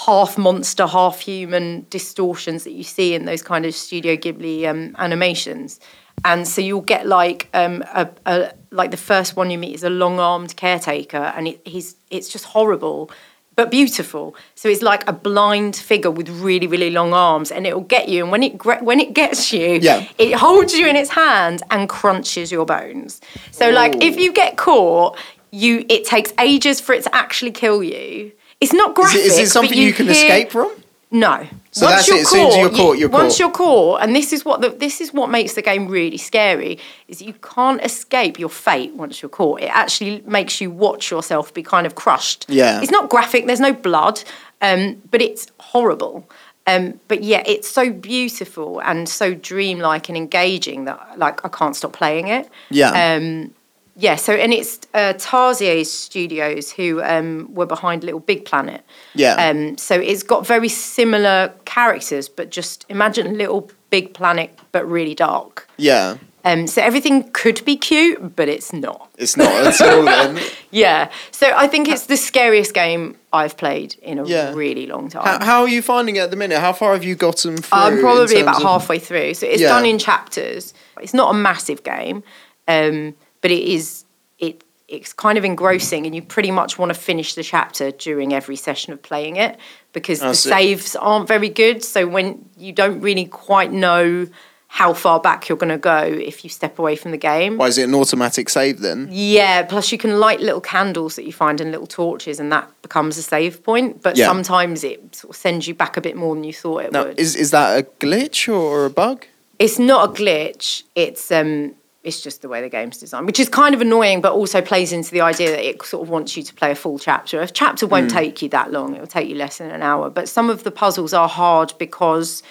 half 0.07 0.39
monster, 0.39 0.87
half 0.87 1.21
human 1.21 1.87
distortions 1.91 2.65
that 2.65 2.73
you 2.73 2.85
see 2.85 3.15
in 3.15 3.25
those 3.25 3.43
kind 3.43 3.67
of 3.67 3.75
Studio 3.75 4.17
Ghibli 4.17 4.67
um, 4.67 4.95
animations. 4.99 5.81
And 6.25 6.49
so 6.49 6.61
you'll 6.61 6.81
get 6.81 7.07
like 7.07 7.49
um, 7.53 7.85
a, 7.95 8.09
a 8.25 8.53
like 8.71 8.91
the 8.91 8.97
first 8.97 9.37
one 9.37 9.51
you 9.51 9.59
meet 9.59 9.75
is 9.75 9.85
a 9.85 9.91
long-armed 9.91 10.57
caretaker, 10.57 11.33
and 11.37 11.49
it, 11.49 11.61
he's 11.67 11.97
it's 12.11 12.29
just 12.29 12.47
horrible 12.47 13.11
but 13.57 13.71
beautiful. 13.71 14.37
So 14.55 14.69
it's 14.69 14.83
like 14.83 15.09
a 15.09 15.13
blind 15.13 15.75
figure 15.77 16.11
with 16.11 16.29
really, 16.29 16.67
really 16.67 16.91
long 16.91 17.13
arms, 17.13 17.51
and 17.51 17.67
it'll 17.67 17.81
get 17.81 18.09
you. 18.09 18.23
And 18.23 18.31
when 18.31 18.43
it 18.43 18.65
when 18.83 19.01
it 19.01 19.15
gets 19.15 19.53
you, 19.53 19.79
Yeah. 19.83 20.07
it 20.19 20.35
holds 20.35 20.75
you 20.75 20.87
in 20.87 20.95
its 20.97 21.11
hand 21.11 21.63
and 21.71 21.89
crunches 21.89 22.53
your 22.53 22.67
bones. 22.67 23.21
So 23.51 23.71
like 23.71 24.03
if 24.05 24.17
you 24.19 24.33
get 24.33 24.57
caught, 24.57 25.17
you 25.51 25.85
it 25.89 26.05
takes 26.05 26.33
ages 26.39 26.81
for 26.81 26.93
it 26.95 27.03
to 27.05 27.15
actually 27.15 27.51
kill 27.53 27.83
you. 27.83 28.33
It's 28.61 28.73
not 28.73 28.91
Is 28.91 28.95
graphic. 28.95 29.21
it, 29.21 29.27
is 29.27 29.39
it 29.39 29.49
something 29.49 29.77
you, 29.77 29.93
can 29.93 30.07
hear- 30.07 30.15
escape 30.15 30.51
from? 30.53 30.71
No. 31.11 31.47
So 31.71 31.87
that's 31.87 32.09
it, 32.09 32.23
as 32.23 32.29
soon 32.29 32.49
as 32.49 32.57
you're 32.57 32.71
caught, 32.71 32.99
you're 32.99 33.09
once 33.09 33.35
caught. 33.35 33.39
you're 33.39 33.51
caught, 33.51 34.03
and 34.03 34.15
this 34.15 34.33
is 34.33 34.45
what 34.45 34.61
the, 34.61 34.71
this 34.71 35.01
is 35.01 35.13
what 35.13 35.31
makes 35.31 35.55
the 35.55 35.63
game 35.63 35.89
really 35.89 36.17
scary, 36.19 36.79
is 37.09 37.23
you 37.23 37.35
can't 37.35 37.83
escape 37.85 38.39
your 38.39 38.49
fate 38.49 38.95
once 38.95 39.23
you're 39.23 39.29
caught. 39.29 39.61
It 39.61 39.71
actually 39.71 40.23
makes 40.27 40.61
you 40.61 40.71
watch 40.71 41.11
yourself 41.11 41.55
be 41.55 41.63
kind 41.63 41.87
of 41.87 41.95
crushed. 41.95 42.47
Yeah. 42.49 42.81
It's 42.81 42.91
not 42.91 43.09
graphic, 43.09 43.47
there's 43.47 43.61
no 43.61 43.73
blood, 43.73 44.23
um, 44.61 45.01
but 45.11 45.23
it's 45.23 45.47
horrible. 45.59 46.29
Um, 46.67 46.99
but 47.07 47.23
yeah, 47.23 47.45
it's 47.47 47.69
so 47.69 47.91
beautiful 47.91 48.81
and 48.81 49.09
so 49.09 49.35
dreamlike 49.35 50.09
and 50.09 50.17
engaging 50.17 50.87
that 50.87 51.17
like 51.17 51.45
I 51.45 51.49
can't 51.49 51.77
stop 51.77 51.93
playing 51.93 52.27
it. 52.29 52.49
Yeah. 52.71 53.15
Um, 53.15 53.55
yeah, 53.97 54.17
so 54.17 54.33
and 54.35 54.53
it's 54.53 54.79
uh, 54.95 55.15
Tarsier 55.15 55.85
Studios 55.87 56.71
who 56.73 57.03
um, 57.03 57.49
were 57.55 57.67
behind 57.67 58.05
Little 58.05 58.21
Big 58.21 58.45
Planet. 58.45 58.83
Yeah. 59.15 59.35
Um, 59.35 59.79
so 59.79 59.95
it's 59.99 60.23
got 60.23 60.47
very 60.47 60.69
similar 60.69 61.53
characters, 61.65 62.29
but 62.29 62.51
just 62.51 62.85
imagine 62.89 63.37
Little 63.39 63.71
Big 63.91 64.15
Planet, 64.15 64.59
but 64.73 64.89
really 64.89 65.15
dark. 65.15 65.69
yeah. 65.77 66.17
Um, 66.45 66.69
so 66.69 66.81
everything 66.81 67.29
could 67.33 67.65
be 67.65 67.77
cute, 67.77 68.37
but 68.37 68.49
it's 68.49 68.73
not. 68.73 69.11
It's 69.19 69.37
not 69.37 69.51
at 69.67 69.81
all 69.81 70.05
then. 70.05 70.39
Yeah. 70.71 71.11
So 71.33 71.51
I 71.57 71.67
think 71.67 71.89
it's 71.89 72.07
the 72.07 72.17
scariest 72.17 72.73
game 72.73 73.17
I've 73.33 73.57
played 73.57 73.97
in 74.01 74.21
a 74.21 74.25
Yeah. 74.25 74.53
really 74.55 74.87
long 74.87 75.09
time. 75.09 75.25
How, 75.41 75.45
how 75.45 75.61
are 75.63 75.69
you 75.69 75.83
finding 75.83 76.15
it 76.17 76.21
at 76.21 76.31
the 76.31 76.37
minute? 76.37 76.61
How 76.61 76.73
far 76.73 76.93
have 76.93 77.03
you 77.03 77.17
gotten 77.17 77.57
through? 77.57 77.77
I'm 77.79 77.99
probably 77.99 78.41
about 78.43 78.57
of- 78.59 78.63
halfway 78.63 79.01
through. 79.01 79.35
So 79.35 79.47
it's 79.49 79.61
Yeah. 79.63 79.71
done 79.71 79.87
in 79.87 79.99
chapters. 79.99 80.73
It's 81.01 81.15
not 81.15 81.35
a 81.35 81.37
massive 81.37 81.83
game, 81.83 82.23
um, 82.69 83.15
but 83.47 83.53
it 83.53 83.63
is 83.63 84.05
it 84.41 84.65
it's 84.89 85.13
kind 85.13 85.39
of 85.39 85.45
engrossing 85.45 86.05
and 86.05 86.17
you 86.17 86.21
pretty 86.23 86.51
much 86.51 86.81
want 86.81 86.93
to 86.93 86.99
finish 86.99 87.37
the 87.37 87.45
chapter 87.45 87.93
during 87.93 88.35
every 88.35 88.57
session 88.57 88.93
of 88.93 89.01
playing 89.03 89.37
it 89.37 89.57
because 89.93 90.19
the 90.19 90.35
saves 90.35 90.97
aren't 90.97 91.29
very 91.29 91.49
good. 91.49 91.85
So 91.85 92.09
when 92.09 92.45
you 92.59 92.73
don't 92.73 93.01
really 93.01 93.25
quite 93.27 93.71
know 93.71 94.27
how 94.67 94.93
far 94.95 95.21
back 95.21 95.49
you're 95.49 95.57
going 95.65 95.71
to 95.71 95.79
go 95.79 96.03
if 96.03 96.43
you 96.43 96.51
step 96.51 96.77
away 96.81 96.97
from 96.97 97.13
the 97.13 97.17
game. 97.19 97.57
Why 97.57 97.69
is 97.69 97.79
it 97.79 97.85
an 97.89 97.95
automatic 97.95 98.49
save 98.49 98.81
then? 98.81 99.09
Yeah, 99.13 99.63
plus 99.63 99.93
you 99.93 99.99
can 99.99 100.19
light 100.19 100.41
little 100.41 100.61
candles 100.61 101.15
that 101.15 101.25
you 101.25 101.33
find 101.33 101.61
in 101.61 101.71
little 101.71 101.87
torches, 101.87 102.41
and 102.41 102.51
that 102.51 102.69
becomes 102.83 103.17
a 103.17 103.23
save 103.23 103.63
point. 103.63 104.03
But 104.03 104.17
Yeah. 104.17 104.27
sometimes 104.27 104.83
it 104.83 105.15
sort 105.15 105.31
of 105.31 105.37
sends 105.37 105.69
you 105.69 105.75
back 105.75 105.97
a 105.97 106.01
bit 106.01 106.17
more 106.17 106.35
than 106.35 106.43
you 106.43 106.53
thought 106.53 106.83
it 106.87 106.93
Now, 106.93 107.05
would. 107.05 107.19
is 107.21 107.37
is 107.37 107.53
that 107.53 107.69
a 107.79 107.83
glitch 108.05 108.53
or 108.53 108.87
a 108.87 108.91
bug? 108.91 109.19
it's 109.59 109.79
not 109.79 110.01
a 110.11 110.13
glitch. 110.23 110.83
It's 110.95 111.31
um, 111.31 111.75
it's 112.07 112.21
just 112.21 112.41
the 112.41 112.49
way 112.49 112.63
the 112.63 112.69
game's 112.69 112.99
designed, 112.99 113.27
which 113.27 113.41
is 113.41 113.49
kind 113.49 113.75
of 113.75 113.81
annoying, 113.81 114.21
but 114.21 114.33
also 114.33 114.63
plays 114.63 114.93
into 114.93 115.11
the 115.11 115.21
idea 115.21 115.51
that 115.51 115.69
it 115.69 115.83
sort 115.83 116.05
of 116.05 116.09
wants 116.09 116.37
you 116.37 116.43
to 116.45 116.55
play 116.55 116.71
a 116.71 116.75
full 116.77 117.01
chapter. 117.01 117.41
A 117.41 117.49
chapter 117.49 117.85
won't 117.85 118.11
take 118.11 118.41
you 118.41 118.49
that 118.51 118.71
long; 118.71 118.95
it 118.95 119.01
will 119.01 119.09
take 119.09 119.29
you 119.29 119.35
less 119.35 119.59
than 119.59 119.73
an 119.73 119.83
hour. 119.83 120.09
But 120.09 120.29
some 120.29 120.49
of 120.49 120.63
the 120.63 120.71
puzzles 120.71 121.13
are 121.13 121.29
hard 121.29 121.75
because 121.79 122.45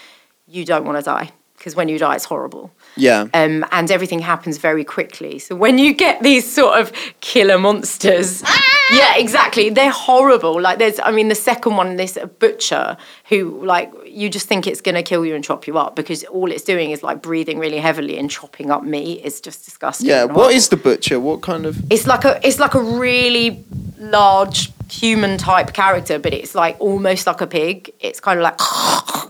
you 0.45 0.65
don't 0.65 0.83
want 0.83 0.97
to 0.97 1.03
die. 1.03 1.31
Because 1.57 1.73
when 1.73 1.87
you 1.87 1.97
die, 1.97 2.15
it's 2.15 2.25
horrible. 2.25 2.69
Yeah. 2.97 3.27
Um, 3.33 3.65
and 3.71 3.89
everything 3.89 4.19
happens 4.19 4.57
very 4.57 4.83
quickly. 4.83 5.39
So 5.39 5.55
when 5.55 5.77
you 5.77 5.93
get 5.93 6.21
these 6.21 6.45
sort 6.51 6.77
of 6.77 6.91
killer 7.21 7.57
monsters, 7.57 8.43
yeah, 8.91 9.15
exactly, 9.17 9.69
they're 9.69 9.91
horrible. 9.91 10.59
Like 10.61 10.77
there's, 10.79 10.99
I 10.99 11.11
mean, 11.11 11.27
the 11.29 11.35
second 11.35 11.75
one, 11.75 11.95
this 11.95 12.17
butcher 12.39 12.97
who, 13.29 13.65
like, 13.65 13.91
you 14.05 14.29
just 14.29 14.47
think 14.47 14.67
it's 14.67 14.81
going 14.81 14.95
to 14.95 15.03
kill 15.03 15.25
you 15.25 15.35
and 15.35 15.43
chop 15.43 15.67
you 15.67 15.77
up 15.77 15.95
because 15.95 16.23
all 16.25 16.51
it's 16.51 16.63
doing 16.63 16.91
is 16.91 17.03
like 17.03 17.21
breathing 17.21 17.57
really 17.59 17.77
heavily 17.79 18.17
and 18.17 18.29
chopping 18.29 18.71
up 18.71 18.83
meat. 18.83 19.21
It's 19.23 19.41
just 19.41 19.65
disgusting. 19.65 20.07
yeah. 20.07 20.25
What 20.25 20.53
is 20.53 20.69
the 20.69 20.77
butcher? 20.77 21.19
What 21.19 21.41
kind 21.41 21.65
of? 21.65 21.77
It's 21.91 22.05
like 22.07 22.25
a, 22.25 22.39
it's 22.47 22.59
like 22.59 22.73
a 22.75 22.81
really 22.81 23.63
large 23.97 24.71
human 24.89 25.37
type 25.37 25.73
character, 25.73 26.19
but 26.19 26.33
it's 26.33 26.53
like 26.53 26.75
almost 26.79 27.25
like 27.27 27.41
a 27.41 27.47
pig. 27.47 27.91
It's 27.99 28.19
kind 28.19 28.39
of 28.39 28.43
like, 28.43 28.59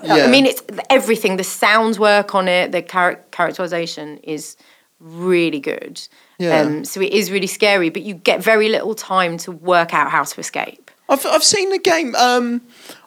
Yeah. 0.03 0.25
I 0.25 0.27
mean, 0.27 0.45
it's 0.45 0.61
everything. 0.89 1.37
The 1.37 1.43
sounds 1.43 1.97
work 1.97 2.35
on 2.35 2.47
it. 2.47 2.71
The 2.71 2.81
char- 2.81 3.21
characterization 3.31 4.17
is 4.17 4.57
really 4.99 5.59
good. 5.59 6.01
Yeah. 6.39 6.61
Um, 6.61 6.85
so 6.85 7.01
it 7.01 7.13
is 7.13 7.31
really 7.31 7.47
scary, 7.47 7.89
but 7.89 8.01
you 8.01 8.13
get 8.13 8.43
very 8.43 8.69
little 8.69 8.95
time 8.95 9.37
to 9.39 9.51
work 9.51 9.93
out 9.93 10.11
how 10.11 10.23
to 10.23 10.39
escape. 10.39 10.91
I've 11.07 11.25
I've 11.25 11.43
seen 11.43 11.69
the 11.69 11.77
game. 11.79 12.15
Um, 12.15 12.61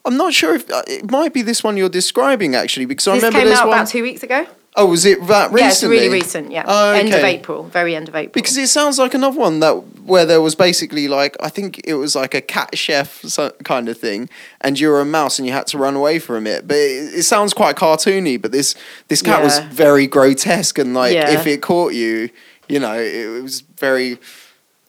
I'm 0.05 0.17
not 0.17 0.33
sure 0.33 0.55
if 0.55 0.71
uh, 0.71 0.83
it 0.87 1.11
might 1.11 1.35
be 1.35 1.43
this 1.43 1.65
one 1.65 1.77
you're 1.77 1.89
describing 1.89 2.55
actually 2.55 2.87
because 2.87 3.09
I 3.09 3.15
This 3.15 3.25
remember 3.25 3.39
came 3.51 3.53
out 3.59 3.67
one. 3.69 3.77
about 3.79 3.89
two 3.89 4.03
weeks 4.03 4.23
ago. 4.23 4.47
Oh, 4.77 4.87
was 4.87 5.05
it 5.05 5.27
that 5.27 5.51
recently? 5.53 5.61
Yeah, 5.61 5.69
it's 5.69 5.83
really 5.83 6.09
recent. 6.09 6.51
Yeah, 6.53 6.65
Oh, 6.67 6.93
end 6.93 7.13
of. 7.13 7.25
April, 7.25 7.65
very 7.65 7.95
end 7.97 8.09
of 8.09 8.15
April. 8.15 8.33
Because 8.33 8.57
it 8.57 8.69
sounds 8.69 8.99
like 8.99 9.15
another 9.15 9.39
one 9.39 9.61
that 9.61 9.73
where 10.05 10.25
there 10.25 10.41
was 10.41 10.55
basically 10.55 11.09
like 11.09 11.37
I 11.41 11.49
think 11.49 11.81
it 11.85 11.95
was 11.95 12.15
like 12.15 12.33
a 12.35 12.41
cat 12.41 12.77
chef 12.79 13.25
kind 13.65 13.89
of 13.89 13.99
thing, 13.99 14.29
and 14.61 14.79
you 14.79 14.89
were 14.89 15.01
a 15.01 15.05
mouse 15.05 15.39
and 15.39 15.47
you 15.47 15.53
had 15.53 15.67
to 15.69 15.79
run 15.79 15.95
away 15.97 16.19
from 16.19 16.47
it. 16.47 16.67
But 16.69 16.77
it, 16.77 17.15
it 17.15 17.23
sounds 17.25 17.53
quite 17.55 17.77
cartoony. 17.77 18.41
But 18.41 18.53
this 18.53 18.75
this 19.09 19.23
cat 19.23 19.43
was 19.43 19.59
very 19.59 20.07
grotesque, 20.07 20.79
and 20.79 20.95
like 20.95 21.15
Yeah. 21.15 21.31
if 21.31 21.47
it 21.47 21.61
caught 21.63 21.93
you, 21.95 22.31
you 22.69 22.79
know, 22.81 22.95
it 22.99 23.43
was 23.43 23.61
very. 23.79 24.19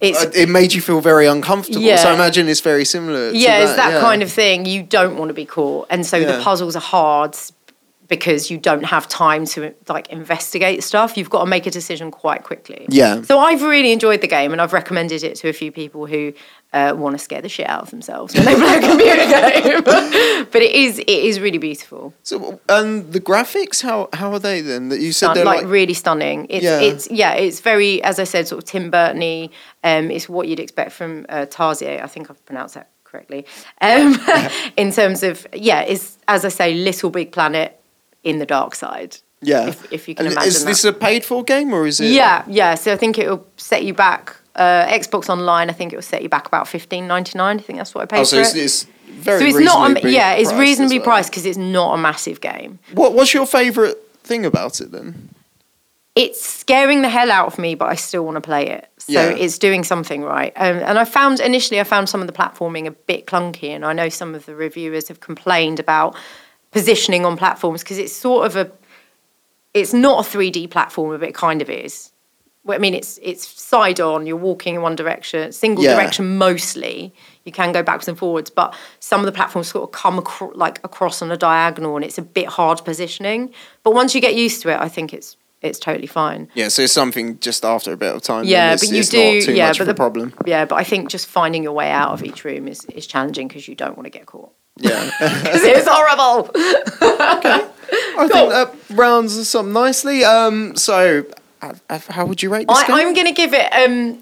it's 0.01 0.23
uh, 0.23 0.31
it 0.33 0.47
made 0.47 0.71
you 0.73 0.79
feel 0.81 1.01
very 1.01 1.27
uncomfortable. 1.27 1.81
So 1.97 2.09
I 2.09 2.13
imagine 2.13 2.47
it's 2.47 2.61
very 2.61 2.85
similar. 2.85 3.31
yeah, 3.31 3.57
to 3.57 3.63
it's 3.63 3.75
that 3.75 3.93
yeah. 3.93 3.99
kind 4.01 4.23
of 4.23 4.31
thing. 4.31 4.65
You 4.65 4.83
don't 4.83 5.17
want 5.17 5.27
to 5.29 5.33
be 5.33 5.45
caught, 5.45 5.87
and 5.89 6.05
so 6.05 6.15
Yeah. 6.17 6.37
the 6.37 6.43
puzzles 6.43 6.75
are 6.77 6.81
hard 6.81 7.35
because 8.10 8.50
you 8.52 8.58
don't 8.58 8.84
have 8.84 9.08
time 9.08 9.45
to 9.45 9.74
like 9.88 10.10
investigate 10.10 10.84
stuff. 10.84 11.15
You've 11.15 11.30
got 11.30 11.43
to 11.43 11.50
make 11.50 11.65
a 11.65 11.72
decision 11.72 12.12
quite 12.12 12.43
quickly. 12.43 12.86
Yeah. 12.89 13.22
So 13.22 13.39
I've 13.39 13.62
really 13.63 13.91
enjoyed 13.93 14.22
the 14.22 14.28
game, 14.28 14.52
and 14.52 14.60
I've 14.62 14.74
recommended 14.74 15.24
it 15.24 15.36
to 15.38 15.48
a 15.48 15.54
few 15.54 15.72
people 15.72 16.08
who 16.08 16.34
uh, 16.74 16.93
want 16.98 17.15
to 17.17 17.19
scare 17.24 17.41
the 17.41 17.50
shit 17.50 17.69
out 17.69 17.84
of 17.84 17.91
themselves 17.91 18.34
when 18.36 18.45
they 18.45 18.56
play 18.56 18.78
a 18.78 18.82
computer 18.82 19.15
game. 19.26 19.84
but 20.52 20.62
it 20.62 20.74
is 20.76 21.00
it 21.00 21.08
is 21.08 21.39
really 21.39 21.60
beautiful. 21.60 22.13
So 22.24 22.60
and 22.67 23.13
the 23.13 23.22
graphics, 23.22 23.82
how 23.82 24.10
how 24.13 24.34
are 24.34 24.39
they 24.39 24.62
then? 24.62 24.89
That 24.89 25.00
you 25.00 25.13
said 25.13 25.28
Stun- 25.28 25.36
they're 25.36 25.45
like, 25.45 25.62
like, 25.63 25.72
really 25.72 25.93
stunning. 25.93 26.48
It's 26.50 26.63
Yeah. 26.63 26.80
it's 26.82 27.10
yeah, 27.12 27.34
it's 27.34 27.60
very 27.62 28.02
as 28.04 28.19
I 28.19 28.24
said, 28.26 28.48
sort 28.48 28.63
of 28.63 28.69
Tim 28.69 28.89
Burton-y. 28.89 29.50
Um, 29.84 30.12
it's 30.12 30.28
what 30.28 30.48
you'd 30.48 30.60
expect 30.60 30.91
from 30.91 31.26
uh, 31.30 31.45
Tarsier. 31.45 32.04
I 32.04 32.08
think 32.08 32.30
I've 32.30 32.43
pronounced 32.45 32.74
that 32.74 32.89
correctly. 33.04 33.45
Um, 33.82 34.19
in 34.78 34.91
terms 34.91 35.22
of 35.24 35.45
yeah, 35.54 35.82
it's 35.82 36.17
as 36.28 36.43
I 36.43 36.50
say, 36.50 36.74
Little 36.74 37.12
Big 37.12 37.32
Planet 37.32 37.78
in 38.23 38.39
the 38.39 38.45
dark 38.45 38.75
side. 38.75 39.17
yeah. 39.41 39.67
if- 39.69 39.91
if 39.93 40.08
you 40.08 40.15
can 40.15 40.25
And 40.25 40.34
imagine 40.34 40.47
Is 40.49 40.65
this 40.65 40.84
a 40.84 40.91
paid 40.93 41.23
for 41.23 41.43
game 41.43 41.73
or 41.73 41.88
is 41.88 41.99
it? 41.99 42.12
Yeah, 42.12 42.43
yeah. 42.47 42.75
So 42.75 42.91
I 42.93 42.97
think 42.97 43.17
it 43.17 43.29
will 43.29 43.45
set 43.58 43.84
you 43.84 43.93
back. 43.93 44.36
Uh, 44.55 44.86
Xbox 44.88 45.29
Online, 45.29 45.69
I 45.69 45.73
think 45.73 45.93
it 45.93 45.95
will 45.95 46.03
set 46.03 46.21
you 46.21 46.27
back 46.29 46.45
about 46.47 46.67
fifteen 46.67 47.08
ninety 47.08 47.38
nine. 47.38 47.58
I 47.60 47.62
think 47.62 47.77
that's 47.79 47.95
what 47.95 48.01
I 48.01 48.05
paid 48.08 48.19
Oh, 48.21 48.23
so 48.25 48.36
for 48.36 48.41
it's, 48.41 48.55
it. 48.55 48.63
it's 48.63 48.84
very 49.08 49.51
so 49.51 49.58
it's 49.60 49.65
not, 49.65 50.03
a, 50.03 50.12
yeah, 50.12 50.34
it's 50.34 50.51
reasonably 50.51 50.97
well. 50.99 51.05
priced 51.05 51.29
because 51.32 51.45
it's 51.45 51.58
not 51.58 51.93
a 51.93 51.97
massive 51.97 52.41
game. 52.41 52.79
What 52.93 53.13
What's 53.13 53.34
your 53.34 53.45
favourite 53.45 53.95
thing 54.23 54.45
about 54.45 54.82
it 54.82 54.91
then? 54.91 55.29
it's 56.15 56.43
scaring 56.43 57.01
the 57.01 57.08
hell 57.08 57.32
out 57.32 57.47
of 57.47 57.58
me, 57.58 57.75
but 57.75 57.86
I 57.86 57.95
still 57.95 58.25
want 58.25 58.36
to 58.36 58.41
play 58.41 58.67
it. 58.67 58.89
So 58.97 59.13
Yeah. 59.13 59.29
it's 59.29 59.58
doing 59.58 59.86
something 59.86 60.21
right. 60.23 60.51
Um, 60.58 60.79
and 60.79 60.99
I 60.99 61.05
found 61.05 61.39
initially, 61.39 61.79
I 61.79 61.86
found 61.86 62.10
some 62.10 62.19
of 62.19 62.27
the 62.27 62.34
platforming 62.34 62.88
a 62.88 62.91
bit 62.91 63.25
clunky, 63.25 63.69
and 63.69 63.86
I 63.86 63.93
know 63.93 64.10
some 64.10 64.36
of 64.36 64.45
the 64.45 64.53
reviewers 64.55 65.08
have 65.08 65.21
complained 65.21 65.79
about 65.79 66.17
positioning 66.71 67.25
on 67.25 67.38
platforms 67.38 67.84
because 67.84 67.97
it's 67.97 68.13
sort 68.13 68.45
of 68.45 68.55
a, 68.55 68.71
it's 69.73 69.93
not 69.93 70.25
a 70.25 70.29
3D 70.38 70.69
platformer, 70.69 71.19
but 71.19 71.29
it 71.29 71.36
kind 71.36 71.62
of 71.62 71.69
is. 71.69 72.12
Well, 72.65 72.75
I 72.75 72.79
mean, 72.79 72.93
it's 72.93 73.17
it's 73.23 73.47
side 73.47 73.99
on. 74.01 74.27
You're 74.27 74.36
walking 74.36 74.75
in 74.75 74.82
one 74.82 74.95
direction, 74.95 75.51
single 75.53 75.84
Yeah. 75.84 75.95
direction 75.95 76.38
mostly. 76.38 77.13
You 77.45 77.51
can 77.53 77.71
go 77.71 77.82
backwards 77.82 78.08
and 78.10 78.17
forwards, 78.17 78.49
but 78.49 78.75
some 78.99 79.21
of 79.21 79.25
the 79.25 79.32
platforms 79.32 79.69
sort 79.69 79.84
of 79.86 79.91
come 79.91 80.19
acro- 80.19 80.51
like 80.53 80.79
across 80.84 81.21
on 81.21 81.32
a 81.32 81.38
diagonal, 81.38 81.95
and 81.95 82.03
it's 82.03 82.17
a 82.17 82.21
bit 82.21 82.47
hard 82.47 82.84
positioning. 82.84 83.51
But 83.84 83.91
once 83.95 84.13
you 84.13 84.19
get 84.21 84.36
used 84.36 84.62
to 84.63 84.69
it, 84.69 84.79
I 84.79 84.89
think 84.89 85.13
it's 85.13 85.38
it's 85.62 85.79
totally 85.79 86.05
fine. 86.08 86.49
Yeah, 86.53 86.67
so 86.67 86.82
it's 86.84 86.93
something 86.93 87.39
just 87.39 87.63
after 87.65 87.93
a 87.93 87.97
bit 87.97 88.13
of 88.13 88.21
time. 88.21 88.43
Yeah, 88.45 88.73
it's, 88.73 88.86
but 88.86 88.95
you 88.95 89.03
do. 89.03 89.17
Not 89.39 89.45
too 89.45 89.53
yeah, 89.53 89.67
much 89.67 89.77
but 89.77 89.84
of 89.84 89.88
a 89.88 89.91
the 89.91 89.95
problem. 89.95 90.34
Yeah, 90.45 90.65
but 90.65 90.75
I 90.75 90.84
think 90.84 91.10
just 91.10 91.27
finding 91.27 91.63
your 91.63 91.73
way 91.73 91.89
out 91.89 92.12
of 92.12 92.23
each 92.23 92.43
room 92.43 92.67
is 92.67 92.84
is 92.93 93.08
challenging 93.08 93.47
because 93.47 93.67
you 93.69 93.75
don't 93.75 93.95
want 93.97 94.05
to 94.05 94.12
get 94.12 94.25
caught. 94.25 94.51
Yeah. 94.79 95.09
Because 95.19 95.63
it's 95.63 95.87
horrible. 95.87 96.49
I 97.01 98.27
think 98.27 98.49
that 98.49 98.73
rounds 98.91 99.37
us 99.37 99.53
up 99.55 99.65
nicely. 99.65 100.23
Um, 100.23 100.75
so, 100.75 101.23
uh, 101.61 101.73
uh, 101.89 101.99
how 102.09 102.25
would 102.25 102.41
you 102.43 102.51
rate 102.51 102.67
this 102.67 102.77
I, 102.77 102.87
game? 102.87 102.95
I'm 102.95 103.13
going 103.13 103.25
to 103.27 103.33
give 103.33 103.53
it 103.53 103.71
um, 103.73 104.19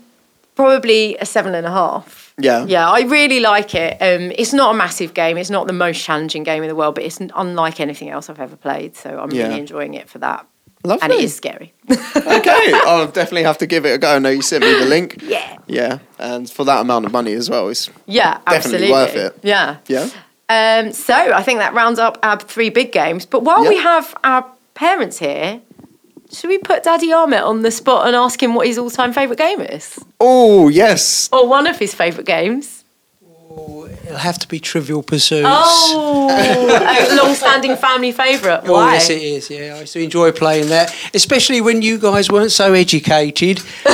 probably 0.56 1.18
a 1.18 1.26
seven 1.26 1.54
and 1.56 1.66
a 1.68 1.72
half. 1.72 2.34
Yeah. 2.40 2.66
Yeah, 2.66 2.90
I 2.90 3.02
really 3.02 3.40
like 3.40 3.74
it. 3.76 3.94
Um, 4.02 4.32
it's 4.38 4.54
not 4.54 4.74
a 4.76 4.78
massive 4.78 5.14
game. 5.14 5.38
It's 5.38 5.50
not 5.50 5.66
the 5.68 5.74
most 5.74 6.04
challenging 6.04 6.44
game 6.44 6.62
in 6.64 6.70
the 6.70 6.76
world, 6.76 6.96
but 6.96 7.04
it's 7.04 7.20
unlike 7.36 7.80
anything 7.80 8.10
else 8.10 8.30
I've 8.30 8.40
ever 8.40 8.56
played. 8.56 8.96
So 8.96 9.20
I'm 9.20 9.32
Yeah. 9.32 9.48
really 9.48 9.60
enjoying 9.60 9.96
it 9.96 10.08
for 10.08 10.20
that. 10.20 10.46
Lovely. 10.84 11.04
And 11.04 11.12
it 11.14 11.20
is 11.22 11.36
scary. 11.36 11.74
okay, 11.90 12.72
I'll 12.86 13.08
definitely 13.08 13.44
have 13.44 13.58
to 13.58 13.66
give 13.66 13.86
it 13.86 13.90
a 13.96 13.98
go. 13.98 14.16
I 14.16 14.20
know 14.20 14.30
you 14.30 14.44
sent 14.44 14.64
me 14.64 14.72
the 14.78 14.86
link. 14.86 15.18
Yeah. 15.24 15.58
Yeah, 15.66 15.98
and 16.20 16.50
for 16.50 16.64
that 16.66 16.80
amount 16.82 17.06
of 17.06 17.12
money 17.12 17.34
as 17.34 17.50
well, 17.50 17.68
it's 17.68 17.90
Yeah, 18.06 18.38
Definitely 18.48 18.92
absolutely. 18.92 18.92
worth 18.92 19.16
it. 19.16 19.40
Yeah. 19.44 19.78
yeah. 19.88 20.10
Um, 20.50 20.94
so 20.94 21.14
I 21.14 21.44
think 21.44 21.60
that 21.60 21.74
rounds 21.74 22.00
up 22.00 22.18
our 22.24 22.40
three 22.40 22.70
big 22.70 22.92
games. 22.92 23.26
But 23.26 23.44
while 23.44 23.68
we 23.68 23.78
have 23.78 24.16
our 24.24 24.46
parents 24.76 25.20
here, 25.20 25.60
should 26.32 26.50
we 26.50 26.58
put 26.58 26.84
Daddy 26.84 27.12
Armit 27.12 27.42
on 27.44 27.62
the 27.64 27.72
spot 27.72 28.08
and 28.08 28.16
ask 28.16 28.42
him 28.42 28.54
what 28.56 28.68
his 28.68 28.78
all-time 28.78 29.14
favourite 29.14 29.38
game 29.38 29.62
is, 29.62 29.98
Oh 30.20 30.68
yes, 30.70 31.30
or 31.32 31.48
one 31.48 31.68
of 31.68 31.78
his 31.80 31.94
favourite 31.94 32.26
games? 32.26 32.84
Oh, 33.50 33.86
it'll 33.86 34.18
have 34.18 34.38
to 34.40 34.48
be 34.48 34.60
Trivial 34.60 35.02
Pursuit. 35.02 35.46
Oh, 35.48 37.18
long-standing 37.24 37.76
family 37.78 38.12
favourite. 38.12 38.62
Oh, 38.66 38.92
yes, 38.92 39.10
it 39.10 39.22
is. 39.22 39.50
Yeah, 39.50 39.76
I 39.76 39.80
used 39.82 39.94
to 39.94 40.00
enjoy 40.02 40.32
playing 40.32 40.70
that, 40.70 40.94
especially 41.14 41.62
when 41.62 41.82
you 41.82 41.98
guys 41.98 42.30
weren't 42.30 42.52
so 42.52 42.74
educated. 42.74 43.62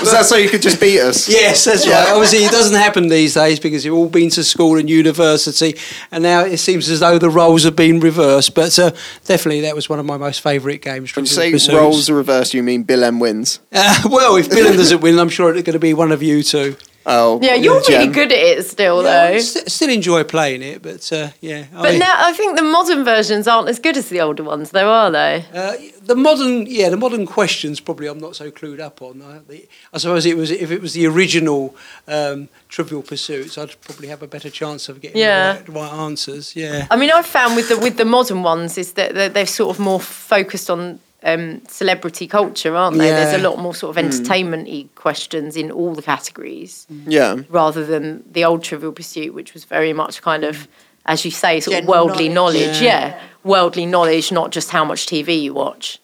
was 0.00 0.12
that 0.12 0.26
so 0.26 0.36
you 0.36 0.48
could 0.48 0.62
just 0.62 0.80
beat 0.80 1.00
us? 1.00 1.28
Yes, 1.36 1.64
that's 1.64 1.86
right. 1.86 2.08
Obviously, 2.12 2.38
it 2.40 2.50
doesn't 2.50 2.76
happen 2.76 3.08
these 3.08 3.34
days 3.34 3.60
because 3.60 3.84
you've 3.84 3.94
all 3.94 4.08
been 4.08 4.30
to 4.30 4.42
school 4.42 4.78
and 4.78 4.88
university, 4.88 5.76
and 6.10 6.22
now 6.22 6.44
it 6.44 6.58
seems 6.58 6.88
as 6.88 7.00
though 7.00 7.18
the 7.18 7.30
roles 7.30 7.64
have 7.64 7.76
been 7.76 8.00
reversed. 8.00 8.54
But 8.54 8.78
uh, 8.78 8.92
definitely, 9.24 9.60
that 9.62 9.74
was 9.74 9.88
one 9.88 9.98
of 9.98 10.06
my 10.06 10.16
most 10.16 10.40
favourite 10.40 10.82
games. 10.82 11.14
When 11.14 11.24
you 11.24 11.58
say 11.58 11.74
roles 11.74 12.08
are 12.08 12.14
reversed, 12.14 12.54
you 12.54 12.62
mean 12.62 12.84
Billen 12.84 13.20
wins? 13.20 13.60
Uh, 13.72 14.02
well, 14.10 14.36
if 14.36 14.48
Billen 14.48 14.76
doesn't 14.76 15.00
win, 15.00 15.18
I'm 15.18 15.28
sure 15.28 15.54
it's 15.54 15.64
going 15.64 15.74
to 15.74 15.78
be 15.78 15.94
one 15.94 16.12
of 16.12 16.22
you 16.22 16.42
two. 16.42 16.76
Oh, 17.08 17.38
Yeah, 17.40 17.54
you're 17.54 17.80
really 17.88 18.08
good 18.08 18.32
at 18.32 18.38
it 18.38 18.66
still, 18.66 18.98
I 19.00 19.02
though. 19.34 19.38
st- 19.38 19.70
still 19.70 19.90
enjoy 19.90 20.24
playing 20.24 20.62
it, 20.62 20.82
but 20.82 21.12
uh, 21.12 21.28
yeah. 21.40 21.66
But 21.72 21.90
mean, 21.90 21.98
now 22.00 22.14
I 22.18 22.32
think 22.32 22.56
the 22.56 22.64
modern 22.64 23.04
versions 23.04 23.46
aren't 23.46 23.68
as 23.68 23.78
good 23.78 23.96
as 23.96 24.08
the 24.08 24.20
older 24.20 24.42
ones, 24.42 24.70
though, 24.72 24.90
are 24.90 25.10
they? 25.12 25.44
Uh, 25.54 25.76
the 26.04 26.16
modern, 26.16 26.66
yeah, 26.66 26.88
the 26.88 26.96
modern 26.96 27.24
questions 27.24 27.78
probably 27.78 28.08
I'm 28.08 28.18
not 28.18 28.34
so 28.34 28.50
clued 28.50 28.80
up 28.80 29.02
on. 29.02 29.22
I, 29.22 29.38
the, 29.48 29.68
I 29.92 29.98
suppose 29.98 30.26
it 30.26 30.36
was 30.36 30.50
if 30.50 30.70
it 30.72 30.80
was 30.82 30.94
the 30.94 31.06
original 31.06 31.76
um, 32.08 32.48
Trivial 32.68 33.02
Pursuits, 33.02 33.56
I'd 33.56 33.80
probably 33.82 34.08
have 34.08 34.22
a 34.22 34.26
better 34.26 34.50
chance 34.50 34.88
of 34.88 35.00
getting 35.00 35.18
Yeah. 35.18 35.58
the, 35.62 35.70
right, 35.72 35.82
right 35.82 35.92
answers. 35.92 36.56
Yeah, 36.56 36.86
I 36.90 36.96
mean, 36.96 37.10
I've 37.12 37.26
found 37.26 37.54
with 37.54 37.68
the 37.68 37.78
with 37.78 37.98
the 37.98 38.04
modern 38.04 38.42
ones 38.42 38.76
is 38.78 38.92
that 38.94 39.14
they're, 39.14 39.28
they're 39.28 39.46
sort 39.46 39.70
of 39.76 39.80
more 39.80 40.00
focused 40.00 40.70
on 40.70 40.98
um, 41.26 41.60
celebrity 41.68 42.26
culture, 42.26 42.74
aren't 42.76 42.96
they? 42.98 43.10
There's 43.10 43.34
a 43.34 43.42
lot 43.48 43.58
more 43.58 43.74
sort 43.74 43.90
of 43.96 44.04
entertainment-y 44.04 44.86
questions 44.94 45.56
in 45.56 45.70
all 45.70 45.94
the 45.94 46.02
categories, 46.02 46.86
Yeah, 47.06 47.42
rather 47.50 47.84
than 47.84 48.22
the 48.30 48.44
old 48.44 48.62
Trivial 48.62 48.92
Pursuit, 48.92 49.34
which 49.34 49.52
was 49.52 49.64
very 49.64 49.92
much 49.92 50.22
kind 50.22 50.44
of, 50.44 50.68
as 51.04 51.24
you 51.24 51.30
say, 51.30 51.60
sort 51.60 51.80
of 51.82 51.86
worldly 51.86 52.28
knowledge. 52.28 52.60
knowledge. 52.62 52.80
Yeah. 52.82 53.20
worldly 53.44 53.86
knowledge, 53.86 54.32
not 54.32 54.50
just 54.52 54.70
how 54.70 54.84
much 54.84 55.06
TV 55.06 55.42
you 55.42 55.52
watch. 55.54 55.98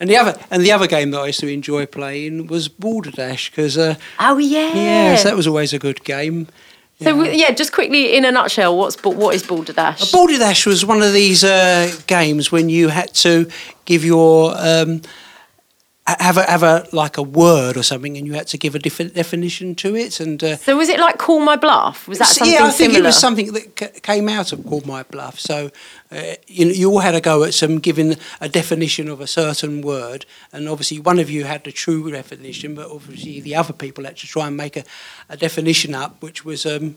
and 0.00 0.08
the 0.10 0.16
other 0.16 0.34
and 0.50 0.62
the 0.62 0.72
other 0.72 0.86
game 0.86 1.10
that 1.12 1.20
I 1.20 1.26
used 1.26 1.40
to 1.40 1.48
enjoy 1.48 1.86
playing 1.86 2.46
was 2.46 2.68
Balderdash 2.68 3.50
because 3.50 3.76
uh, 3.76 3.94
Oh 4.20 4.38
yeah, 4.38 4.72
yes, 4.74 5.24
that 5.24 5.34
was 5.36 5.46
always 5.46 5.72
a 5.72 5.78
good 5.78 6.04
game. 6.04 6.46
So 7.00 7.22
yeah, 7.22 7.52
just 7.52 7.72
quickly 7.72 8.16
in 8.16 8.24
a 8.24 8.32
nutshell, 8.32 8.76
what's 8.76 8.96
what 9.04 9.34
is 9.34 9.46
Balderdash? 9.46 10.10
Dash 10.38 10.66
was 10.66 10.84
one 10.84 11.00
of 11.00 11.12
these 11.12 11.44
uh, 11.44 11.92
games 12.08 12.50
when 12.50 12.68
you 12.68 12.88
had 12.88 13.14
to 13.14 13.48
give 13.84 14.04
your 14.04 14.52
um, 14.56 15.02
have 16.18 16.36
a 16.36 16.42
have 16.44 16.62
a 16.62 16.86
like 16.92 17.18
a 17.18 17.22
word 17.22 17.76
or 17.76 17.82
something, 17.82 18.16
and 18.16 18.26
you 18.26 18.34
had 18.34 18.46
to 18.48 18.58
give 18.58 18.74
a 18.74 18.78
different 18.78 19.14
definition 19.14 19.74
to 19.76 19.94
it. 19.94 20.20
And 20.20 20.42
uh, 20.42 20.56
So 20.56 20.76
was 20.76 20.88
it 20.88 20.98
like 20.98 21.18
Call 21.18 21.40
My 21.40 21.56
Bluff? 21.56 22.08
Was 22.08 22.18
that 22.18 22.28
something 22.28 22.52
yeah, 22.52 22.64
I 22.64 22.70
think 22.70 22.92
similar? 22.92 23.00
it 23.00 23.04
was 23.04 23.18
something 23.18 23.52
that 23.52 23.78
c- 23.78 24.00
came 24.00 24.28
out 24.28 24.52
of 24.52 24.64
call 24.66 24.82
My 24.86 25.02
Bluff. 25.02 25.38
So 25.38 25.70
uh, 26.10 26.34
you, 26.46 26.66
you 26.68 26.90
all 26.90 27.00
had 27.00 27.14
a 27.14 27.20
go 27.20 27.44
at 27.44 27.54
some 27.54 27.78
giving 27.78 28.16
a 28.40 28.48
definition 28.48 29.08
of 29.08 29.20
a 29.20 29.26
certain 29.26 29.82
word, 29.82 30.24
and 30.52 30.68
obviously 30.68 30.98
one 31.00 31.18
of 31.18 31.28
you 31.30 31.44
had 31.44 31.64
the 31.64 31.72
true 31.72 32.10
definition, 32.10 32.74
but 32.74 32.90
obviously 32.90 33.40
the 33.40 33.54
other 33.54 33.72
people 33.72 34.04
had 34.04 34.16
to 34.16 34.26
try 34.26 34.46
and 34.46 34.56
make 34.56 34.76
a, 34.76 34.84
a 35.28 35.36
definition 35.36 35.94
up 35.94 36.22
which 36.22 36.44
was. 36.44 36.64
Um, 36.66 36.96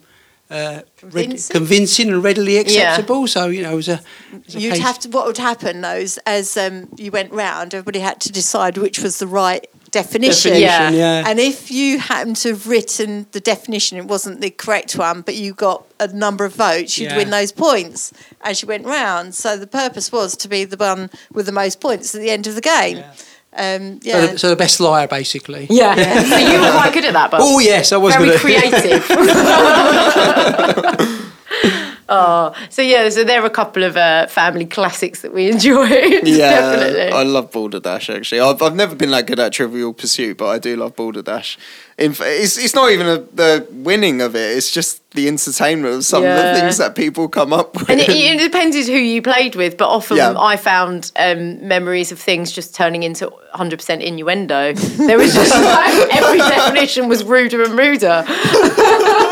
uh, 0.51 0.81
read- 1.01 1.11
Convincing? 1.23 1.53
convincing 1.53 2.09
and 2.09 2.23
readily 2.23 2.57
acceptable. 2.57 3.27
So 3.27 3.47
you 3.47 3.63
know, 3.63 3.73
it 3.73 3.75
was 3.75 3.87
a. 3.89 4.01
it 4.33 4.45
was 4.45 4.55
You'd 4.55 4.73
case- 4.73 4.81
have 4.81 4.99
to. 4.99 5.09
What 5.09 5.25
would 5.27 5.37
happen 5.37 5.81
though 5.81 5.95
is, 5.95 6.19
as 6.25 6.57
um, 6.57 6.89
you 6.97 7.11
went 7.11 7.31
round, 7.31 7.73
everybody 7.73 7.99
had 7.99 8.19
to 8.21 8.31
decide 8.31 8.77
which 8.77 8.99
was 8.99 9.19
the 9.19 9.27
right 9.27 9.65
definition. 9.91 10.51
definition, 10.53 10.61
Yeah. 10.61 10.89
yeah. 10.91 11.23
And 11.27 11.37
if 11.37 11.69
you 11.69 11.99
happened 11.99 12.37
to 12.37 12.49
have 12.49 12.65
written 12.67 13.25
the 13.33 13.41
definition, 13.41 13.97
it 13.97 14.05
wasn't 14.05 14.39
the 14.39 14.49
correct 14.49 14.95
one, 14.97 15.19
but 15.21 15.35
you 15.35 15.53
got 15.53 15.85
a 15.99 16.07
number 16.07 16.45
of 16.45 16.55
votes, 16.55 16.97
you'd 16.97 17.11
Yeah. 17.11 17.17
win 17.17 17.29
those 17.29 17.51
points 17.51 18.13
as 18.39 18.61
you 18.61 18.69
went 18.69 18.85
round. 18.85 19.35
So 19.35 19.57
the 19.57 19.67
purpose 19.67 20.09
was 20.09 20.37
to 20.37 20.47
be 20.47 20.63
the 20.63 20.77
one 20.77 21.09
with 21.33 21.45
the 21.45 21.51
most 21.51 21.81
points 21.81 22.15
at 22.15 22.21
the 22.21 22.29
end 22.31 22.47
of 22.47 22.55
the 22.55 22.61
game. 22.61 22.97
Yeah. 22.99 23.11
Um, 23.53 23.99
So, 24.01 24.09
yeah. 24.09 24.25
the, 24.27 24.37
so 24.39 24.49
the 24.49 24.55
best 24.55 24.79
liar, 24.79 25.07
basically. 25.07 25.67
yeah. 25.69 25.93
so 26.23 26.37
you 26.37 26.59
were 26.61 26.71
quite 26.71 26.93
good 26.93 27.05
at 27.05 27.13
that, 27.13 27.29
but 27.31 27.41
Oh 27.43 27.59
yes, 27.59 27.91
I 27.91 27.97
was 27.97 28.15
very 28.15 28.29
going 28.29 28.39
to. 28.39 28.43
creative. 28.43 29.05
oh, 32.11 32.53
so 32.69 32.81
yeah, 32.81 33.09
so 33.09 33.23
there 33.23 33.41
are 33.41 33.45
a 33.45 33.49
couple 33.49 33.83
of 33.83 33.95
uh, 33.97 34.27
family 34.27 34.65
classics 34.65 35.21
that 35.21 35.33
we 35.33 35.49
enjoyed. 35.55 36.27
yeah. 36.27 36.51
definitely. 36.59 37.11
I 37.11 37.23
love 37.23 37.51
Balderdash. 37.51 38.09
Actually, 38.09 38.41
I've 38.41 38.61
I've 38.61 38.75
never 38.75 38.95
been 38.95 39.11
that 39.11 39.25
good 39.27 39.39
at 39.39 39.53
Trivial 39.53 39.93
Pursuit, 39.93 40.37
but 40.37 40.47
I 40.49 40.59
do 40.59 40.75
love 40.75 40.95
Balderdash. 40.95 41.57
In 41.97 42.11
it's 42.19 42.57
it's 42.57 42.73
not 42.75 42.91
even 42.91 43.07
a, 43.07 43.17
the 43.17 43.67
winning 43.71 44.21
of 44.21 44.35
it; 44.35 44.57
it's 44.57 44.71
just 44.71 45.01
the 45.11 45.27
entertainment 45.27 45.93
of 45.95 46.05
some 46.05 46.23
of 46.23 46.35
the 46.37 46.59
things 46.59 46.77
that 46.77 46.95
people 46.95 47.27
come 47.27 47.51
up 47.51 47.73
with. 47.75 47.89
and 47.89 47.99
it, 47.99 48.09
it 48.09 48.39
depended 48.39 48.87
who 48.87 48.93
you 48.93 49.21
played 49.21 49.55
with, 49.55 49.75
but 49.77 49.89
often 49.89 50.15
Yeah. 50.17 50.33
I 50.37 50.55
found 50.55 51.11
um, 51.17 51.67
memories 51.67 52.11
of 52.13 52.19
things 52.19 52.51
just 52.53 52.73
turning 52.73 53.03
into 53.03 53.29
100% 53.53 54.01
innuendo. 54.01 54.73
There 54.73 55.17
was 55.17 55.33
just 55.33 55.51
like, 55.63 56.15
every 56.15 56.39
definition 56.39 57.09
was 57.09 57.25
ruder 57.25 57.61
and 57.61 57.77
ruder. 57.77 58.23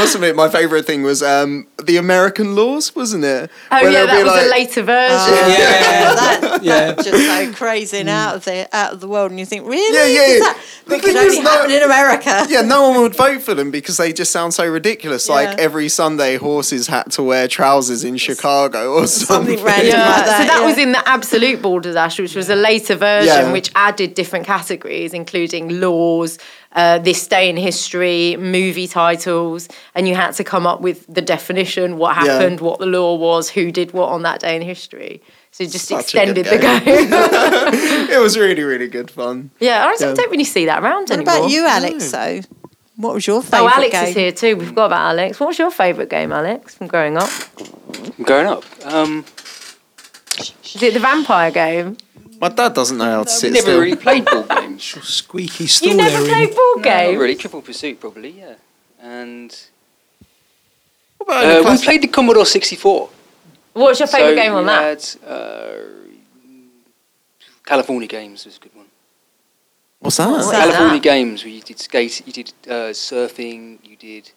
I 0.00 0.04
must 0.04 0.14
admit, 0.14 0.34
my 0.34 0.48
favourite 0.48 0.86
thing 0.86 1.02
was 1.02 1.22
um, 1.22 1.66
the 1.84 1.98
American 1.98 2.56
laws, 2.56 2.96
wasn't 2.96 3.24
it? 3.24 3.50
Oh 3.70 3.82
Where 3.82 3.90
yeah, 3.92 4.06
that 4.06 4.16
be 4.18 4.24
was 4.24 4.46
a 4.46 4.50
later 4.50 4.82
version. 4.82 5.16
Oh, 5.18 5.48
Yeah. 5.48 6.14
that, 6.40 6.60
Yeah. 6.62 6.92
that 6.92 7.04
just 7.04 7.26
so 7.26 7.52
crazy 7.52 7.98
and 7.98 8.08
out 8.08 8.36
of 8.36 8.44
the 8.46 8.66
out 8.74 8.94
of 8.94 9.00
the 9.00 9.08
world, 9.08 9.30
and 9.30 9.38
you 9.38 9.44
think, 9.44 9.66
really? 9.66 9.94
Yeah, 9.96 10.06
yeah. 10.26 10.34
Is 10.34 10.40
that, 10.40 10.58
The 10.86 10.94
it 10.94 11.02
could 11.02 11.04
thing 11.12 11.16
only 11.18 11.36
is, 11.36 11.44
no- 11.44 11.50
happen 11.50 11.70
in 11.70 11.82
America. 11.82 12.46
Yeah, 12.48 12.62
no 12.62 12.88
one 12.90 13.02
would 13.02 13.14
vote 13.14 13.42
for 13.42 13.54
them 13.54 13.70
because 13.70 13.98
they 13.98 14.12
just 14.12 14.30
sound 14.30 14.54
so 14.54 14.66
ridiculous. 14.66 15.28
Yeah. 15.28 15.34
Like 15.34 15.58
every 15.58 15.88
Sunday, 15.90 16.36
horses 16.38 16.86
had 16.86 17.10
to 17.12 17.22
wear 17.22 17.46
trousers 17.46 18.02
in 18.02 18.16
Chicago 18.16 18.94
or 18.94 19.06
something. 19.06 19.58
Something 19.58 19.64
random 19.64 19.86
Yeah, 19.88 20.06
like 20.08 20.24
that. 20.24 20.38
so 20.40 20.44
that 20.46 20.60
yeah. 20.60 20.66
was 20.66 20.78
in 20.78 20.92
the 20.92 21.06
absolute 21.08 21.60
Balderdash, 21.60 22.18
which 22.18 22.34
was 22.34 22.48
a 22.48 22.56
later 22.56 22.96
version, 22.96 23.26
Yeah. 23.26 23.52
which 23.52 23.70
added 23.74 24.14
different 24.14 24.46
categories, 24.46 25.12
including 25.12 25.78
laws, 25.80 26.38
uh, 26.72 26.98
this 26.98 27.26
day 27.26 27.48
in 27.50 27.56
history, 27.56 28.36
movie 28.38 28.86
titles, 28.86 29.68
and 29.94 30.06
you 30.08 30.14
had 30.14 30.32
to 30.32 30.44
come 30.44 30.66
up 30.66 30.80
with 30.80 31.04
the 31.12 31.22
definition, 31.22 31.96
what 31.98 32.14
Yeah. 32.16 32.24
happened, 32.34 32.60
what 32.60 32.78
the 32.78 32.86
law 32.86 33.14
was, 33.16 33.50
who 33.50 33.72
did 33.72 33.92
what 33.92 34.08
on 34.10 34.22
that 34.22 34.40
day 34.40 34.54
in 34.56 34.62
history. 34.62 35.20
So 35.52 35.64
it 35.64 35.70
just 35.72 35.86
Such 35.88 36.14
a 36.14 36.18
good 36.18 36.36
extended 36.38 36.46
the 36.46 36.58
game. 36.58 36.82
it 38.14 38.20
was 38.26 38.38
really, 38.38 38.62
really 38.62 38.86
good 38.86 39.10
fun. 39.10 39.50
yeah, 39.58 39.84
I 39.84 39.96
Yeah. 39.98 40.14
don't 40.14 40.30
really 40.30 40.44
see 40.44 40.66
that 40.66 40.80
around 40.82 41.08
What 41.08 41.18
anymore. 41.18 41.36
about 41.38 41.50
you, 41.50 41.66
Alex? 41.66 42.10
Though, 42.12 42.40
what 42.96 43.14
was 43.14 43.26
your 43.26 43.42
favourite 43.42 43.72
Oh, 43.72 43.76
Alex 43.76 43.92
game? 43.92 44.08
is 44.08 44.14
here 44.14 44.32
too. 44.32 44.56
We 44.56 44.66
forgot 44.66 44.86
about 44.86 45.10
Alex. 45.10 45.40
What 45.40 45.48
was 45.48 45.58
your 45.58 45.72
favourite 45.72 46.08
game, 46.08 46.30
Alex, 46.32 46.76
from 46.76 46.86
growing 46.86 47.16
up? 47.16 47.30
Growing 48.22 48.46
up, 48.46 48.64
um, 48.84 49.24
Is 50.38 50.80
it 50.82 50.94
the 50.94 51.00
vampire 51.00 51.50
game? 51.50 51.96
My 52.40 52.48
dad 52.48 52.72
doesn't 52.74 52.96
know 52.96 53.04
how 53.04 53.24
to 53.24 53.28
we 53.28 53.30
sit 53.30 53.52
never 53.52 53.62
still. 53.62 53.80
really 53.80 53.96
played 53.96 54.24
ball 54.24 54.42
games. 54.60 54.82
Squeaky 54.84 55.66
stool 55.66 55.90
You 55.90 55.96
never 55.96 56.22
there. 56.24 56.32
played 56.32 56.54
ball 56.56 56.74
games. 56.76 57.06
No, 57.08 57.12
not 57.12 57.20
really. 57.20 57.34
Trivial 57.36 57.62
Pursuit, 57.62 58.00
probably, 58.00 58.30
yeah. 58.30 58.54
And 59.02 59.50
What 61.18 61.26
about 61.26 61.66
uh, 61.66 61.70
we 61.70 61.78
played 61.84 62.02
the 62.02 62.08
Commodore 62.08 62.46
64. 62.46 63.10
What's 63.74 63.98
your 64.00 64.08
favourite 64.08 64.30
So 64.30 64.42
game 64.42 64.52
on 64.54 64.62
we 64.62 64.66
that? 64.68 65.16
Had, 65.22 65.30
uh, 65.30 65.76
California 67.64 68.08
Games 68.08 68.44
was 68.46 68.56
a 68.56 68.60
good 68.60 68.74
one. 68.74 68.86
What's 70.00 70.16
that? 70.16 70.30
What 70.30 70.40
is 70.40 70.50
California 70.50 70.94
that? 70.94 71.02
Games, 71.02 71.44
where 71.44 71.52
you 71.52 71.60
did 71.60 71.78
skate, 71.78 72.26
you 72.26 72.32
did 72.32 72.52
uh, 72.66 72.72
surfing, 72.92 73.78
you 73.84 73.96
did 73.96 74.30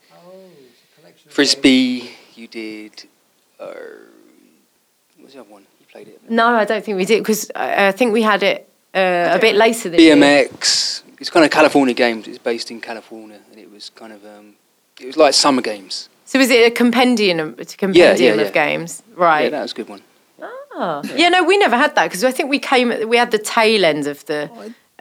frisbee, 1.29 2.11
you 2.35 2.47
did. 2.47 3.05
Uh, 3.59 3.65
what 5.15 5.23
was 5.25 5.33
the 5.33 5.39
other 5.39 5.49
one? 5.49 5.65
You 5.93 6.05
played 6.05 6.15
it. 6.15 6.29
No, 6.29 6.47
I 6.47 6.65
don't 6.65 6.83
think 6.83 6.97
we 6.97 7.05
did 7.05 7.19
because 7.19 7.51
I, 7.55 7.87
I 7.87 7.91
think 7.91 8.13
we 8.13 8.21
had 8.21 8.43
it 8.43 8.69
uh, 8.93 9.31
a 9.33 9.39
bit 9.39 9.55
later 9.55 9.89
than 9.89 9.99
you. 9.99 10.13
BMX. 10.13 11.03
It's 11.19 11.29
kind 11.29 11.45
of 11.45 11.51
California 11.51 11.93
Games. 11.93 12.27
It's 12.27 12.37
based 12.37 12.71
in 12.71 12.81
California, 12.81 13.39
and 13.51 13.59
it 13.59 13.71
was 13.71 13.89
kind 13.91 14.11
of 14.11 14.25
um, 14.25 14.55
it 14.99 15.05
was 15.05 15.17
like 15.17 15.33
summer 15.33 15.61
games. 15.61 16.09
So 16.25 16.39
is 16.39 16.49
it 16.49 16.71
a 16.71 16.71
compendium, 16.71 17.55
a 17.59 17.65
compendium 17.65 18.39
yeah. 18.39 18.45
of 18.45 18.53
games? 18.53 19.03
Right. 19.15 19.43
Yeah, 19.43 19.49
that 19.49 19.61
was 19.61 19.71
a 19.71 19.75
good 19.75 19.89
one. 19.89 20.01
Yeah, 21.15 21.29
no, 21.29 21.43
we 21.43 21.57
never 21.57 21.77
had 21.77 21.93
that 21.95 22.05
because 22.05 22.23
I 22.23 22.31
think 22.31 22.49
we 22.49 22.59
came. 22.59 23.07
We 23.07 23.17
had 23.17 23.29
the 23.29 23.37
tail 23.37 23.85
end 23.85 24.07
of 24.07 24.25
the 24.25 24.49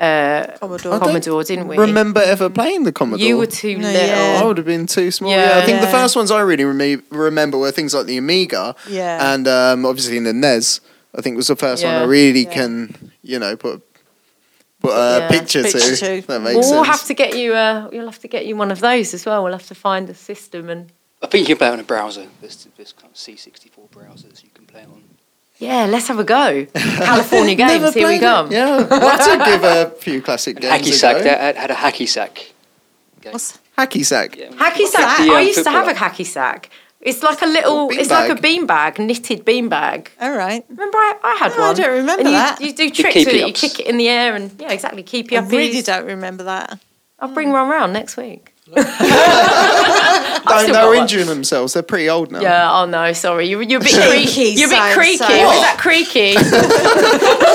uh, 0.03 0.57
Commodore. 0.59 0.99
Commodore, 0.99 1.45
didn't 1.45 1.69
we? 1.69 1.77
Remember 1.79 2.21
ever 2.21 2.51
playing 2.51 2.83
the 2.85 2.93
Commodore? 2.93 3.25
You 3.27 3.39
were 3.39 3.47
too 3.47 3.79
No, 3.79 3.87
little. 3.91 4.07
yeah. 4.09 4.41
I 4.43 4.45
would 4.45 4.57
have 4.57 4.67
been 4.67 4.87
too 4.87 5.11
small. 5.11 5.31
Yeah. 5.31 5.57
Yeah, 5.59 5.63
I 5.63 5.67
think 5.67 5.81
the 5.81 5.87
first 5.87 6.17
ones 6.17 6.31
I 6.31 6.41
really 6.41 6.65
reme- 6.65 7.03
remember 7.11 7.57
were 7.59 7.71
things 7.71 7.95
like 7.95 8.07
the 8.07 8.17
Amiga. 8.19 8.75
Yeah. 8.89 9.33
And 9.35 9.47
um, 9.47 9.87
obviously 9.87 10.19
the 10.19 10.33
NES. 10.33 10.81
I 11.17 11.21
think 11.21 11.37
was 11.37 11.47
the 11.49 11.57
first 11.57 11.85
one 11.85 11.95
I 11.95 12.05
really 12.05 12.45
Yeah. 12.45 12.55
can, 12.55 13.13
you 13.23 13.39
know, 13.39 13.57
put 13.57 13.83
put 14.81 14.91
a 14.93 15.19
Yeah. 15.21 15.29
picture, 15.29 15.63
Picture 15.63 15.79
to. 15.97 16.21
to. 16.23 16.27
That 16.27 16.41
makes 16.43 16.55
We'll 16.57 16.85
sense. 16.85 16.87
have 16.89 17.05
to 17.07 17.15
get 17.15 17.37
you. 17.37 17.55
Uh, 17.55 17.89
you'll 17.93 18.07
have 18.07 18.19
to 18.21 18.29
get 18.29 18.47
you 18.47 18.57
one 18.57 18.73
of 18.73 18.81
those 18.81 19.15
as 19.15 19.25
well. 19.25 19.45
We'll 19.45 19.53
have 19.53 19.67
to 19.69 19.75
find 19.77 20.09
a 20.11 20.15
system 20.15 20.69
and. 20.69 20.91
I 21.23 21.29
think 21.29 21.49
you 21.49 21.55
can 21.55 21.59
play 21.59 21.69
it 21.69 21.73
on 21.75 21.79
a 21.81 21.85
browser. 21.85 22.27
There's, 22.41 22.67
there's 22.77 22.93
kind 22.93 23.09
of 23.13 23.17
C64 23.17 23.89
browsers 23.95 24.43
you 24.43 24.51
can 24.53 24.67
play 24.67 24.83
on. 24.83 25.05
Yeah, 25.63 25.87
let's 25.87 26.09
have 26.09 26.19
a 26.19 26.25
go. 26.25 26.67
California 26.75 27.55
games, 27.55 27.73
here 27.73 27.83
we 27.85 27.93
played 28.03 28.17
it. 28.17 28.21
come. 28.21 28.51
Yeah, 28.51 28.79
we'll 28.79 29.19
to 29.39 29.45
give 29.51 29.63
a 29.63 29.91
few 30.05 30.21
classic 30.21 30.57
And 30.63 30.65
games 30.65 30.75
hacky 30.89 30.93
sack. 30.93 31.17
go. 31.23 31.31
Had, 31.31 31.57
had 31.57 31.71
a 31.71 31.75
hacky 31.75 32.09
sack. 32.09 32.35
game. 33.21 33.33
What's- 33.33 33.59
Hacky 33.79 34.05
sack. 34.05 34.37
Yeah. 34.37 34.49
Hacky 34.51 34.87
sack. 34.87 35.19
The, 35.19 35.33
I 35.33 35.41
used 35.41 35.63
to 35.65 35.71
have 35.71 35.87
a 35.87 35.91
footballer. 35.95 36.11
hacky 36.13 36.27
sack. 36.27 36.69
It's 37.01 37.23
like 37.23 37.41
a 37.43 37.47
little. 37.47 37.87
Little 37.87 38.01
It's 38.03 38.11
like 38.11 38.31
a 38.31 38.35
beanbag. 38.35 38.97
beanbag, 38.97 39.07
knitted 39.07 39.45
beanbag. 39.47 40.09
All 40.21 40.33
right. 40.37 40.65
Remember, 40.69 40.99
I, 40.99 41.15
I 41.25 41.35
had 41.41 41.57
No, 41.57 41.63
I 41.65 41.73
don't 41.75 41.93
remember 42.01 42.25
you, 42.25 42.31
that. 42.33 42.61
You 42.61 42.73
do 42.75 42.91
tricks 42.91 43.15
with 43.17 43.29
it 43.29 43.35
it. 43.37 43.47
You 43.47 43.53
kick 43.55 43.81
it 43.81 43.87
in 43.87 43.97
the 43.97 44.09
air, 44.09 44.35
and 44.37 44.51
yeah, 44.61 44.71
exactly. 44.73 45.03
Keep 45.03 45.33
you 45.33 45.39
up. 45.39 45.45
I 45.47 45.49
really 45.49 45.81
don't 45.83 46.05
remember 46.07 46.45
that. 46.45 46.79
I'll 47.19 47.33
bring 47.33 47.51
one 47.51 47.69
round 47.69 47.93
next 47.93 48.17
week. 48.17 48.53
Don't, 50.47 50.63
still 50.63 50.75
they're 50.75 50.87
one. 50.87 50.97
injuring 50.99 51.27
themselves. 51.27 51.73
They're 51.75 51.83
pretty 51.83 52.09
old 52.11 52.31
now. 52.33 52.41
Yeah. 52.41 52.71
Oh 52.81 52.87
no, 52.87 53.13
sorry. 53.13 53.47
You, 53.49 53.61
you're 53.61 53.81
a 53.81 53.85
bit 53.85 53.93
Creaky, 54.09 54.33
creaky. 54.33 54.61
You're 54.61 54.69
a 54.69 54.71
bit 54.71 54.95
creaky. 54.95 55.17
so- 55.19 55.25
Was 55.29 55.61
that 55.61 55.77
creaky? 55.81 56.35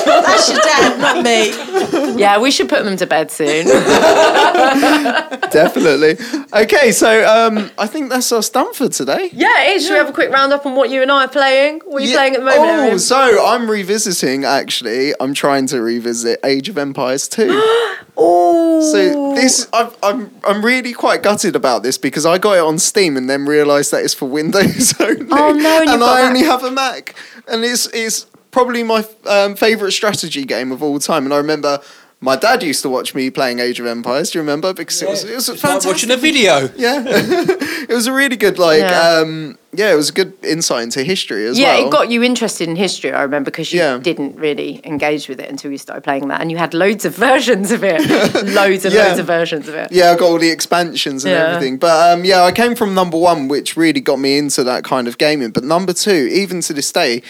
That's 0.08 0.50
your 0.50 0.60
dad, 0.60 1.00
not 1.00 1.23
me. 1.23 2.19
yeah, 2.19 2.39
we 2.39 2.52
should 2.52 2.69
put 2.69 2.84
them 2.84 2.95
to 2.97 3.06
bed 3.06 3.30
soon. 3.32 3.65
Definitely. 5.52 6.17
Okay, 6.54 6.91
so 6.91 7.26
um, 7.28 7.69
I 7.78 7.88
think 7.88 8.10
that's 8.10 8.32
us 8.32 8.50
done 8.50 8.73
for 8.73 8.89
today. 8.89 9.30
yeah, 9.34 9.63
it 9.63 9.78
is. 9.78 9.84
Should 9.86 9.93
we 9.93 9.97
have 9.97 10.10
a 10.10 10.13
quick 10.13 10.32
roundup 10.32 10.65
on 10.65 10.76
what 10.76 10.89
you 10.89 11.02
and 11.02 11.12
I 11.12 11.26
are 11.26 11.28
playing? 11.28 11.82
What 11.86 12.02
are 12.02 12.06
you 12.06 12.12
Yeah. 12.12 12.17
playing 12.17 12.34
at 12.36 12.39
the 12.39 12.45
moment? 12.45 12.60
Oh, 12.69 12.86
Erin? 12.88 13.00
so 13.00 13.45
I'm 13.45 13.69
revisiting. 13.69 14.45
Actually, 14.45 15.13
I'm 15.19 15.34
trying 15.34 15.67
to 15.67 15.82
revisit 15.82 16.39
Age 16.43 16.69
of 16.69 16.78
Empires 16.78 17.28
2. 17.28 17.47
Oh, 18.19 18.66
so 18.82 19.36
this, 19.36 19.68
I'm, 19.74 19.92
I'm, 20.04 20.32
I'm 20.48 20.66
really 20.66 20.94
quite 20.94 21.24
gutted 21.24 21.56
about 21.56 21.84
this 21.84 21.98
because 21.98 22.26
I 22.26 22.38
got 22.38 22.54
it 22.54 22.62
on 22.63 22.80
Steam 22.80 23.18
and 23.18 23.30
then 23.30 23.46
realised 23.46 23.92
that 23.92 24.04
it's 24.04 24.13
for 24.13 24.28
Windows 24.28 24.94
only. 25.00 25.28
Oh, 25.32 25.52
no, 25.54 25.82
and 25.82 25.90
and 25.90 26.04
I 26.04 26.28
only 26.28 26.44
have 26.44 26.63
a 26.63 26.72
Mac, 26.72 27.16
and 27.48 27.63
it's 27.63 27.88
it's 27.94 28.26
probably 28.52 28.84
my 28.84 29.06
um, 29.26 29.56
favourite 29.56 29.92
strategy 29.92 30.46
game 30.46 30.72
of 30.72 30.82
all 30.84 31.00
time. 31.00 31.26
And 31.26 31.34
I 31.34 31.38
remember. 31.38 31.82
My 32.19 32.36
dad 32.36 32.63
used 32.63 32.82
to 32.82 32.89
watch 32.89 33.13
me 33.13 33.30
playing 33.30 33.60
Age 33.60 33.80
of 33.80 33.86
Empires. 33.86 34.32
Do 34.32 34.39
you 34.39 34.41
remember? 34.41 34.73
Because 34.73 35.03
it 35.03 35.08
was 35.10 35.23
it 35.23 35.36
was 35.36 35.49
a 35.49 35.53
It's 35.53 35.63
like 35.63 35.86
watching 35.86 36.10
a 36.10 36.17
video. 36.17 36.67
yeah, 36.75 37.03
it 37.06 37.89
was 37.93 38.08
a 38.08 38.12
really 38.13 38.36
good 38.36 38.58
like 38.58 38.80
Yeah. 38.82 39.19
um 39.21 39.58
yeah, 39.71 39.91
it 39.93 39.95
was 39.95 40.10
a 40.10 40.13
good 40.13 40.34
insight 40.43 40.82
into 40.82 41.03
history 41.03 41.45
as 41.45 41.60
yeah, 41.60 41.67
well. 41.73 41.80
Yeah, 41.82 41.88
it 41.88 41.91
got 41.91 42.10
you 42.10 42.23
interested 42.23 42.67
in 42.67 42.75
history. 42.75 43.12
I 43.13 43.21
remember 43.21 43.51
because 43.51 43.71
you 43.71 43.80
Yeah. 43.82 43.99
didn't 43.99 44.36
really 44.36 44.82
engage 44.84 45.27
with 45.30 45.39
it 45.39 45.47
until 45.47 45.71
you 45.71 45.77
started 45.77 46.01
playing 46.03 46.27
that, 46.30 46.41
and 46.41 46.49
you 46.49 46.58
had 46.58 46.73
loads 46.73 47.06
of 47.06 47.15
versions 47.30 47.71
of 47.71 47.84
it, 47.84 48.01
loads 48.47 48.84
and 48.86 48.95
Yeah. 48.95 49.08
loads 49.10 49.19
of 49.19 49.27
versions 49.27 49.67
of 49.67 49.75
it. 49.75 49.91
yeah, 49.91 50.10
I 50.12 50.15
got 50.15 50.30
all 50.32 50.39
the 50.39 50.49
expansions 50.49 51.23
and 51.23 51.34
Yeah. 51.34 51.43
everything. 51.49 51.77
But 51.77 52.13
um, 52.17 52.25
yeah, 52.25 52.41
I 52.41 52.51
came 52.51 52.73
from 52.73 52.95
number 52.95 53.17
one, 53.19 53.47
which 53.47 53.77
really 53.77 54.01
got 54.01 54.17
me 54.17 54.39
into 54.39 54.63
that 54.63 54.84
kind 54.84 55.08
of 55.08 55.19
gaming. 55.19 55.51
But 55.51 55.63
number 55.63 55.93
two, 55.93 56.27
even 56.32 56.62
to 56.62 56.73
this 56.73 56.91
day, 56.91 57.21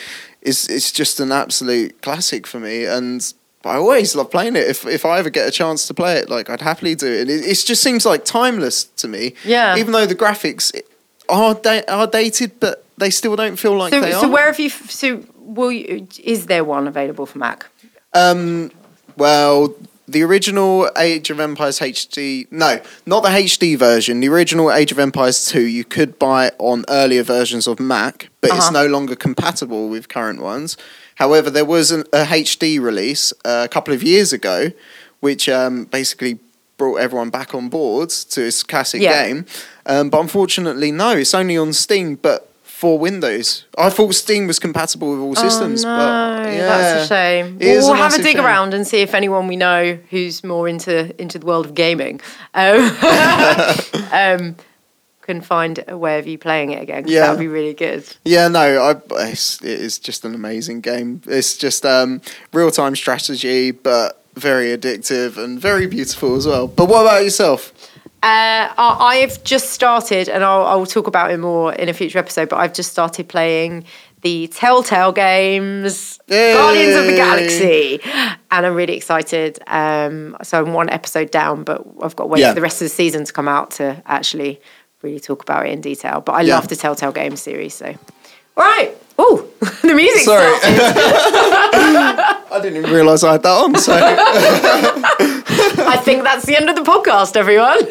is 0.41 0.69
it's 0.69 0.93
just 0.93 1.19
an 1.19 1.33
absolute 1.33 2.01
classic 2.01 2.47
for 2.47 2.61
me. 2.61 2.85
And 2.85 3.33
I 3.67 3.75
always 3.77 4.15
love 4.15 4.29
playing 4.31 4.55
it. 4.55 4.67
If 4.67 4.85
if 4.85 5.05
I 5.05 5.19
ever 5.19 5.29
get 5.29 5.47
a 5.47 5.51
chance 5.51 5.87
to 5.87 5.93
play 5.93 6.15
it, 6.17 6.29
like 6.29 6.49
I'd 6.49 6.61
happily 6.61 6.95
do 6.95 7.07
it. 7.07 7.29
It, 7.29 7.45
it 7.45 7.55
just 7.65 7.81
seems 7.83 8.05
like 8.05 8.25
timeless 8.25 8.85
to 9.01 9.07
me. 9.07 9.33
Yeah. 9.45 9.75
Even 9.77 9.91
though 9.93 10.05
the 10.05 10.15
graphics 10.15 10.71
are 11.29 11.53
da- 11.55 11.83
are 11.87 12.07
dated, 12.07 12.59
but 12.59 12.83
they 12.97 13.09
still 13.09 13.35
don't 13.35 13.57
feel 13.57 13.75
like 13.77 13.93
So, 13.93 14.01
they 14.01 14.11
so 14.11 14.27
are. 14.27 14.29
where 14.31 14.45
have 14.47 14.59
you? 14.59 14.69
So, 14.69 15.23
will 15.39 15.71
you, 15.71 16.07
is 16.23 16.45
there 16.47 16.63
one 16.63 16.87
available 16.87 17.25
for 17.25 17.37
Mac? 17.37 17.67
Um, 18.13 18.71
well, 19.17 19.75
the 20.07 20.23
original 20.23 20.89
Age 20.97 21.29
of 21.29 21.39
Empires 21.39 21.79
HD, 21.79 22.47
no, 22.51 22.79
not 23.05 23.23
the 23.23 23.29
HD 23.29 23.77
version. 23.77 24.19
The 24.21 24.29
original 24.29 24.71
Age 24.71 24.91
of 24.91 24.99
Empires 24.99 25.45
2, 25.45 25.61
you 25.61 25.83
could 25.83 26.17
buy 26.17 26.51
on 26.59 26.85
earlier 26.89 27.23
versions 27.23 27.67
of 27.67 27.79
Mac, 27.79 28.29
but 28.41 28.51
it's 28.51 28.59
Uh-huh. 28.69 28.71
no 28.71 28.87
longer 28.87 29.15
compatible 29.15 29.89
with 29.89 30.07
current 30.07 30.41
ones. 30.41 30.77
However, 31.17 31.49
there 31.49 31.65
was 31.65 31.91
an, 31.91 32.01
a 32.13 32.23
HD 32.25 32.79
release 32.79 33.33
uh, 33.45 33.61
a 33.65 33.67
couple 33.67 33.93
of 33.93 34.01
years 34.01 34.33
ago, 34.33 34.71
which 35.19 35.47
um, 35.49 35.85
basically 35.85 36.39
brought 36.77 36.97
everyone 36.97 37.29
back 37.31 37.53
on 37.55 37.69
board 37.69 38.09
to 38.09 38.45
its 38.45 38.61
classic 38.63 39.01
Yeah. 39.01 39.25
game. 39.27 39.45
Um, 39.85 40.09
but 40.09 40.19
unfortunately, 40.21 40.91
no, 40.91 41.17
it's 41.17 41.33
only 41.33 41.57
on 41.57 41.73
Steam, 41.73 42.15
but 42.15 42.43
for 42.63 42.99
Windows. 42.99 43.65
I 43.75 43.89
thought 43.89 44.13
Steam 44.13 44.45
was 44.45 44.59
compatible 44.59 45.09
with 45.11 45.19
all 45.19 45.35
systems, 45.35 45.83
oh, 45.83 45.87
no, 45.89 45.95
but 46.43 46.53
yeah, 46.53 46.67
that's 46.67 47.05
a 47.05 47.07
shame. 47.07 47.57
We'll 47.57 47.93
a 47.93 47.95
have 47.97 48.13
a 48.13 48.17
dig 48.21 48.35
shame. 48.35 48.45
around 48.45 48.75
and 48.75 48.85
see 48.85 49.01
if 49.01 49.15
anyone 49.15 49.47
we 49.47 49.55
know 49.55 49.97
who's 50.11 50.43
more 50.43 50.67
into 50.69 51.19
into 51.19 51.39
the 51.39 51.45
world 51.47 51.65
of 51.65 51.73
gaming 51.73 52.21
um, 52.53 52.81
um, 54.11 54.55
can 55.27 55.41
find 55.41 55.83
a 55.87 55.95
way 55.97 56.17
of 56.17 56.25
you 56.25 56.37
playing 56.39 56.71
it 56.71 56.81
again. 56.81 57.03
Yeah. 57.07 57.21
that 57.21 57.29
would 57.31 57.39
be 57.39 57.47
really 57.47 57.73
good. 57.75 58.03
Yeah, 58.25 58.47
no, 58.47 58.59
I, 58.59 58.95
it's, 59.29 59.61
it 59.63 59.79
is 59.79 59.99
just 59.99 60.25
an 60.25 60.33
amazing 60.33 60.81
game. 60.81 61.21
It's 61.27 61.55
just 61.57 61.85
um, 61.85 62.21
real 62.53 62.71
time 62.71 62.95
strategy, 62.95 63.69
but 63.71 64.23
very 64.35 64.75
addictive 64.75 65.37
and 65.37 65.59
very 65.59 65.85
beautiful 65.87 66.35
as 66.35 66.47
well. 66.47 66.67
But 66.67 66.85
what 66.87 67.01
about 67.01 67.23
yourself? 67.23 67.71
Uh, 68.23 68.73
I- 68.77 68.97
I've 69.21 69.43
just 69.43 69.71
started, 69.71 70.27
and 70.29 70.43
I'll, 70.43 70.65
I'll 70.65 70.85
talk 70.87 71.05
about 71.07 71.29
it 71.31 71.37
more 71.39 71.73
in 71.73 71.87
a 71.89 71.93
future 71.93 72.17
episode. 72.19 72.49
But 72.49 72.57
I've 72.57 72.73
just 72.73 72.91
started 72.91 73.27
playing 73.29 73.85
the 74.23 74.47
Telltale 74.47 75.11
games, 75.11 76.19
Guardians 76.27 76.95
of 76.95 77.05
the 77.05 77.15
Galaxy, 77.15 77.99
and 78.03 78.65
I'm 78.65 78.73
really 78.73 78.95
excited. 78.97 79.59
Um, 79.67 80.35
so 80.41 80.59
I'm 80.63 80.73
one 80.73 80.89
episode 80.89 81.29
down, 81.29 81.63
but 81.63 81.85
I've 82.01 82.15
got 82.15 82.23
to 82.23 82.27
wait 82.27 82.41
Yeah. 82.41 82.49
for 82.49 82.55
the 82.55 82.61
rest 82.61 82.81
of 82.81 82.85
the 82.85 82.89
season 82.95 83.25
to 83.25 83.31
come 83.31 83.47
out 83.47 83.71
to 83.71 84.01
actually 84.07 84.59
really 85.01 85.19
talk 85.19 85.41
about 85.43 85.65
it 85.65 85.71
in 85.71 85.81
detail. 85.81 86.21
But 86.21 86.33
I 86.33 86.41
Yeah. 86.41 86.55
love 86.55 86.67
the 86.67 86.75
Telltale 86.75 87.11
Games 87.11 87.41
series. 87.41 87.73
So, 87.75 87.85
all 88.57 88.63
right. 88.63 88.91
Oh, 89.19 89.45
the 89.81 89.93
music 89.95 90.23
Sorry. 90.23 90.45
I 92.53 92.59
didn't 92.61 92.77
even 92.77 92.91
realise 92.91 93.23
I 93.23 93.31
had 93.33 93.43
that 93.43 93.49
on. 93.49 93.75
So 93.75 93.93
I 95.89 95.97
think 96.03 96.23
that's 96.23 96.45
the 96.45 96.55
end 96.55 96.69
of 96.69 96.75
the 96.75 96.83
podcast, 96.83 97.35
everyone. 97.35 97.83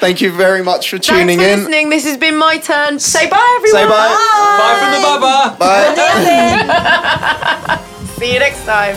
thank 0.00 0.20
you 0.22 0.30
very 0.32 0.62
much 0.62 0.88
for 0.88 0.96
Thanks 0.98 1.08
tuning 1.08 1.38
for 1.38 1.44
in. 1.44 1.58
listening. 1.60 1.90
This 1.90 2.04
has 2.04 2.16
been 2.16 2.36
my 2.36 2.56
turn. 2.58 2.98
Say 2.98 3.28
bye, 3.28 3.54
everyone. 3.58 3.82
Say 3.82 3.86
bye. 3.88 4.14
Bye 4.58 4.76
from 4.80 4.90
the 4.92 5.00
bubba. 5.06 5.58
Bye. 7.76 8.14
See 8.18 8.32
you 8.32 8.38
next 8.38 8.64
time. 8.64 8.96